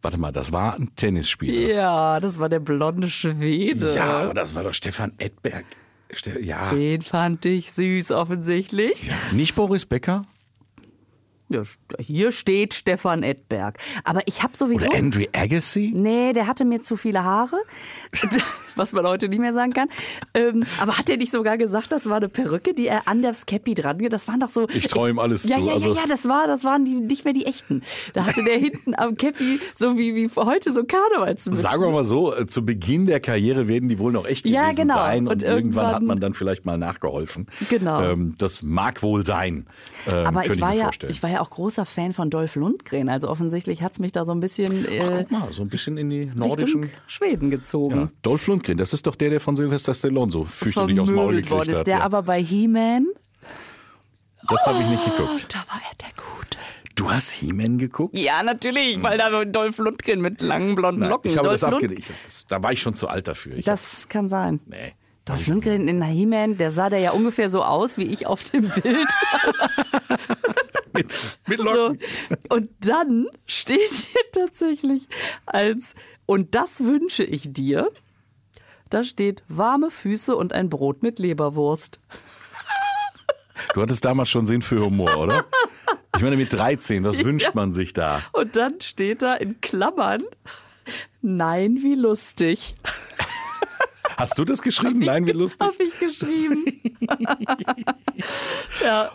Warte 0.00 0.18
mal, 0.18 0.32
das 0.32 0.52
war 0.52 0.74
ein 0.74 0.90
Tennisspieler. 0.96 1.74
Ja, 1.74 2.20
das 2.20 2.38
war 2.40 2.48
der 2.48 2.60
blonde 2.60 3.08
Schwede. 3.08 3.94
Ja, 3.94 4.22
aber 4.22 4.34
das 4.34 4.54
war 4.54 4.62
doch 4.64 4.74
Stefan 4.74 5.12
Edberg. 5.18 5.64
Ste- 6.12 6.40
Ja. 6.42 6.70
Den 6.74 7.02
fand 7.02 7.44
ich 7.44 7.70
süß 7.72 8.10
offensichtlich. 8.10 9.10
Nicht 9.32 9.54
Boris 9.54 9.86
Becker? 9.86 10.22
Ja, 11.52 11.62
hier 11.98 12.32
steht 12.32 12.74
Stefan 12.74 13.22
Edberg. 13.22 13.78
Aber 14.04 14.20
ich 14.26 14.42
habe 14.42 14.56
sowieso. 14.56 14.86
Oder 14.86 14.94
Andre 14.96 15.28
Agassi? 15.32 15.92
Nee, 15.94 16.32
der 16.32 16.46
hatte 16.46 16.64
mir 16.64 16.82
zu 16.82 16.96
viele 16.96 17.22
Haare, 17.24 17.56
was 18.76 18.92
man 18.92 19.06
heute 19.06 19.28
nicht 19.28 19.38
mehr 19.40 19.52
sagen 19.52 19.72
kann. 19.72 19.88
Ähm, 20.34 20.64
aber 20.80 20.98
hat 20.98 21.08
er 21.10 21.16
nicht 21.16 21.30
sogar 21.32 21.58
gesagt, 21.58 21.92
das 21.92 22.08
war 22.08 22.16
eine 22.16 22.28
Perücke, 22.28 22.74
die 22.74 22.86
er 22.86 23.06
an 23.08 23.22
das 23.22 23.46
Cappy 23.46 23.74
dran, 23.74 23.98
das 24.10 24.26
waren 24.28 24.40
doch 24.40 24.48
so. 24.48 24.68
Ich 24.70 24.86
traue 24.86 25.10
ihm 25.10 25.18
alles 25.18 25.44
ja, 25.44 25.58
zu. 25.58 25.66
Ja, 25.66 25.72
also 25.74 25.88
ja, 25.94 26.02
ja, 26.02 26.06
das 26.08 26.28
war, 26.28 26.46
das 26.46 26.64
waren 26.64 26.84
die 26.84 26.94
nicht 26.94 27.24
mehr 27.24 27.34
die 27.34 27.46
echten. 27.46 27.82
Da 28.14 28.24
hatte 28.26 28.42
der 28.44 28.58
hinten 28.58 28.94
am 28.96 29.16
Cappy 29.16 29.60
so 29.74 29.96
wie, 29.98 30.14
wie 30.14 30.30
heute 30.36 30.72
so 30.72 30.84
Karnevalsmützen. 30.84 31.62
Sagen 31.62 31.82
wir 31.82 31.90
mal 31.90 32.04
so, 32.04 32.34
äh, 32.34 32.46
zu 32.46 32.64
Beginn 32.64 33.06
der 33.06 33.20
Karriere 33.20 33.68
werden 33.68 33.88
die 33.88 33.98
wohl 33.98 34.12
noch 34.12 34.26
echt 34.26 34.46
Ja, 34.46 34.64
gewesen 34.70 34.82
genau. 34.88 34.94
sein 34.94 35.26
und, 35.26 35.34
Und 35.34 35.42
irgendwann, 35.42 35.86
hat 35.86 35.92
irgendwann- 35.92 36.06
man 36.06 36.20
dann 36.20 36.34
vielleicht 36.34 36.64
mal 36.64 36.78
nachgeholfen. 36.78 37.46
Genau. 37.68 38.02
Ähm, 38.02 38.34
das 38.38 38.62
mag 38.62 39.02
wohl 39.02 39.24
sein. 39.24 39.66
Ähm, 40.06 40.26
Aber 40.26 40.46
ich 40.46 40.60
war, 40.60 40.70
mir 40.70 40.76
ja, 40.78 40.84
vorstellen. 40.84 41.12
ich 41.12 41.22
war 41.22 41.30
ja 41.30 41.40
auch 41.42 41.50
großer 41.50 41.84
Fan 41.84 42.12
von 42.14 42.30
Dolph 42.30 42.54
Lundgren. 42.56 43.08
Also 43.10 43.28
offensichtlich 43.28 43.82
hat's 43.82 43.98
mich 43.98 44.12
da 44.12 44.24
so 44.24 44.32
ein 44.32 44.40
bisschen 44.40 44.86
äh, 44.86 45.24
Guck 45.28 45.30
mal, 45.30 45.52
so 45.52 45.62
ein 45.62 45.68
bisschen 45.68 45.98
in 45.98 46.08
die 46.10 46.20
Richtung 46.22 46.38
nordischen. 46.38 46.90
Schweden 47.06 47.50
gezogen. 47.50 47.96
Ja. 48.00 48.10
Dolph 48.22 48.46
Lundgren, 48.46 48.78
das 48.78 48.92
ist 48.92 49.06
doch 49.06 49.14
der, 49.16 49.30
der 49.30 49.40
von 49.40 49.56
Sylvester 49.56 49.92
Stallone 49.94 50.32
so 50.32 50.44
fürchterlich 50.44 50.98
aufs 51.00 51.10
Maul 51.10 51.24
Vermöbelt 51.26 51.50
worden 51.50 51.58
gekriegt 51.60 51.72
ist. 51.72 51.78
hat. 51.80 51.86
Der 51.88 51.98
ja. 51.98 52.04
aber 52.04 52.22
bei 52.22 52.42
He-Man, 52.42 53.06
Das 54.48 54.66
habe 54.66 54.80
ich 54.80 54.86
nicht 54.88 55.04
geguckt. 55.04 55.54
da 55.54 55.58
war 55.68 55.80
er 55.88 55.96
der 56.00 56.08
Gute. 56.16 56.58
Du 56.94 57.10
hast 57.10 57.30
He-Man 57.30 57.78
geguckt? 57.78 58.16
Ja, 58.18 58.42
natürlich, 58.42 59.02
weil 59.02 59.16
da 59.18 59.44
Dolph 59.44 59.78
Lundgren 59.78 60.20
mit 60.20 60.42
langen 60.42 60.74
blonden 60.74 61.04
Locken. 61.08 61.30
ich 61.30 61.36
habe 61.38 61.48
Dolph 61.48 61.60
das 61.60 61.72
abgelegt. 61.72 62.10
Da 62.48 62.62
war 62.62 62.72
ich 62.72 62.80
schon 62.82 62.94
zu 62.94 63.08
alt 63.08 63.28
dafür. 63.28 63.56
Ich 63.56 63.64
Das 63.64 64.08
kann 64.08 64.28
sein. 64.28 64.60
hab, 64.64 64.68
nee. 64.68 64.94
Dolph 65.24 65.46
Lundgren 65.46 65.86
in 65.86 66.02
He-Man, 66.02 66.58
der 66.58 66.70
sah 66.72 66.90
da 66.90 66.96
ja 66.96 67.12
ungefähr 67.12 67.48
so 67.48 67.62
aus 67.62 67.96
wie 67.96 68.02
ich 68.02 68.26
auf 68.26 68.42
dem 68.50 68.68
Bild. 68.68 69.08
Mit, 70.96 71.38
mit 71.46 71.60
So. 71.60 71.64
Locken. 71.64 71.98
Und 72.48 72.70
dann 72.80 73.28
steht 73.46 73.88
hier 73.88 74.22
tatsächlich 74.32 75.08
als, 75.46 75.94
und 76.26 76.54
das 76.54 76.84
wünsche 76.84 77.24
ich 77.24 77.52
dir, 77.52 77.90
da 78.90 79.04
steht 79.04 79.42
warme 79.48 79.90
Füße 79.90 80.36
und 80.36 80.52
ein 80.52 80.68
Brot 80.68 81.02
mit 81.02 81.18
Leberwurst. 81.18 81.98
Du 83.74 83.80
hattest 83.80 84.04
damals 84.04 84.28
schon 84.28 84.44
Sinn 84.44 84.60
für 84.60 84.84
Humor, 84.84 85.16
oder? 85.16 85.44
Ich 86.16 86.22
meine, 86.22 86.36
mit 86.36 86.52
13, 86.52 87.04
was 87.04 87.18
wünscht 87.24 87.54
man 87.54 87.72
sich 87.72 87.92
da? 87.94 88.20
Und 88.32 88.56
dann 88.56 88.80
steht 88.80 89.22
da 89.22 89.34
in 89.34 89.60
Klammern, 89.60 90.24
nein, 91.22 91.78
wie 91.80 91.94
lustig. 91.94 92.74
Hast 94.18 94.38
du 94.38 94.44
das 94.44 94.62
geschrieben? 94.62 95.00
Nein, 95.00 95.26
wie 95.26 95.32
lustig. 95.32 95.66
Hab 95.66 95.80
ich 95.80 95.98
geschrieben. 95.98 96.64
ja. 98.84 99.10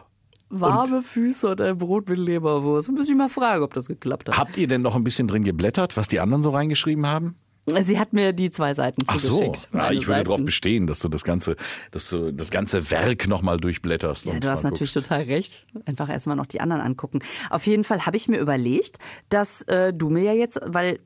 Warme 0.50 1.02
Füße 1.02 1.50
und 1.50 1.62
ein 1.62 1.78
Brot 1.78 2.08
mit 2.10 2.20
Leberwurst. 2.20 2.90
Muss 2.92 3.10
ich 3.10 3.16
mal 3.16 3.30
fragen, 3.30 3.64
ob 3.64 3.74
das 3.74 3.88
geklappt 3.88 4.30
hat. 4.30 4.38
Habt 4.38 4.58
ihr 4.58 4.68
denn 4.68 4.82
noch 4.82 4.96
ein 4.96 5.04
bisschen 5.04 5.28
drin 5.28 5.44
geblättert, 5.44 5.98
was 5.98 6.08
die 6.08 6.20
anderen 6.20 6.42
so 6.44 6.52
reingeschrieben 6.52 7.06
haben? 7.06 7.36
Sie 7.82 8.00
hat 8.00 8.14
mir 8.14 8.32
die 8.32 8.50
zwei 8.50 8.74
Seiten 8.74 9.04
Ach 9.08 9.20
so, 9.20 9.40
zugeschickt. 9.40 9.68
ja, 9.74 9.92
ich 9.92 10.08
würde 10.08 10.24
darauf 10.24 10.42
bestehen, 10.46 10.88
dass 10.88 11.00
du 11.00 11.10
das 11.10 11.26
ganze, 11.26 11.58
dass 11.92 12.10
du 12.10 12.32
das 12.32 12.50
ganze 12.50 12.90
Werk 12.92 13.28
nochmal 13.28 13.58
durchblätterst. 13.58 14.26
Ja, 14.28 14.32
und 14.36 14.44
du 14.46 14.50
hast 14.50 14.64
natürlich 14.64 14.94
guckst. 14.94 15.10
total 15.10 15.24
recht. 15.24 15.66
Einfach 15.84 16.08
erstmal 16.08 16.38
noch 16.38 16.46
die 16.46 16.62
anderen 16.62 16.82
angucken. 16.82 17.20
Auf 17.50 17.68
jeden 17.68 17.84
Fall 17.84 18.06
habe 18.06 18.16
ich 18.16 18.30
mir 18.30 18.40
überlegt, 18.40 19.00
dass 19.28 19.64
äh, 19.64 19.92
du 19.94 20.10
mir 20.10 20.24
ja 20.24 20.32
jetzt, 20.32 20.62
weil, 20.66 21.00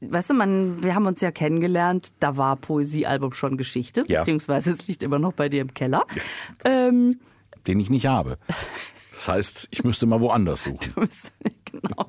weißt 0.00 0.30
du, 0.30 0.34
man, 0.34 0.82
wir 0.82 0.94
haben 0.94 1.04
uns 1.04 1.20
ja 1.20 1.30
kennengelernt, 1.32 2.14
da 2.18 2.38
war 2.38 2.56
Poesiealbum 2.56 3.34
schon 3.34 3.58
Geschichte, 3.58 4.02
Ja. 4.06 4.20
beziehungsweise 4.20 4.70
es 4.70 4.88
liegt 4.88 5.02
immer 5.02 5.18
noch 5.18 5.34
bei 5.34 5.50
dir 5.50 5.60
im 5.60 5.74
Keller. 5.74 6.06
Ähm, 6.64 7.20
Den 7.66 7.80
ich 7.80 7.90
nicht 7.90 8.06
habe. 8.06 8.38
Das 9.14 9.28
heißt, 9.28 9.68
ich 9.70 9.84
müsste 9.84 10.06
mal 10.06 10.20
woanders 10.20 10.64
suchen. 10.64 10.78
du 10.94 11.00
bist- 11.02 11.32
genau. 11.70 12.06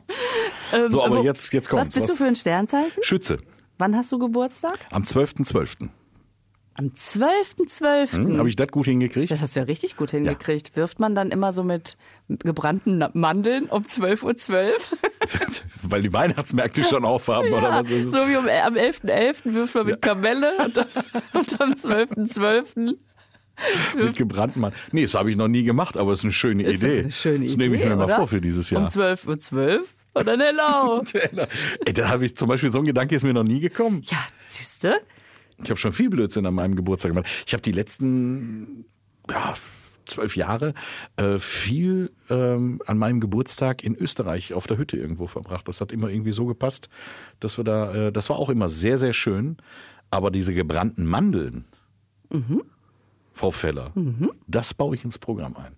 Ähm, 0.73 0.89
So, 0.89 1.03
aber 1.03 1.17
wo- 1.17 1.23
jetzt, 1.23 1.51
jetzt 1.53 1.71
Was 1.71 1.79
kommt's. 1.79 1.95
bist 1.95 2.09
du 2.09 2.13
für 2.15 2.25
ein 2.25 2.35
Sternzeichen? 2.35 3.03
Schütze. 3.03 3.39
Wann 3.77 3.95
hast 3.95 4.11
du 4.11 4.19
Geburtstag? 4.19 4.77
Am 4.91 5.03
12.12. 5.03 5.89
Am 6.75 6.85
12.12. 6.87 8.11
Hm, 8.13 8.37
Habe 8.37 8.47
ich 8.47 8.55
das 8.55 8.69
gut 8.69 8.85
hingekriegt? 8.85 9.29
Das 9.31 9.41
hast 9.41 9.55
du 9.55 9.59
ja 9.59 9.65
richtig 9.65 9.97
gut 9.97 10.11
hingekriegt. 10.11 10.75
Wirft 10.77 10.99
man 11.01 11.15
dann 11.15 11.29
immer 11.29 11.51
so 11.51 11.63
mit 11.63 11.97
gebrannten 12.29 13.03
Mandeln 13.13 13.65
um 13.65 13.83
12.12 13.83 14.53
Uhr? 14.53 14.77
Weil 15.83 16.03
die 16.03 16.13
Weihnachtsmärkte 16.13 16.83
schon 16.85 17.03
aufhaben, 17.03 17.51
oder 17.51 17.69
Ja, 17.69 17.79
was 17.81 17.89
ist 17.91 18.05
es? 18.05 18.11
so 18.11 18.19
wie 18.19 18.37
um, 18.37 18.45
am 18.47 18.75
11.11. 18.75 19.53
wirft 19.53 19.75
man 19.75 19.85
mit 19.87 20.01
Kamelle 20.01 20.53
und, 20.63 20.77
und 21.33 21.61
am 21.61 21.73
12.12. 21.73 22.95
Mit 23.95 24.15
gebrannten 24.15 24.59
Mann. 24.59 24.73
Nee, 24.91 25.03
das 25.03 25.13
habe 25.15 25.29
ich 25.29 25.35
noch 25.35 25.47
nie 25.47 25.63
gemacht, 25.63 25.97
aber 25.97 26.13
es 26.13 26.19
ist 26.19 26.25
eine 26.25 26.33
schöne 26.33 26.63
Ist 26.63 26.83
Idee. 26.83 26.99
eine 26.99 27.11
schöne 27.11 27.45
das 27.45 27.53
Idee, 27.55 27.63
nehme 27.63 27.75
ich 27.77 27.83
mir 27.83 27.95
mal 27.95 28.05
oder? 28.05 28.15
vor 28.15 28.27
für 28.27 28.41
dieses 28.41 28.69
Jahr. 28.69 28.81
Um 28.81 28.87
12.12 28.87 29.53
Uhr 29.53 29.85
und 30.13 30.27
dann 30.27 30.41
hello. 30.41 31.03
Ey, 31.85 31.93
da 31.93 32.09
habe 32.09 32.25
ich 32.25 32.35
zum 32.35 32.49
Beispiel 32.49 32.69
so 32.69 32.79
ein 32.79 32.85
Gedanke 32.85 33.15
ist 33.15 33.23
mir 33.23 33.33
noch 33.33 33.43
nie 33.43 33.59
gekommen. 33.59 34.01
Ja, 34.03 34.17
siehste? 34.47 34.99
Ich 35.63 35.69
habe 35.69 35.79
schon 35.79 35.93
viel 35.93 36.09
Blödsinn 36.09 36.45
an 36.45 36.53
meinem 36.53 36.75
Geburtstag 36.75 37.11
gemacht. 37.11 37.27
Ich 37.45 37.53
habe 37.53 37.61
die 37.61 37.71
letzten 37.71 38.85
ja, 39.29 39.53
zwölf 40.05 40.35
Jahre 40.35 40.73
äh, 41.17 41.39
viel 41.39 42.11
ähm, 42.29 42.81
an 42.85 42.97
meinem 42.97 43.19
Geburtstag 43.19 43.83
in 43.83 43.95
Österreich 43.95 44.53
auf 44.53 44.67
der 44.67 44.77
Hütte 44.77 44.97
irgendwo 44.97 45.27
verbracht. 45.27 45.67
Das 45.67 45.81
hat 45.81 45.91
immer 45.91 46.09
irgendwie 46.09 46.33
so 46.33 46.45
gepasst, 46.45 46.89
dass 47.39 47.57
wir 47.57 47.63
da, 47.63 48.07
äh, 48.07 48.11
das 48.11 48.29
war 48.29 48.37
auch 48.37 48.49
immer 48.49 48.69
sehr, 48.69 48.97
sehr 48.97 49.13
schön. 49.13 49.57
Aber 50.09 50.29
diese 50.29 50.53
gebrannten 50.53 51.05
Mandeln, 51.05 51.63
Frau 53.41 53.49
Feller, 53.49 53.89
das 54.45 54.75
baue 54.75 54.93
ich 54.93 55.03
ins 55.03 55.17
Programm 55.17 55.55
ein. 55.57 55.71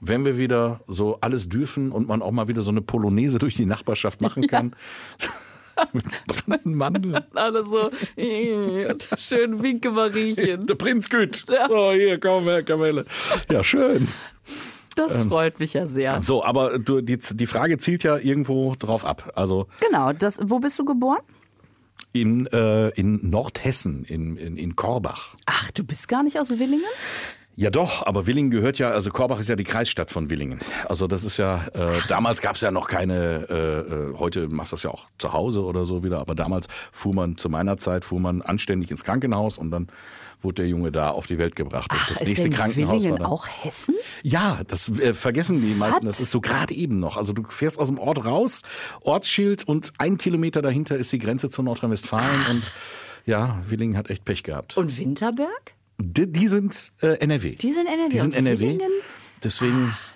Wenn 0.00 0.24
wir 0.24 0.38
wieder 0.38 0.80
so 0.86 1.18
alles 1.20 1.50
dürfen 1.50 1.92
und 1.92 2.08
man 2.08 2.22
auch 2.22 2.30
mal 2.30 2.48
wieder 2.48 2.62
so 2.62 2.70
eine 2.70 2.80
Polonaise 2.80 3.38
durch 3.38 3.56
die 3.56 3.66
Nachbarschaft 3.66 4.22
machen 4.22 4.46
kann. 4.46 4.74
Mit 5.92 6.04
gebrannten 6.26 6.74
Mandeln. 6.76 7.20
Alle 7.34 7.62
so, 7.66 7.90
schön 9.18 9.62
Winke 9.62 9.90
Mariechen. 9.90 10.66
Der 10.66 10.76
Prinz 10.76 11.10
Güt. 11.10 11.44
Ja. 11.52 11.68
So, 11.68 11.92
hier, 11.92 12.18
komm 12.18 12.44
her, 12.44 12.62
Kamelle. 12.62 13.04
Ja, 13.50 13.62
schön. 13.62 14.08
Das 14.96 15.20
Ähm. 15.20 15.28
freut 15.28 15.58
mich 15.60 15.74
ja 15.74 15.86
sehr. 15.86 16.22
So, 16.22 16.42
aber 16.42 16.78
du, 16.78 17.02
die, 17.02 17.18
die 17.18 17.46
Frage 17.46 17.76
zielt 17.76 18.02
ja 18.02 18.16
irgendwo 18.16 18.76
drauf 18.78 19.04
ab. 19.04 19.30
Also 19.34 19.66
Genau, 19.86 20.14
das, 20.14 20.40
wo 20.44 20.58
bist 20.58 20.78
du 20.78 20.86
geboren? 20.86 21.20
In, 22.14 22.46
äh, 22.46 22.88
in 22.90 23.28
Nordhessen, 23.28 24.04
in, 24.04 24.36
in, 24.36 24.56
in 24.56 24.76
Korbach. 24.76 25.34
Ach, 25.46 25.70
du 25.72 25.84
bist 25.84 26.08
gar 26.08 26.22
nicht 26.22 26.38
aus 26.38 26.50
Willingen? 26.58 26.86
Ja 27.56 27.70
doch, 27.70 28.04
aber 28.04 28.26
Willingen 28.26 28.50
gehört 28.50 28.78
ja, 28.78 28.90
also 28.90 29.10
Korbach 29.10 29.38
ist 29.38 29.48
ja 29.48 29.54
die 29.54 29.64
Kreisstadt 29.64 30.10
von 30.10 30.28
Willingen. 30.28 30.58
Also 30.88 31.06
das 31.06 31.24
ist 31.24 31.36
ja, 31.36 31.66
äh, 31.74 32.00
damals 32.08 32.40
gab 32.40 32.56
es 32.56 32.62
ja 32.62 32.72
noch 32.72 32.88
keine, 32.88 33.46
äh, 33.48 33.54
äh, 33.54 34.18
heute 34.18 34.48
machst 34.48 34.72
du 34.72 34.76
das 34.76 34.82
ja 34.84 34.90
auch 34.90 35.08
zu 35.18 35.32
Hause 35.32 35.62
oder 35.62 35.86
so 35.86 36.02
wieder, 36.02 36.18
aber 36.18 36.34
damals 36.34 36.66
fuhr 36.90 37.14
man, 37.14 37.36
zu 37.36 37.48
meiner 37.48 37.76
Zeit 37.76 38.04
fuhr 38.04 38.18
man 38.18 38.42
anständig 38.42 38.90
ins 38.90 39.04
Krankenhaus 39.04 39.58
und 39.58 39.70
dann 39.70 39.86
wurde 40.40 40.62
der 40.62 40.68
Junge 40.68 40.92
da 40.92 41.10
auf 41.10 41.26
die 41.26 41.38
Welt 41.38 41.56
gebracht. 41.56 41.90
Und 41.92 41.98
Ach, 42.00 42.08
das 42.08 42.20
ist 42.20 42.28
nächste 42.28 42.48
denn 42.48 42.52
Krankenhaus 42.52 43.02
Willingen 43.02 43.18
war 43.20 43.26
da. 43.26 43.32
auch 43.32 43.48
Hessen? 43.48 43.94
Ja, 44.22 44.60
das 44.66 44.88
äh, 44.98 45.14
vergessen 45.14 45.60
die 45.62 45.74
meisten. 45.74 46.06
Was? 46.06 46.16
Das 46.16 46.20
ist 46.20 46.30
so 46.30 46.40
gerade 46.40 46.74
eben 46.74 47.00
noch. 47.00 47.16
Also 47.16 47.32
du 47.32 47.42
fährst 47.44 47.78
aus 47.78 47.88
dem 47.88 47.98
Ort 47.98 48.26
raus, 48.26 48.62
Ortsschild 49.00 49.66
und 49.66 49.92
ein 49.98 50.18
Kilometer 50.18 50.62
dahinter 50.62 50.96
ist 50.96 51.12
die 51.12 51.18
Grenze 51.18 51.50
zu 51.50 51.62
Nordrhein-Westfalen 51.62 52.46
und 52.50 52.72
ja, 53.26 53.62
Willingen 53.66 53.96
hat 53.96 54.10
echt 54.10 54.24
Pech 54.24 54.42
gehabt. 54.42 54.76
Und 54.76 54.98
Winterberg? 54.98 55.74
Die, 55.98 56.30
die 56.30 56.48
sind 56.48 56.92
äh, 57.00 57.14
NRW. 57.18 57.54
Die 57.56 57.72
sind 57.72 57.86
NRW. 57.86 58.08
Die 58.10 58.18
sind 58.18 58.34
NRW. 58.34 58.60
Willingen? 58.60 58.90
Deswegen 59.42 59.86
wusste 59.88 60.13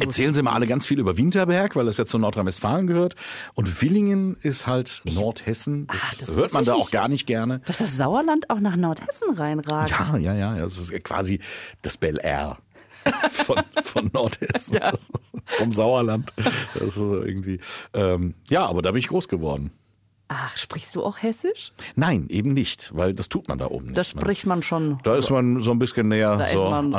erzählen 0.00 0.34
sie 0.34 0.42
mal 0.42 0.52
alle 0.52 0.66
ganz 0.66 0.86
viel 0.86 0.98
über 0.98 1.16
Winterberg, 1.16 1.76
weil 1.76 1.86
das 1.86 1.96
ja 1.98 2.06
zu 2.06 2.18
Nordrhein-Westfalen 2.18 2.86
gehört. 2.86 3.14
Und 3.54 3.82
Willingen 3.82 4.36
ist 4.42 4.66
halt 4.66 5.02
Nordhessen. 5.04 5.86
Das, 5.86 5.96
Ach, 6.02 6.14
das 6.14 6.36
hört 6.36 6.52
man 6.52 6.62
ich 6.62 6.66
da 6.68 6.74
auch 6.74 6.78
nicht. 6.78 6.92
gar 6.92 7.08
nicht 7.08 7.26
gerne. 7.26 7.60
Dass 7.66 7.78
das 7.78 7.96
Sauerland 7.96 8.50
auch 8.50 8.60
nach 8.60 8.76
Nordhessen 8.76 9.34
reinragt. 9.34 9.90
Ja, 9.90 10.16
ja, 10.16 10.34
ja. 10.34 10.64
Es 10.64 10.78
ist 10.78 10.92
quasi 11.04 11.40
das 11.82 11.96
Bel 11.96 12.18
Air. 12.22 12.58
Von, 13.30 13.56
von 13.82 14.10
Nordhessen, 14.14 14.76
Ja. 14.76 14.90
vom 15.58 15.72
Sauerland. 15.72 16.32
Das 16.72 16.82
ist 16.82 16.96
irgendwie. 16.96 17.60
Ähm, 17.92 18.32
ja, 18.48 18.64
aber 18.64 18.80
da 18.80 18.92
bin 18.92 18.98
ich 19.00 19.08
groß 19.08 19.28
geworden. 19.28 19.72
Ach, 20.36 20.56
sprichst 20.56 20.96
du 20.96 21.04
auch 21.04 21.22
Hessisch? 21.22 21.72
Nein, 21.94 22.26
eben 22.28 22.54
nicht, 22.54 22.90
weil 22.94 23.14
das 23.14 23.28
tut 23.28 23.46
man 23.46 23.58
da 23.58 23.66
oben 23.66 23.86
nicht. 23.86 23.98
Das 23.98 24.14
ne? 24.14 24.20
spricht 24.20 24.46
man 24.46 24.62
schon. 24.62 24.98
Da 25.04 25.14
ist 25.14 25.30
man 25.30 25.60
so 25.60 25.70
ein 25.70 25.78
bisschen 25.78 26.08
näher 26.08 26.44
so 26.52 26.66
an. 26.66 26.92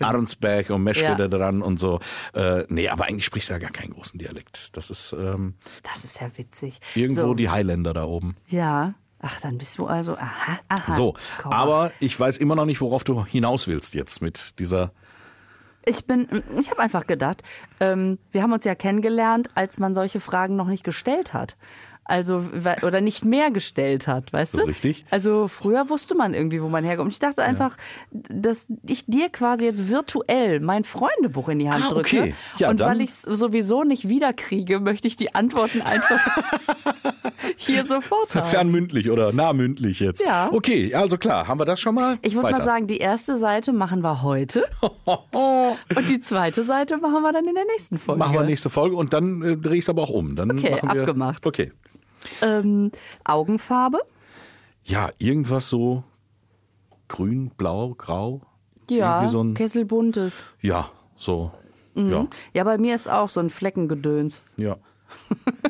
Arnsberg 0.00 0.70
und 0.70 0.82
Meschede 0.82 1.22
Ja. 1.24 1.28
dran 1.28 1.60
und 1.60 1.78
so. 1.78 2.00
Äh, 2.32 2.64
nee, 2.68 2.88
aber 2.88 3.04
eigentlich 3.04 3.26
sprichst 3.26 3.50
du 3.50 3.54
ja 3.54 3.58
gar 3.58 3.70
keinen 3.70 3.90
großen 3.92 4.18
Dialekt. 4.18 4.76
Das 4.76 4.88
ist 4.88 5.12
ähm, 5.12 5.54
Das 5.82 6.04
ist 6.04 6.20
ja 6.20 6.30
witzig. 6.36 6.80
irgendwo 6.94 7.20
so. 7.20 7.34
die 7.34 7.50
Highländer 7.50 7.92
da 7.92 8.04
oben. 8.04 8.36
Ja. 8.48 8.94
Ach, 9.22 9.38
dann 9.42 9.58
bist 9.58 9.76
du 9.76 9.86
also. 9.86 10.16
Aha, 10.16 10.58
aha. 10.68 10.90
So, 10.92 11.14
Komm. 11.42 11.52
aber 11.52 11.92
ich 12.00 12.18
weiß 12.18 12.38
immer 12.38 12.54
noch 12.54 12.64
nicht, 12.64 12.80
worauf 12.80 13.04
du 13.04 13.26
hinaus 13.26 13.66
willst 13.66 13.94
jetzt 13.94 14.22
mit 14.22 14.58
dieser. 14.58 14.92
Ich 15.84 16.06
bin, 16.06 16.42
ich 16.58 16.70
habe 16.70 16.80
einfach 16.80 17.06
gedacht, 17.06 17.42
ähm, 17.80 18.18
wir 18.32 18.42
haben 18.42 18.52
uns 18.52 18.64
ja 18.64 18.74
kennengelernt, 18.74 19.50
als 19.54 19.78
man 19.78 19.94
solche 19.94 20.20
Fragen 20.20 20.56
noch 20.56 20.66
nicht 20.66 20.84
gestellt 20.84 21.34
hat. 21.34 21.56
Also, 22.10 22.44
oder 22.82 23.00
nicht 23.00 23.24
mehr 23.24 23.50
gestellt 23.50 24.06
hat, 24.08 24.32
weißt 24.32 24.54
Das 24.54 24.60
du? 24.62 24.66
richtig. 24.66 25.04
Also, 25.10 25.48
früher 25.48 25.88
wusste 25.88 26.14
man 26.14 26.34
irgendwie, 26.34 26.60
wo 26.62 26.68
man 26.68 26.84
herkommt. 26.84 27.12
Ich 27.12 27.18
dachte 27.20 27.42
einfach, 27.42 27.76
dass 28.10 28.66
ich 28.86 29.06
dir 29.06 29.28
quasi 29.30 29.64
jetzt 29.64 29.88
virtuell 29.88 30.60
mein 30.60 30.84
Freundebuch 30.84 31.48
in 31.48 31.60
die 31.60 31.70
Hand 31.70 31.84
Ah, 31.86 31.90
drücke. 31.94 32.18
okay. 32.20 32.34
Ja, 32.58 32.70
und 32.70 32.80
dann- 32.80 32.90
weil 32.90 33.00
ich 33.00 33.10
es 33.10 33.22
sowieso 33.22 33.84
nicht 33.84 34.08
wiederkriege, 34.08 34.80
möchte 34.80 35.08
ich 35.08 35.16
die 35.16 35.34
Antworten 35.34 35.80
einfach 35.82 36.20
hier 37.56 37.86
sofort 37.86 38.34
haben. 38.34 38.46
Fernmündlich 38.48 39.10
oder 39.10 39.32
nahmündlich 39.32 40.00
jetzt. 40.00 40.20
Ja. 40.24 40.48
Okay, 40.52 40.94
also 40.94 41.16
klar, 41.18 41.46
haben 41.48 41.60
wir 41.60 41.64
das 41.64 41.80
schon 41.80 41.94
mal? 41.94 42.18
Ich 42.22 42.34
würde 42.34 42.50
mal 42.50 42.62
sagen, 42.64 42.86
die 42.86 42.98
erste 42.98 43.36
Seite 43.36 43.72
machen 43.72 44.00
wir 44.02 44.22
heute. 44.22 44.64
und 45.04 46.08
die 46.10 46.20
zweite 46.20 46.62
Seite 46.64 46.98
machen 46.98 47.22
wir 47.22 47.32
dann 47.32 47.46
in 47.46 47.54
der 47.54 47.64
nächsten 47.66 47.98
Folge. 47.98 48.18
Machen 48.18 48.34
wir 48.34 48.42
nächste 48.42 48.70
Folge 48.70 48.96
und 48.96 49.12
dann 49.12 49.42
äh, 49.42 49.56
drehe 49.56 49.74
ich 49.76 49.80
es 49.84 49.88
aber 49.88 50.02
auch 50.02 50.10
um. 50.10 50.36
Dann 50.36 50.50
Okay, 50.52 50.74
abgemacht. 50.80 51.46
Okay. 51.46 51.72
Ähm, 52.42 52.90
Augenfarbe? 53.24 53.98
Ja, 54.84 55.10
irgendwas 55.18 55.68
so 55.68 56.04
grün, 57.08 57.50
blau, 57.56 57.94
grau. 57.96 58.40
Ja, 58.90 59.26
so 59.28 59.42
ein, 59.42 59.54
Kesselbuntes. 59.54 60.42
ja, 60.60 60.90
so. 61.16 61.52
Ja, 61.94 62.26
Ja, 62.54 62.64
bei 62.64 62.78
mir 62.78 62.94
ist 62.94 63.08
auch 63.08 63.28
so 63.28 63.40
ein 63.40 63.50
Fleckengedöns. 63.50 64.42
ja. 64.56 64.76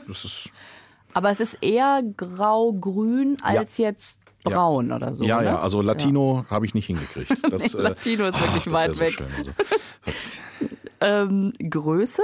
Das 0.06 0.24
ist, 0.24 0.50
Aber 1.14 1.30
es 1.30 1.40
ist 1.40 1.54
eher 1.62 2.02
grau-grün 2.16 3.38
als 3.42 3.78
jetzt 3.78 4.18
braun 4.44 4.92
oder 4.92 5.12
so. 5.14 5.24
ja, 5.24 5.38
ne? 5.40 5.46
ja, 5.46 5.58
also 5.60 5.80
Latino 5.82 6.44
habe 6.50 6.66
ich 6.66 6.74
nicht 6.74 6.86
hingekriegt. 6.86 7.30
Das, 7.50 7.74
äh, 7.74 7.80
Latino 7.82 8.26
ist 8.26 8.40
wirklich 8.40 8.64
das 8.64 8.72
weit 8.72 8.88
wär 8.88 8.94
so 8.94 9.00
weg. 9.02 9.12
schön. 9.12 9.26
Also, 9.36 9.50
Ähm, 11.02 11.52
Größe? 11.70 12.22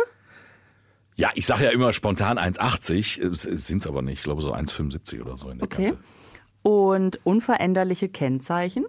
Ja, 1.16 1.30
ich 1.34 1.46
sage 1.46 1.64
ja 1.64 1.70
immer 1.70 1.92
spontan 1.92 2.38
1,80, 2.38 3.34
sind 3.34 3.82
es 3.82 3.86
aber 3.86 4.02
nicht. 4.02 4.18
Ich 4.18 4.22
glaube 4.24 4.42
so 4.42 4.52
1,75 4.54 5.22
oder 5.22 5.36
so 5.36 5.48
in 5.50 5.58
der 5.58 5.64
Okay. 5.64 5.86
Kante. 5.86 5.98
Und 6.62 7.20
unveränderliche 7.24 8.08
Kennzeichen? 8.08 8.84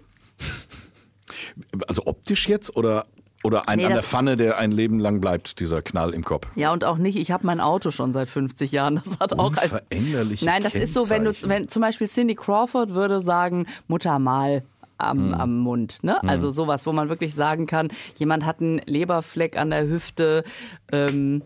Also 1.88 2.06
optisch 2.06 2.48
jetzt 2.48 2.76
oder, 2.76 3.06
oder 3.44 3.68
ein 3.68 3.80
Nee, 3.80 3.86
an 3.86 3.94
der 3.94 4.04
Pfanne, 4.04 4.38
der 4.38 4.58
ein 4.58 4.72
Leben 4.72 5.00
lang 5.00 5.20
bleibt, 5.22 5.60
dieser 5.60 5.82
Knall 5.82 6.14
im 6.14 6.24
Kopf? 6.24 6.48
Ja, 6.56 6.72
und 6.72 6.86
auch 6.86 6.98
nicht, 6.98 7.18
ich 7.18 7.32
habe 7.32 7.46
mein 7.46 7.60
Auto 7.60 7.92
schon 7.92 8.14
seit 8.14 8.30
50 8.30 8.72
Jahren. 8.72 8.96
Das 8.96 9.20
hat 9.20 9.38
auch 9.38 9.50
Unveränderliche 9.50 10.46
Nein, 10.46 10.64
das 10.64 10.76
ist 10.76 10.94
so, 10.94 11.10
wenn 11.10 11.26
du, 11.26 11.34
wenn 11.44 11.68
zum 11.68 11.82
Beispiel 11.82 12.08
Cindy 12.08 12.36
Crawford 12.36 12.92
würde 12.94 13.22
sagen, 13.22 13.68
Muttermal 13.88 14.64
am, 14.98 15.18
Hm. 15.18 15.34
am 15.36 15.58
Mund, 15.60 16.04
ne? 16.04 16.24
Also 16.24 16.50
sowas, 16.50 16.88
wo 16.88 16.92
man 16.94 17.10
wirklich 17.10 17.36
sagen 17.36 17.68
kann, 17.68 17.90
jemand 18.16 18.46
hat 18.46 18.60
einen 18.62 18.82
Leberfleck 18.86 19.56
an 19.58 19.70
der 19.70 19.88
Hüfte. 19.88 20.44
Ähm, 20.92 21.44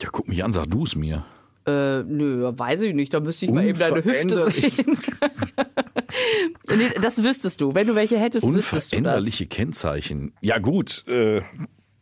Ja, 0.00 0.08
guck 0.12 0.28
mich 0.28 0.42
an, 0.44 0.52
sag 0.52 0.66
du 0.70 0.84
es 0.84 0.94
mir. 0.96 1.24
äh, 1.66 2.02
nö, 2.02 2.50
weiß 2.56 2.80
ich 2.82 2.94
nicht, 2.94 3.12
da 3.14 3.20
müsste 3.20 3.44
ich 3.46 3.52
mal 3.52 3.64
eben 3.66 3.78
deine 3.78 4.04
Hüfte 4.04 4.50
sehen. 4.50 4.98
nee, 6.76 6.90
das 7.00 7.22
wüsstest 7.22 7.60
du. 7.60 7.74
Wenn 7.74 7.86
du 7.86 7.94
welche 7.94 8.18
hättest, 8.18 8.46
wüsstest 8.46 8.92
du 8.92 8.96
das. 8.96 8.98
Unveränderliche 9.04 9.46
Kennzeichen. 9.46 10.32
Ja 10.40 10.58
gut, 10.58 11.04
äh, 11.06 11.42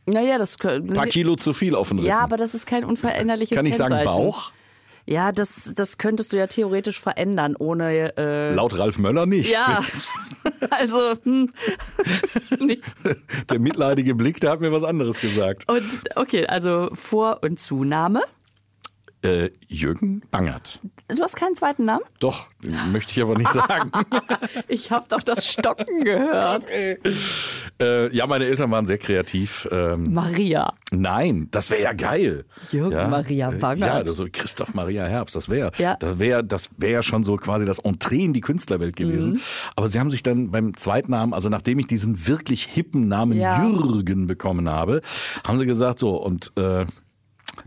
Naja, 0.07 0.39
das 0.39 0.59
könnte. 0.59 0.95
paar 0.95 1.07
Kilo 1.07 1.37
zu 1.37 1.53
viel 1.53 1.75
auf 1.75 1.89
den 1.89 1.99
Rücken. 1.99 2.09
Ja, 2.09 2.21
aber 2.21 2.37
das 2.37 2.55
ist 2.55 2.67
kein 2.67 2.85
unveränderliches 2.85 3.55
Kann 3.57 3.67
ich 3.67 3.77
sagen 3.77 3.95
Kennzeichen. 3.95 4.17
Bauch? 4.17 4.53
Ja, 5.07 5.33
das, 5.33 5.73
das 5.75 5.99
könntest 5.99 6.33
du 6.33 6.37
ja 6.37 6.47
theoretisch 6.47 7.01
verändern, 7.01 7.57
ohne. 7.59 8.17
Äh, 8.17 8.55
Laut 8.55 8.79
Ralf 8.79 8.99
Möller 8.99 9.27
nicht. 9.27 9.51
ja, 9.51 9.81
also. 10.71 11.15
Hm. 11.25 11.49
Nicht. 12.59 12.83
Der 13.49 13.59
mitleidige 13.59 14.15
Blick, 14.15 14.41
der 14.41 14.51
hat 14.51 14.61
mir 14.61 14.73
was 14.73 14.85
anderes 14.85 15.21
gesagt. 15.21 15.69
Und 15.69 16.01
okay, 16.17 16.47
also 16.47 16.91
Vor- 16.95 17.43
und 17.43 17.59
Zunahme. 17.59 18.23
Äh, 19.23 19.51
Jürgen 19.69 20.23
Bangert. 20.31 20.81
Du 21.09 21.23
hast 21.23 21.37
keinen 21.37 21.55
zweiten 21.55 21.85
Namen? 21.85 22.05
Doch, 22.21 22.47
möchte 22.91 23.13
ich 23.13 23.23
aber 23.23 23.37
nicht 23.37 23.51
sagen. 23.53 23.91
Ich 24.69 24.91
habe 24.91 25.07
doch 25.09 25.23
das 25.23 25.47
Stocken 25.47 26.05
gehört. 26.05 26.65
äh, 27.81 28.15
ja, 28.15 28.27
meine 28.27 28.47
Eltern 28.47 28.71
waren 28.71 28.87
sehr 28.87 28.99
kreativ. 28.99 29.69
Ähm, 29.71 30.05
Maria. 30.11 30.73
nein, 30.93 31.49
das 31.51 31.71
wäre 31.71 31.83
ja 31.83 31.93
geil. 31.93 32.45
Jürgen 32.71 32.93
ja? 32.97 33.09
Maria 33.09 33.51
Äh, 33.53 33.57
Bangert. 33.59 33.81
Ja, 33.81 34.03
das 34.03 34.17
so 34.17 34.27
Christoph 34.31 34.75
Maria 34.75 35.05
Herbst, 35.05 35.37
das 35.37 35.49
wäre 35.49 35.71
Ja. 35.79 35.97
das 35.97 36.19
wäre 36.19 36.45
das 36.45 36.71
wäre 36.79 36.93
ja 36.95 37.03
schon 37.03 37.25
so 37.25 37.37
quasi 37.37 37.67
das 37.67 37.79
Entree 37.81 38.25
in 38.25 38.33
die 38.33 38.41
Künstlerwelt 38.41 38.97
gewesen. 38.97 39.35
Mhm. 39.35 39.41
Aber 39.77 39.89
sie 39.89 39.99
haben 40.01 40.11
sich 40.11 40.23
dann 40.23 40.51
beim 40.51 40.77
Zweitnamen, 40.77 41.35
also 41.35 41.49
nachdem 41.49 41.79
ich 41.79 41.87
diesen 41.87 42.27
wirklich 42.27 42.65
hippen 42.65 43.09
Namen 43.09 43.39
Ja. 43.39 43.63
Jürgen 43.67 44.27
bekommen 44.27 44.69
habe, 44.69 45.01
haben 45.47 45.59
sie 45.59 45.67
gesagt 45.67 45.99
so 45.99 46.17
und 46.17 46.53
äh, 46.57 46.87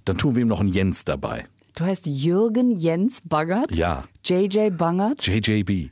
dann 0.05 0.17
tun 0.17 0.35
wir 0.35 0.41
ihm 0.41 0.47
noch 0.47 0.59
einen 0.59 0.69
Jens 0.69 1.05
dabei. 1.05 1.45
Du 1.75 1.85
heißt 1.85 2.05
Jürgen 2.05 2.77
Jens 2.77 3.21
Bangert? 3.21 3.75
Ja. 3.75 4.03
JJ 4.25 4.69
Bangert? 4.71 5.25
JJB. 5.25 5.89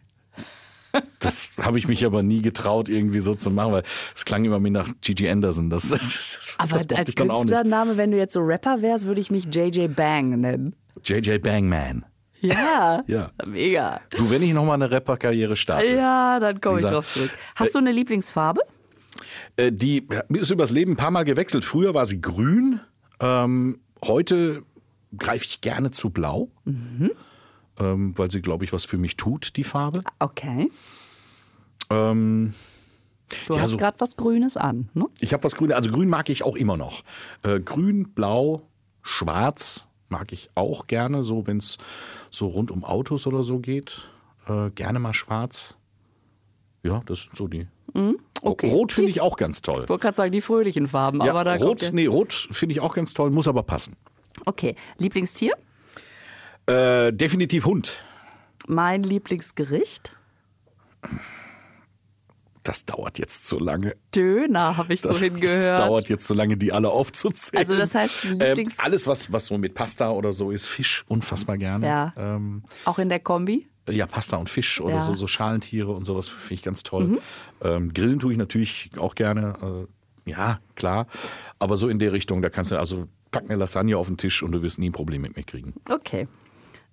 Das 1.20 1.50
habe 1.58 1.78
ich 1.80 1.88
mich 1.88 2.06
aber 2.06 2.22
nie 2.22 2.42
getraut, 2.42 2.90
irgendwie 2.90 3.22
so 3.22 3.34
zu 3.34 3.50
machen, 3.50 3.72
weil 3.72 3.84
es 4.14 4.26
klang 4.26 4.44
immer 4.44 4.60
mehr 4.60 4.72
nach 4.72 4.90
Gigi 5.02 5.30
Anderson. 5.30 5.70
Das, 5.70 5.88
das, 5.90 6.56
Aber 6.58 6.84
das 6.84 7.00
als. 7.00 7.16
Künstlername, 7.16 7.96
wenn 7.96 8.12
du 8.12 8.18
jetzt 8.18 8.34
so 8.34 8.42
Rapper 8.42 8.82
wärst, 8.82 9.06
würde 9.06 9.22
ich 9.22 9.32
mich 9.32 9.46
JJ 9.46 9.88
Bang 9.88 10.42
nennen. 10.42 10.76
JJ 11.04 11.38
Bangman. 11.38 12.06
Ja. 12.42 13.04
Ja. 13.08 13.32
Mega. 13.48 14.02
Du, 14.10 14.30
wenn 14.32 14.42
ich 14.42 14.52
nochmal 14.52 14.76
eine 14.76 14.92
Rapper-Karriere 14.92 15.56
starte, 15.56 15.94
Ja, 15.94 16.40
dann 16.40 16.60
komme 16.60 16.82
ich 16.82 16.86
drauf 16.88 17.08
zurück. 17.10 17.32
Hast 17.56 17.74
du 17.74 17.80
eine 17.80 17.92
Lieblingsfarbe? 17.92 18.62
äh, 19.58 19.72
die 19.72 20.08
ist 20.30 20.50
übers 20.50 20.72
Leben 20.72 20.94
ein 20.94 20.98
paar 20.98 21.12
Mal 21.12 21.24
gewechselt. 21.24 21.64
Früher 21.64 21.94
war 21.94 22.06
sie 22.06 22.20
grün, 22.20 22.80
ähm, 23.22 23.80
heute 24.06 24.64
greife 25.18 25.46
ich 25.46 25.62
gerne 25.62 25.92
zu 25.92 26.10
blau, 26.10 26.50
Mhm. 26.66 27.12
ähm, 27.80 28.18
weil 28.18 28.32
sie, 28.32 28.42
glaube 28.42 28.64
ich, 28.66 28.74
was 28.74 28.86
für 28.86 28.98
mich 28.98 29.18
tut, 29.18 29.56
die 29.58 29.64
Farbe. 29.64 30.04
Okay. 30.20 30.72
Ähm, 31.90 32.54
Du 33.48 33.56
Ja, 33.56 33.62
hast 33.62 33.72
so- 33.72 33.78
gerade 33.78 33.98
was 34.02 34.18
Grünes 34.18 34.58
an, 34.58 34.90
ne? 34.94 35.06
Ich 35.22 35.32
habe 35.32 35.46
was 35.46 35.56
Grünes, 35.56 35.74
also 35.78 35.90
grün 35.90 36.10
mag 36.10 36.28
ich 36.30 36.44
auch 36.44 36.58
immer 36.58 36.76
noch. 36.76 37.02
Äh, 37.44 37.62
grün, 37.62 38.10
blau, 38.14 38.64
schwarz 39.04 39.88
mag 40.10 40.34
ich 40.34 40.50
auch 40.56 40.86
gerne, 40.88 41.24
so 41.24 41.48
wenn 41.48 41.58
es 41.60 41.78
so 42.30 42.48
rund 42.48 42.72
um 42.72 42.84
Autos 42.84 43.26
oder 43.28 43.44
so 43.46 43.60
geht. 43.60 44.10
Äh, 44.50 44.70
gerne 44.72 45.00
mal 45.00 45.14
schwarz. 45.14 45.76
Ja, 46.84 47.02
das 47.06 47.22
sind 47.24 47.36
so 47.36 47.48
die. 47.48 47.68
Mhm. 47.94 48.18
okay. 48.42 48.70
Rot 48.70 48.92
finde 48.94 49.12
ich 49.12 49.22
auch 49.22 49.36
ganz 49.38 49.62
toll. 49.62 49.84
Ich 49.84 49.90
wollte 49.90 50.02
gerade 50.04 50.16
sagen, 50.18 50.32
die 50.32 50.42
fröhlichen 50.42 50.88
Farben, 50.88 51.22
Ja, 51.22 51.32
aber 51.32 51.44
da 51.44 51.56
rot, 51.56 51.90
nee, 51.94 52.06
rot 52.08 52.48
finde 52.52 52.74
ich 52.74 52.80
auch 52.80 52.94
ganz 52.96 53.14
toll, 53.14 53.30
muss 53.32 53.48
aber 53.48 53.64
passen. 53.64 53.96
Okay, 54.46 54.76
Lieblingstier? 54.98 55.54
Äh, 56.68 57.12
definitiv 57.12 57.66
Hund. 57.66 58.04
Mein 58.68 59.04
Lieblingsgericht? 59.04 60.16
Das 62.64 62.86
dauert 62.86 63.18
jetzt 63.18 63.48
zu 63.48 63.58
lange. 63.58 63.96
Döner, 64.16 64.78
habe 64.78 64.94
ich 64.94 65.02
Das, 65.02 65.18
vorhin 65.18 65.34
das 65.42 65.42
gehört. 65.42 65.80
dauert 65.80 66.10
jetzt 66.10 66.28
so 66.28 66.34
lange, 66.36 66.58
die 66.58 66.72
alle 66.72 66.90
aufzuzählen. 66.90 67.60
Also 67.60 67.76
das 67.76 67.96
heißt, 67.96 68.26
ähm, 68.26 68.38
Lieblings- 68.40 68.80
alles, 68.80 69.08
was, 69.08 69.34
was 69.34 69.48
so 69.48 69.58
mit 69.58 69.74
Pasta 69.74 70.12
oder 70.12 70.32
so 70.32 70.52
ist, 70.52 70.68
Fisch 70.68 71.04
unfassbar 71.08 71.58
gerne. 71.58 71.88
Ja. 71.88 72.14
Ähm, 72.16 72.64
Auch 72.86 73.00
in 73.00 73.10
der 73.10 73.20
Kombi? 73.20 73.68
Ja, 73.90 74.06
Pasta 74.06 74.38
und 74.38 74.50
Fisch 74.50 74.80
oder 74.80 74.96
Ja. 74.96 75.00
Mhm. 75.00 75.06
so, 75.06 75.16
so 75.16 75.28
Schalentiere 75.28 75.92
und 75.92 76.04
sowas 76.04 76.28
finde 76.30 76.54
ich 76.54 76.64
ganz 76.64 76.84
toll. 76.84 77.20
Ähm, 77.62 77.94
Grillen 77.94 78.20
tue 78.20 78.32
ich 78.32 78.38
natürlich 78.38 78.90
auch 78.98 79.16
gerne. 79.16 79.88
Äh, 80.26 80.30
ja, 80.32 80.60
klar. 80.76 81.08
Aber 81.60 81.78
so 81.78 81.88
in 81.90 81.98
der 82.00 82.12
Richtung, 82.14 82.42
da 82.42 82.50
kannst 82.50 82.72
du, 82.72 82.78
also 82.78 83.08
pack 83.32 83.46
eine 83.46 83.56
Lasagne 83.56 83.98
auf 83.98 84.08
den 84.08 84.18
Tisch 84.18 84.44
und 84.44 84.52
du 84.52 84.62
wirst 84.62 84.78
nie 84.78 84.90
ein 84.90 84.94
Problem 84.94 85.22
mit 85.24 85.36
mir 85.36 85.44
kriegen. 85.44 85.74
Okay. 85.90 86.28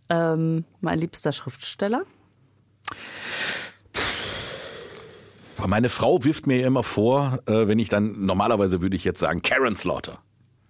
Ähm, 0.09 0.65
mein 0.81 0.99
liebster 0.99 1.33
Schriftsteller? 1.33 2.05
Meine 5.67 5.89
Frau 5.89 6.25
wirft 6.25 6.47
mir 6.47 6.65
immer 6.65 6.83
vor, 6.83 7.41
äh, 7.47 7.67
wenn 7.69 7.79
ich 7.79 7.89
dann, 7.89 8.25
normalerweise 8.25 8.81
würde 8.81 8.97
ich 8.97 9.05
jetzt 9.05 9.19
sagen, 9.21 9.43
Karen 9.43 9.77
Slaughter. 9.77 10.21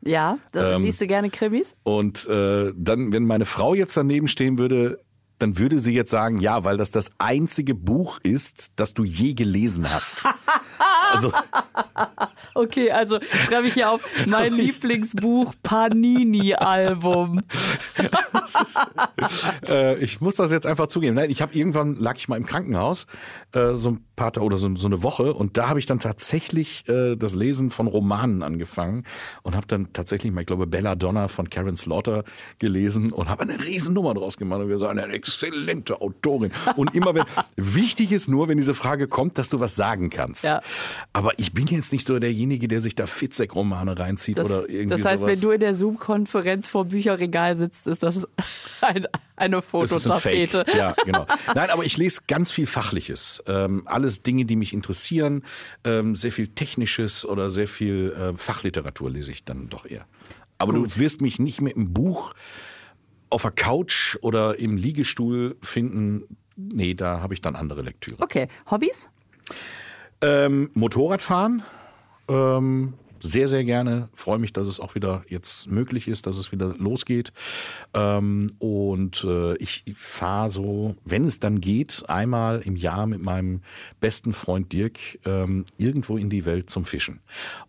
Ja, 0.04 0.38
da 0.52 0.76
Ähm, 0.76 0.84
liest 0.84 1.00
du 1.00 1.06
gerne 1.06 1.28
Krimis? 1.28 1.76
Und 1.82 2.26
äh, 2.28 2.72
dann, 2.74 3.12
wenn 3.12 3.24
meine 3.26 3.44
Frau 3.44 3.74
jetzt 3.74 3.96
daneben 3.96 4.28
stehen 4.28 4.58
würde, 4.58 5.00
dann 5.38 5.58
würde 5.58 5.80
sie 5.80 5.92
jetzt 5.92 6.10
sagen, 6.10 6.40
ja, 6.40 6.64
weil 6.64 6.76
das 6.76 6.90
das 6.90 7.10
einzige 7.18 7.74
Buch 7.74 8.18
ist, 8.22 8.68
das 8.76 8.94
du 8.94 9.04
je 9.04 9.34
gelesen 9.34 9.92
hast. 9.92 10.24
also 11.12 11.32
Okay, 12.54 12.90
also 12.90 13.20
schreibe 13.46 13.68
ich 13.68 13.74
hier 13.74 13.90
auf 13.90 14.04
mein 14.26 14.52
Lieblingsbuch 14.52 15.54
Panini-Album. 15.62 17.40
äh, 19.68 19.96
ich 19.98 20.20
muss 20.20 20.36
das 20.36 20.50
jetzt 20.50 20.66
einfach 20.66 20.88
zugeben. 20.88 21.14
Nein, 21.14 21.30
ich 21.30 21.40
habe 21.40 21.54
irgendwann 21.54 21.96
lag 21.96 22.16
ich 22.16 22.28
mal 22.28 22.36
im 22.36 22.46
Krankenhaus 22.46 23.06
äh, 23.52 23.74
so 23.74 23.90
ein 23.90 24.04
paar 24.16 24.36
oder 24.38 24.58
so, 24.58 24.74
so 24.76 24.86
eine 24.86 25.02
Woche 25.02 25.32
und 25.32 25.56
da 25.56 25.68
habe 25.68 25.78
ich 25.78 25.86
dann 25.86 26.00
tatsächlich 26.00 26.88
äh, 26.88 27.16
das 27.16 27.34
Lesen 27.34 27.70
von 27.70 27.86
Romanen 27.86 28.42
angefangen 28.42 29.04
und 29.42 29.54
habe 29.54 29.66
dann 29.66 29.92
tatsächlich 29.92 30.32
mal, 30.32 30.40
ich 30.40 30.46
glaube, 30.46 30.66
Belladonna 30.66 31.28
von 31.28 31.48
Karen 31.48 31.76
Slaughter 31.76 32.24
gelesen 32.58 33.12
und 33.12 33.28
habe 33.28 33.42
eine 33.42 33.58
Riesennummer 33.64 34.14
draus 34.14 34.36
gemacht 34.36 34.60
und 34.60 34.68
gesagt, 34.68 34.90
eine 34.90 35.12
exzellente 35.12 36.00
Autorin. 36.00 36.52
Und 36.76 36.94
immer 36.94 37.14
wenn 37.14 37.24
wichtig 37.56 38.12
ist 38.12 38.28
nur, 38.28 38.48
wenn 38.48 38.58
diese 38.58 38.74
Frage 38.74 39.08
kommt, 39.08 39.38
dass 39.38 39.48
du 39.48 39.60
was 39.60 39.76
sagen 39.76 40.10
kannst. 40.10 40.44
Ja. 40.44 40.60
Aber 41.12 41.38
ich 41.38 41.52
bin 41.52 41.66
jetzt 41.66 41.92
nicht 41.92 42.06
so 42.06 42.18
derjenige, 42.18 42.68
der 42.68 42.80
sich 42.80 42.94
da 42.94 43.06
Fitzek-Romane 43.06 43.98
reinzieht 43.98 44.38
Das, 44.38 44.46
oder 44.46 44.68
irgendwie 44.68 44.88
das 44.88 45.04
heißt, 45.04 45.22
sowas. 45.22 45.34
wenn 45.34 45.40
du 45.40 45.50
in 45.50 45.60
der 45.60 45.74
Zoom-Konferenz 45.74 46.68
vor 46.68 46.86
Bücherregal 46.86 47.56
sitzt, 47.56 47.86
ist 47.86 48.02
das 48.02 48.26
ein, 48.80 49.06
eine 49.36 49.58
ist 49.58 49.62
ein. 49.64 49.88
Fototapete. 49.88 50.64
Ja, 50.76 50.94
genau. 51.04 51.26
Nein, 51.54 51.70
aber 51.70 51.84
ich 51.84 51.96
lese 51.96 52.22
ganz 52.26 52.50
viel 52.50 52.66
Fachliches. 52.66 53.42
Ähm, 53.46 53.82
alles 53.86 54.22
Dinge, 54.22 54.44
die 54.44 54.56
mich 54.56 54.72
interessieren. 54.72 55.42
Ähm, 55.84 56.16
sehr 56.16 56.32
viel 56.32 56.48
Technisches 56.48 57.24
oder 57.24 57.50
sehr 57.50 57.68
viel 57.68 58.12
äh, 58.12 58.36
Fachliteratur 58.36 59.10
lese 59.10 59.30
ich 59.30 59.44
dann 59.44 59.68
doch 59.68 59.86
eher. 59.86 60.06
Aber 60.58 60.72
du 60.72 60.84
wirst 60.96 61.20
mich 61.20 61.38
nicht 61.38 61.60
mit 61.60 61.76
einem 61.76 61.92
Buch 61.92 62.34
auf 63.30 63.42
der 63.42 63.52
Couch 63.52 64.16
oder 64.22 64.58
im 64.58 64.76
Liegestuhl 64.76 65.56
finden. 65.62 66.24
Nee, 66.56 66.94
da 66.94 67.20
habe 67.20 67.34
ich 67.34 67.40
dann 67.40 67.54
andere 67.54 67.82
Lektüre. 67.82 68.20
Okay, 68.20 68.48
Hobbys? 68.70 69.08
Ähm, 70.20 70.70
Motorradfahren. 70.74 71.62
Ähm, 72.28 72.94
sehr, 73.20 73.48
sehr 73.48 73.64
gerne. 73.64 74.08
Freue 74.14 74.38
mich, 74.38 74.52
dass 74.52 74.66
es 74.66 74.80
auch 74.80 74.94
wieder 74.94 75.22
jetzt 75.28 75.70
möglich 75.70 76.08
ist, 76.08 76.26
dass 76.26 76.36
es 76.36 76.52
wieder 76.52 76.74
losgeht. 76.78 77.32
Ähm, 77.94 78.48
und 78.58 79.24
äh, 79.24 79.56
ich 79.56 79.84
fahre 79.94 80.50
so, 80.50 80.96
wenn 81.04 81.24
es 81.24 81.40
dann 81.40 81.60
geht, 81.60 82.04
einmal 82.08 82.60
im 82.60 82.76
Jahr 82.76 83.06
mit 83.06 83.24
meinem 83.24 83.62
besten 84.00 84.32
Freund 84.32 84.72
Dirk 84.72 84.98
ähm, 85.24 85.64
irgendwo 85.76 86.16
in 86.16 86.30
die 86.30 86.44
Welt 86.44 86.70
zum 86.70 86.84
Fischen. 86.84 87.20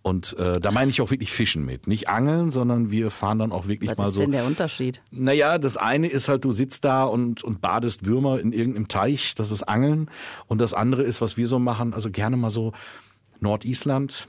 Und 0.02 0.38
äh, 0.38 0.60
da 0.60 0.72
meine 0.72 0.92
ich 0.92 1.02
auch 1.02 1.12
wirklich 1.12 1.32
Fischen 1.32 1.66
mit. 1.66 1.88
Nicht 1.88 2.10
angeln, 2.10 2.52
sondern 2.52 2.92
wir 2.92 3.12
fahren 3.12 3.40
dann 3.40 3.52
auch 3.52 3.68
wirklich 3.68 3.92
Was 3.92 3.98
mal 3.98 4.10
ist 4.10 4.16
so. 4.16 4.22
denn 4.22 4.32
der 4.32 4.46
Unterschied? 4.46 5.02
Naja, 5.12 5.58
das 5.58 5.78
eine 5.78 6.08
ist 6.08 6.28
halt, 6.30 6.46
du 6.46 6.52
sitzt 6.52 6.86
da 6.86 7.04
und, 7.04 7.44
und 7.44 7.62
badest 7.62 8.06
Würmer 8.06 8.40
in 8.40 8.52
irgendeinem 8.52 8.88
Teich, 8.88 9.36
das 9.36 9.52
ist 9.52 9.64
Angeln. 9.64 10.10
Und 10.48 10.60
das 10.60 10.74
andere 10.74 11.04
ist, 11.04 11.22
was 11.22 11.38
wir 11.38 11.48
so 11.48 11.60
machen, 11.60 11.94
also 11.94 12.10
gerne 12.10 12.38
mal 12.38 12.50
so 12.50 12.74
Nordisland, 13.40 14.28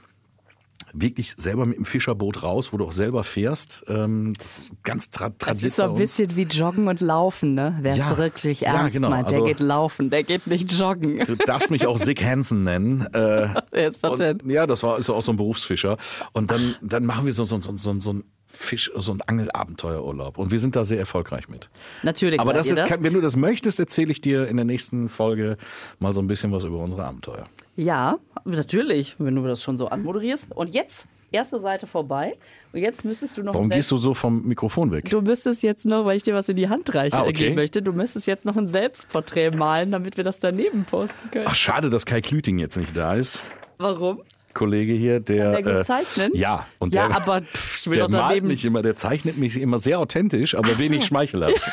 wirklich 0.93 1.33
selber 1.37 1.65
mit 1.65 1.77
dem 1.77 1.85
Fischerboot 1.85 2.43
raus, 2.43 2.73
wo 2.73 2.77
du 2.77 2.85
auch 2.85 2.91
selber 2.91 3.23
fährst. 3.23 3.83
Ähm, 3.87 4.33
das 4.37 4.59
ist 4.59 4.83
ganz 4.83 5.09
tra 5.09 5.29
Das 5.29 5.37
tradiert 5.37 5.63
ist 5.65 5.75
so 5.75 5.83
ein 5.83 5.93
bisschen 5.95 6.35
wie 6.35 6.43
Joggen 6.43 6.87
und 6.87 7.01
Laufen, 7.01 7.53
ne? 7.53 7.77
Wer 7.81 7.93
es 7.93 7.97
Ja, 7.97 8.17
wirklich 8.17 8.61
ja, 8.61 8.73
ernst 8.75 8.95
genau. 8.95 9.09
meint, 9.09 9.29
der 9.29 9.37
Also- 9.37 9.45
geht 9.47 9.59
laufen, 9.59 10.09
der 10.09 10.23
geht 10.23 10.47
nicht 10.47 10.71
joggen. 10.71 11.19
Du 11.25 11.35
darfst 11.35 11.69
mich 11.71 11.87
auch 11.87 11.97
Sick 11.97 12.23
Hansen 12.23 12.63
nennen. 12.63 13.07
Äh, 13.13 13.49
Wer 13.71 13.87
ist 13.87 14.03
das 14.03 14.11
und, 14.11 14.19
denn? 14.19 14.39
Ja, 14.49 14.65
das 14.65 14.83
war 14.83 14.97
ist 14.97 15.07
ja 15.07 15.13
auch 15.13 15.21
so 15.21 15.31
ein 15.31 15.35
Berufsfischer. 15.37 15.97
Und 16.33 16.49
dann, 16.51 16.75
dann 16.81 17.05
machen 17.05 17.25
wir 17.25 17.33
so, 17.33 17.43
so, 17.43 17.59
so, 17.61 17.75
so, 17.77 17.99
so 17.99 18.13
ein 18.13 18.23
Fisch, 18.47 18.91
so 18.95 19.11
ein 19.13 19.21
Angelabenteuerurlaub. 19.25 20.37
Und 20.37 20.51
wir 20.51 20.59
sind 20.59 20.75
da 20.75 20.83
sehr 20.83 20.99
erfolgreich 20.99 21.47
mit. 21.49 21.69
Natürlich 22.03 22.39
Aber 22.39 22.53
das 22.53 22.67
ist, 22.67 22.77
das. 22.77 22.89
Kann, 22.89 23.03
wenn 23.03 23.13
du 23.13 23.21
das 23.21 23.35
möchtest, 23.35 23.79
erzähle 23.79 24.11
ich 24.11 24.21
dir 24.21 24.47
in 24.47 24.57
der 24.57 24.65
nächsten 24.65 25.09
Folge 25.09 25.57
mal 25.99 26.13
so 26.13 26.21
ein 26.21 26.27
bisschen 26.27 26.51
was 26.51 26.63
über 26.63 26.77
unsere 26.79 27.05
Abenteuer. 27.05 27.45
Ja, 27.75 28.17
natürlich, 28.45 29.15
wenn 29.19 29.35
du 29.35 29.43
das 29.43 29.61
schon 29.63 29.77
so 29.77 29.87
anmoderierst. 29.87 30.51
Und 30.53 30.73
jetzt, 30.73 31.07
erste 31.31 31.59
Seite 31.59 31.87
vorbei. 31.87 32.37
Und 32.73 32.79
jetzt 32.81 33.05
müsstest 33.05 33.37
du 33.37 33.43
noch 33.43 33.53
Warum 33.53 33.69
gehst 33.69 33.89
du 33.91 33.97
so 33.97 34.13
vom 34.13 34.43
Mikrofon 34.45 34.91
weg? 34.91 35.09
Du 35.09 35.21
müsstest 35.21 35.63
jetzt 35.63 35.85
noch, 35.85 36.05
weil 36.05 36.17
ich 36.17 36.23
dir 36.23 36.33
was 36.33 36.49
in 36.49 36.57
die 36.57 36.69
Hand 36.69 36.93
reiche, 36.93 37.17
Ah, 37.17 37.25
okay. 37.25 37.53
möchte, 37.53 37.81
du 37.81 37.93
müsstest 37.93 38.27
jetzt 38.27 38.45
noch 38.45 38.57
ein 38.57 38.67
Selbstporträt 38.67 39.51
malen, 39.51 39.91
damit 39.91 40.17
wir 40.17 40.23
das 40.23 40.39
daneben 40.39 40.85
posten 40.85 41.31
können. 41.31 41.45
Ach, 41.47 41.55
schade, 41.55 41.89
dass 41.89 42.05
Kai 42.05 42.21
Klüting 42.21 42.59
jetzt 42.59 42.77
nicht 42.77 42.95
da 42.95 43.13
ist. 43.15 43.49
Warum? 43.77 44.21
Kollege 44.53 44.91
hier, 44.91 45.21
der. 45.21 45.53
Kann 45.53 45.63
der 45.63 45.73
gut 45.73 45.81
äh, 45.81 45.85
zeichnen? 45.85 46.31
Ja, 46.35 46.67
und 46.79 46.93
Ja, 46.93 47.07
der, 47.07 47.15
aber 47.15 47.41
pff, 47.41 47.79
ich 47.79 47.87
will 47.87 47.95
der 47.95 48.09
malt 48.09 48.43
mich 48.43 48.65
immer, 48.65 48.81
der 48.81 48.97
zeichnet 48.97 49.37
mich 49.37 49.57
immer 49.57 49.77
sehr 49.77 49.97
authentisch, 49.97 50.55
aber 50.55 50.77
wenig 50.77 51.05
schmeichelhaft. 51.05 51.71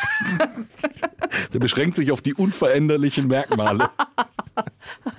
der 1.53 1.59
beschränkt 1.59 1.97
sich 1.97 2.13
auf 2.13 2.21
die 2.21 2.35
unveränderlichen 2.35 3.27
Merkmale. 3.27 3.91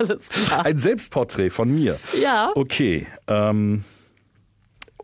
Alles 0.00 0.28
klar. 0.28 0.64
Ein 0.66 0.78
Selbstporträt 0.78 1.50
von 1.50 1.72
mir. 1.74 1.98
Ja. 2.20 2.50
Okay. 2.54 3.06
Ähm, 3.28 3.84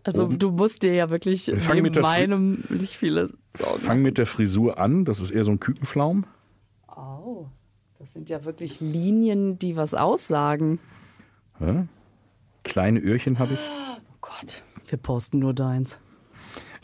Also 0.04 0.26
du 0.26 0.50
musst 0.52 0.82
dir 0.82 0.94
ja 0.94 1.10
wirklich 1.10 1.48
neben 1.48 1.82
mit 1.82 1.96
der 1.96 2.02
Fri- 2.02 2.06
meinem 2.06 2.64
nicht 2.68 2.96
viele 2.96 3.30
Sorgen. 3.56 3.78
fang 3.80 4.02
mit 4.02 4.18
der 4.18 4.26
Frisur 4.26 4.78
an. 4.78 5.04
Das 5.04 5.20
ist 5.20 5.30
eher 5.30 5.44
so 5.44 5.50
ein 5.50 5.60
Kükenflaum. 5.60 6.24
Oh, 6.96 7.46
das 7.98 8.12
sind 8.12 8.28
ja 8.30 8.44
wirklich 8.44 8.80
Linien, 8.80 9.58
die 9.58 9.76
was 9.76 9.94
aussagen. 9.94 10.78
Ja. 11.60 11.86
Kleine 12.64 13.00
Öhrchen 13.00 13.38
habe 13.38 13.54
ich. 13.54 13.60
Oh 13.60 14.00
Gott, 14.20 14.62
wir 14.86 14.98
posten 14.98 15.38
nur 15.38 15.54
deins. 15.54 15.98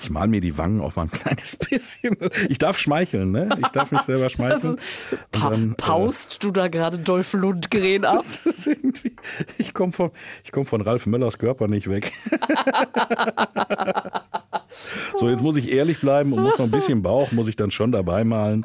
Ich 0.03 0.11
mal 0.11 0.26
mir 0.26 0.40
die 0.40 0.59
Wangen 0.59 0.80
auch 0.80 0.96
mal 0.96 1.03
ein 1.03 1.11
kleines 1.11 1.57
bisschen. 1.70 2.16
Ich 2.48 2.59
darf 2.59 2.76
schmeicheln, 2.78 3.30
ne? 3.30 3.57
Ich 3.61 3.68
darf 3.68 3.92
mich 3.92 4.03
selber 4.03 4.28
schmeicheln. 4.30 4.76
Pa 5.30 5.50
dann, 5.50 5.72
äh, 5.72 5.74
paust 5.74 6.42
du 6.42 6.50
da 6.50 6.66
gerade 6.66 6.98
Dolph 6.98 7.32
Lundgren 7.34 8.05
ab? 8.05 8.24
Ich 9.59 9.74
komme 9.74 9.92
von, 9.92 10.11
ich 10.44 10.50
komm 10.50 10.66
von 10.66 10.80
Ralf 10.80 11.07
Möllers 11.07 11.38
Körper 11.38 11.68
nicht 11.68 11.88
weg. 11.88 12.12
so, 15.16 15.28
jetzt 15.28 15.42
muss 15.42 15.57
ich 15.57 15.70
ehrlich 15.70 16.00
bleiben 16.00 16.32
und 16.32 16.42
muss 16.42 16.59
noch 16.59 16.64
ein 16.64 16.70
bisschen 16.70 17.03
Bauch, 17.03 17.30
muss 17.32 17.48
ich 17.48 17.57
dann 17.57 17.70
schon 17.70 17.92
dabei 17.92 18.24
malen. 18.24 18.62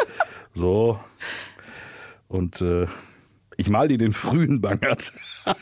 So. 0.54 1.00
Und 2.28 2.62
äh, 2.62 2.88
ich 3.58 3.70
mal 3.70 3.88
dir 3.88 3.98
den 3.98 4.14
frühen 4.14 4.62
Bangert. 4.62 5.14
Du 5.46 5.54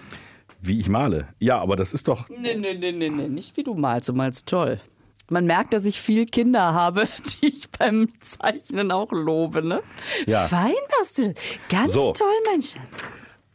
Wie 0.60 0.80
ich 0.80 0.88
male. 0.88 1.28
Ja, 1.38 1.58
aber 1.60 1.76
das 1.76 1.92
ist 1.94 2.08
doch. 2.08 2.28
Nee, 2.28 2.54
nee, 2.56 2.74
nee, 2.74 2.92
nee, 2.92 3.08
nee, 3.08 3.28
nicht 3.28 3.56
wie 3.56 3.62
du 3.62 3.74
malst, 3.74 4.08
du 4.08 4.12
malst 4.12 4.48
toll. 4.48 4.80
Man 5.28 5.44
merkt, 5.44 5.74
dass 5.74 5.86
ich 5.86 6.00
viel 6.00 6.26
Kinder 6.26 6.72
habe, 6.72 7.08
die 7.42 7.46
ich 7.48 7.68
beim 7.70 8.08
Zeichnen 8.20 8.90
auch 8.92 9.10
lobe, 9.12 9.62
ne? 9.62 9.82
Ja. 10.26 10.46
Fein 10.48 10.72
hast 11.00 11.18
du 11.18 11.32
das. 11.32 11.34
Ganz 11.68 11.92
So. 11.92 12.12
toll, 12.12 12.26
mein 12.50 12.62
Schatz. 12.62 12.98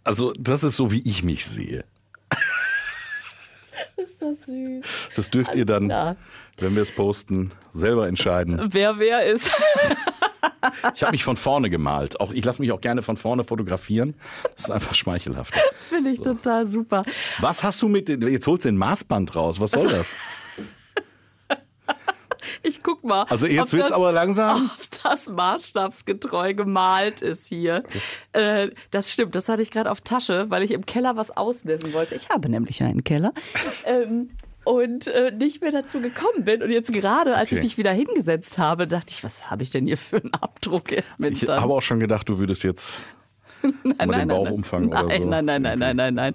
Also, 0.04 0.34
das 0.38 0.64
ist 0.64 0.76
so, 0.76 0.92
wie 0.92 1.02
ich 1.08 1.24
mich 1.24 1.46
sehe. 1.46 1.84
Ist 3.98 4.22
das 4.22 4.46
süß. 4.46 4.86
Das 5.16 5.30
dürft 5.30 5.54
ihr 5.56 5.66
dann, 5.66 5.86
klar. 5.86 6.16
wenn 6.58 6.76
wir 6.76 6.82
es 6.82 6.92
posten, 6.92 7.52
selber 7.72 8.08
entscheiden. 8.08 8.70
Wer 8.72 8.98
wer 9.00 9.26
ist. 9.26 9.52
Ich 10.96 11.02
habe 11.04 11.12
mich 11.12 11.24
von 11.24 11.38
vorne 11.38 11.70
gemalt. 11.70 12.20
Auch 12.20 12.32
ich 12.32 12.44
lasse 12.46 12.62
mich 12.62 12.72
auch 12.72 12.82
gerne 12.82 13.02
von 13.02 13.18
vorne 13.18 13.44
fotografieren. 13.44 14.14
Das 14.56 14.66
ist 14.66 14.72
einfach 14.72 14.96
schmeichelhaft. 14.96 15.54
Finde 15.90 16.12
ich 16.12 16.22
total 16.22 16.66
super. 16.68 17.04
Was 17.40 17.64
hast 17.64 17.82
du 17.82 17.88
mit, 17.88 18.10
jetzt 18.10 18.48
holst 18.48 18.66
du 18.66 18.70
den 18.70 18.78
Maßband 18.78 19.36
raus. 19.36 19.60
Was 19.60 19.72
soll 19.72 19.88
das? 19.90 20.16
Ich 22.64 22.82
guck 22.84 23.04
mal. 23.04 23.24
Also 23.24 23.48
jetzt 23.48 23.74
ob 23.74 23.80
wird's 23.80 23.90
das- 23.90 23.96
aber 23.98 24.12
langsam. 24.12 24.70
Ob 24.82 25.04
das 25.04 25.28
maßstabsgetreu 25.30 26.54
gemalt 26.54 27.22
ist 27.22 27.48
hier. 27.48 27.84
Äh, 28.34 28.70
das 28.92 29.12
stimmt, 29.12 29.36
das 29.36 29.50
hatte 29.50 29.62
ich 29.62 29.72
gerade 29.72 29.90
auf 29.90 30.02
Tasche, 30.02 30.46
weil 30.50 30.62
ich 30.64 30.72
im 30.72 30.86
Keller 30.86 31.16
was 31.16 31.36
ausmessen 31.36 31.94
wollte. 31.94 32.16
Ich 32.16 32.30
habe 32.30 32.50
nämlich 32.50 32.84
einen 32.84 33.04
Keller. 33.04 33.34
ähm, 33.86 34.30
und 34.64 35.08
äh, 35.08 35.32
nicht 35.32 35.62
mehr 35.62 35.72
dazu 35.72 36.02
gekommen 36.02 36.44
bin. 36.44 36.62
Und 36.62 36.70
jetzt 36.70 36.92
gerade, 36.94 37.36
als 37.36 37.52
ich 37.52 37.58
Okay. 37.58 37.66
mich 37.66 37.78
wieder 37.78 37.92
hingesetzt 37.92 38.58
habe, 38.58 38.88
dachte 38.88 39.12
ich, 39.12 39.24
was 39.24 39.50
habe 39.50 39.64
ich 39.64 39.70
denn 39.70 39.86
hier 39.88 39.98
für 39.98 40.18
einen 40.18 40.34
Abdruck? 40.34 40.92
Ich 40.92 41.48
habe 41.48 41.74
auch 41.74 41.82
schon 41.82 42.00
gedacht, 42.00 42.30
du 42.30 42.38
würdest 42.38 42.64
jetzt 42.64 43.02
nein, 43.84 44.08
mal 44.10 44.20
den 44.20 44.28
Bauchumfang 44.30 44.90
nein, 44.90 45.06
oder 45.06 45.18
so. 45.18 45.26
Nein, 45.26 45.46
nein, 45.46 45.62
nein, 45.62 45.80
nein, 45.80 45.96
nein, 45.96 46.14
nein. 46.14 46.34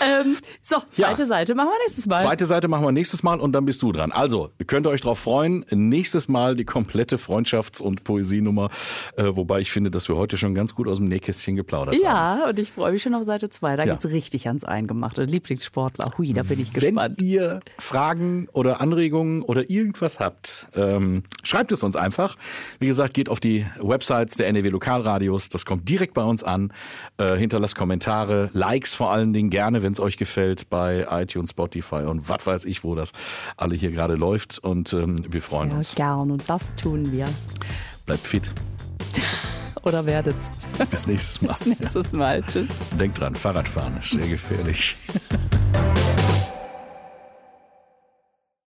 Ähm, 0.00 0.36
so, 0.62 0.76
zweite 0.90 1.22
Ja. 1.22 1.26
Seite 1.26 1.54
machen 1.54 1.68
wir 1.68 1.78
nächstes 1.86 2.06
Mal. 2.06 2.20
Zweite 2.20 2.46
Seite 2.46 2.68
machen 2.68 2.84
wir 2.84 2.92
nächstes 2.92 3.22
Mal 3.22 3.40
und 3.40 3.52
dann 3.52 3.64
bist 3.64 3.82
du 3.82 3.92
dran. 3.92 4.12
Also, 4.12 4.50
ihr 4.58 4.66
könnt 4.66 4.86
euch 4.86 5.00
drauf 5.00 5.18
freuen. 5.18 5.64
Nächstes 5.70 6.28
Mal 6.28 6.56
die 6.56 6.64
komplette 6.64 7.16
Freundschafts- 7.16 7.80
und 7.82 8.04
Poesienummer. 8.04 8.70
Äh, 9.16 9.24
wobei 9.36 9.60
ich 9.60 9.70
finde, 9.70 9.90
dass 9.90 10.08
wir 10.08 10.16
heute 10.16 10.36
schon 10.36 10.54
ganz 10.54 10.74
gut 10.74 10.88
aus 10.88 10.98
dem 10.98 11.08
Nähkästchen 11.08 11.56
geplaudert 11.56 11.94
haben. 11.94 12.02
Ja, 12.02 12.48
und 12.48 12.58
ich 12.58 12.72
freue 12.72 12.92
mich 12.92 13.02
schon 13.02 13.14
auf 13.14 13.24
Seite 13.24 13.50
2. 13.50 13.76
Da 13.76 13.84
Ja. 13.84 13.92
geht's 13.94 14.06
richtig 14.12 14.46
ans 14.46 14.64
Eingemachte. 14.64 15.24
Lieblingssportler. 15.24 16.12
Hui, 16.18 16.32
da 16.32 16.42
bin 16.42 16.60
ich 16.60 16.74
Wenn 16.74 16.94
gespannt. 16.96 17.20
ihr 17.22 17.60
Fragen 17.78 18.48
oder 18.52 18.80
Anregungen 18.80 19.42
oder 19.42 19.68
irgendwas 19.70 20.20
habt, 20.20 20.66
ähm, 20.74 21.24
schreibt 21.42 21.72
es 21.72 21.82
uns 21.82 21.96
einfach. 21.96 22.36
Wie 22.80 22.86
gesagt, 22.86 23.14
geht 23.14 23.28
auf 23.28 23.40
die 23.40 23.66
Websites 23.80 24.36
der 24.36 24.48
NRW 24.48 24.68
Lokalradios. 24.70 25.48
Das 25.48 25.64
kommt 25.64 25.88
direkt 25.88 26.14
bei 26.14 26.22
uns 26.24 26.42
an. 26.42 26.63
Äh, 27.16 27.36
hinterlasst 27.36 27.76
Kommentare, 27.76 28.50
Likes 28.52 28.94
vor 28.94 29.10
allen 29.12 29.32
Dingen 29.32 29.50
gerne, 29.50 29.82
wenn 29.82 29.92
es 29.92 30.00
euch 30.00 30.16
gefällt, 30.16 30.68
bei 30.70 31.06
iTunes, 31.10 31.50
Spotify 31.50 32.04
und 32.06 32.28
was 32.28 32.46
weiß 32.46 32.64
ich, 32.64 32.84
wo 32.84 32.94
das 32.94 33.12
alle 33.56 33.74
hier 33.74 33.90
gerade 33.90 34.14
läuft. 34.14 34.58
Und 34.58 34.92
ähm, 34.92 35.16
wir 35.28 35.42
freuen 35.42 35.70
Sehr 35.70 35.78
uns. 35.78 35.94
gern 35.94 36.30
und 36.30 36.48
das 36.48 36.74
tun 36.74 37.10
wir. 37.12 37.26
Bleibt 38.06 38.26
fit. 38.26 38.50
Oder 39.82 40.06
werdet's. 40.06 40.50
Bis 40.90 41.06
nächstes 41.06 41.42
Mal. 41.42 41.56
Nächstes 41.78 42.12
Mal. 42.12 42.42
Tschüss. 42.42 42.68
Denkt 42.98 43.20
dran, 43.20 43.34
Fahrradfahren 43.34 43.98
ist 43.98 44.10
sehr 44.10 44.26
gefährlich. 44.26 44.96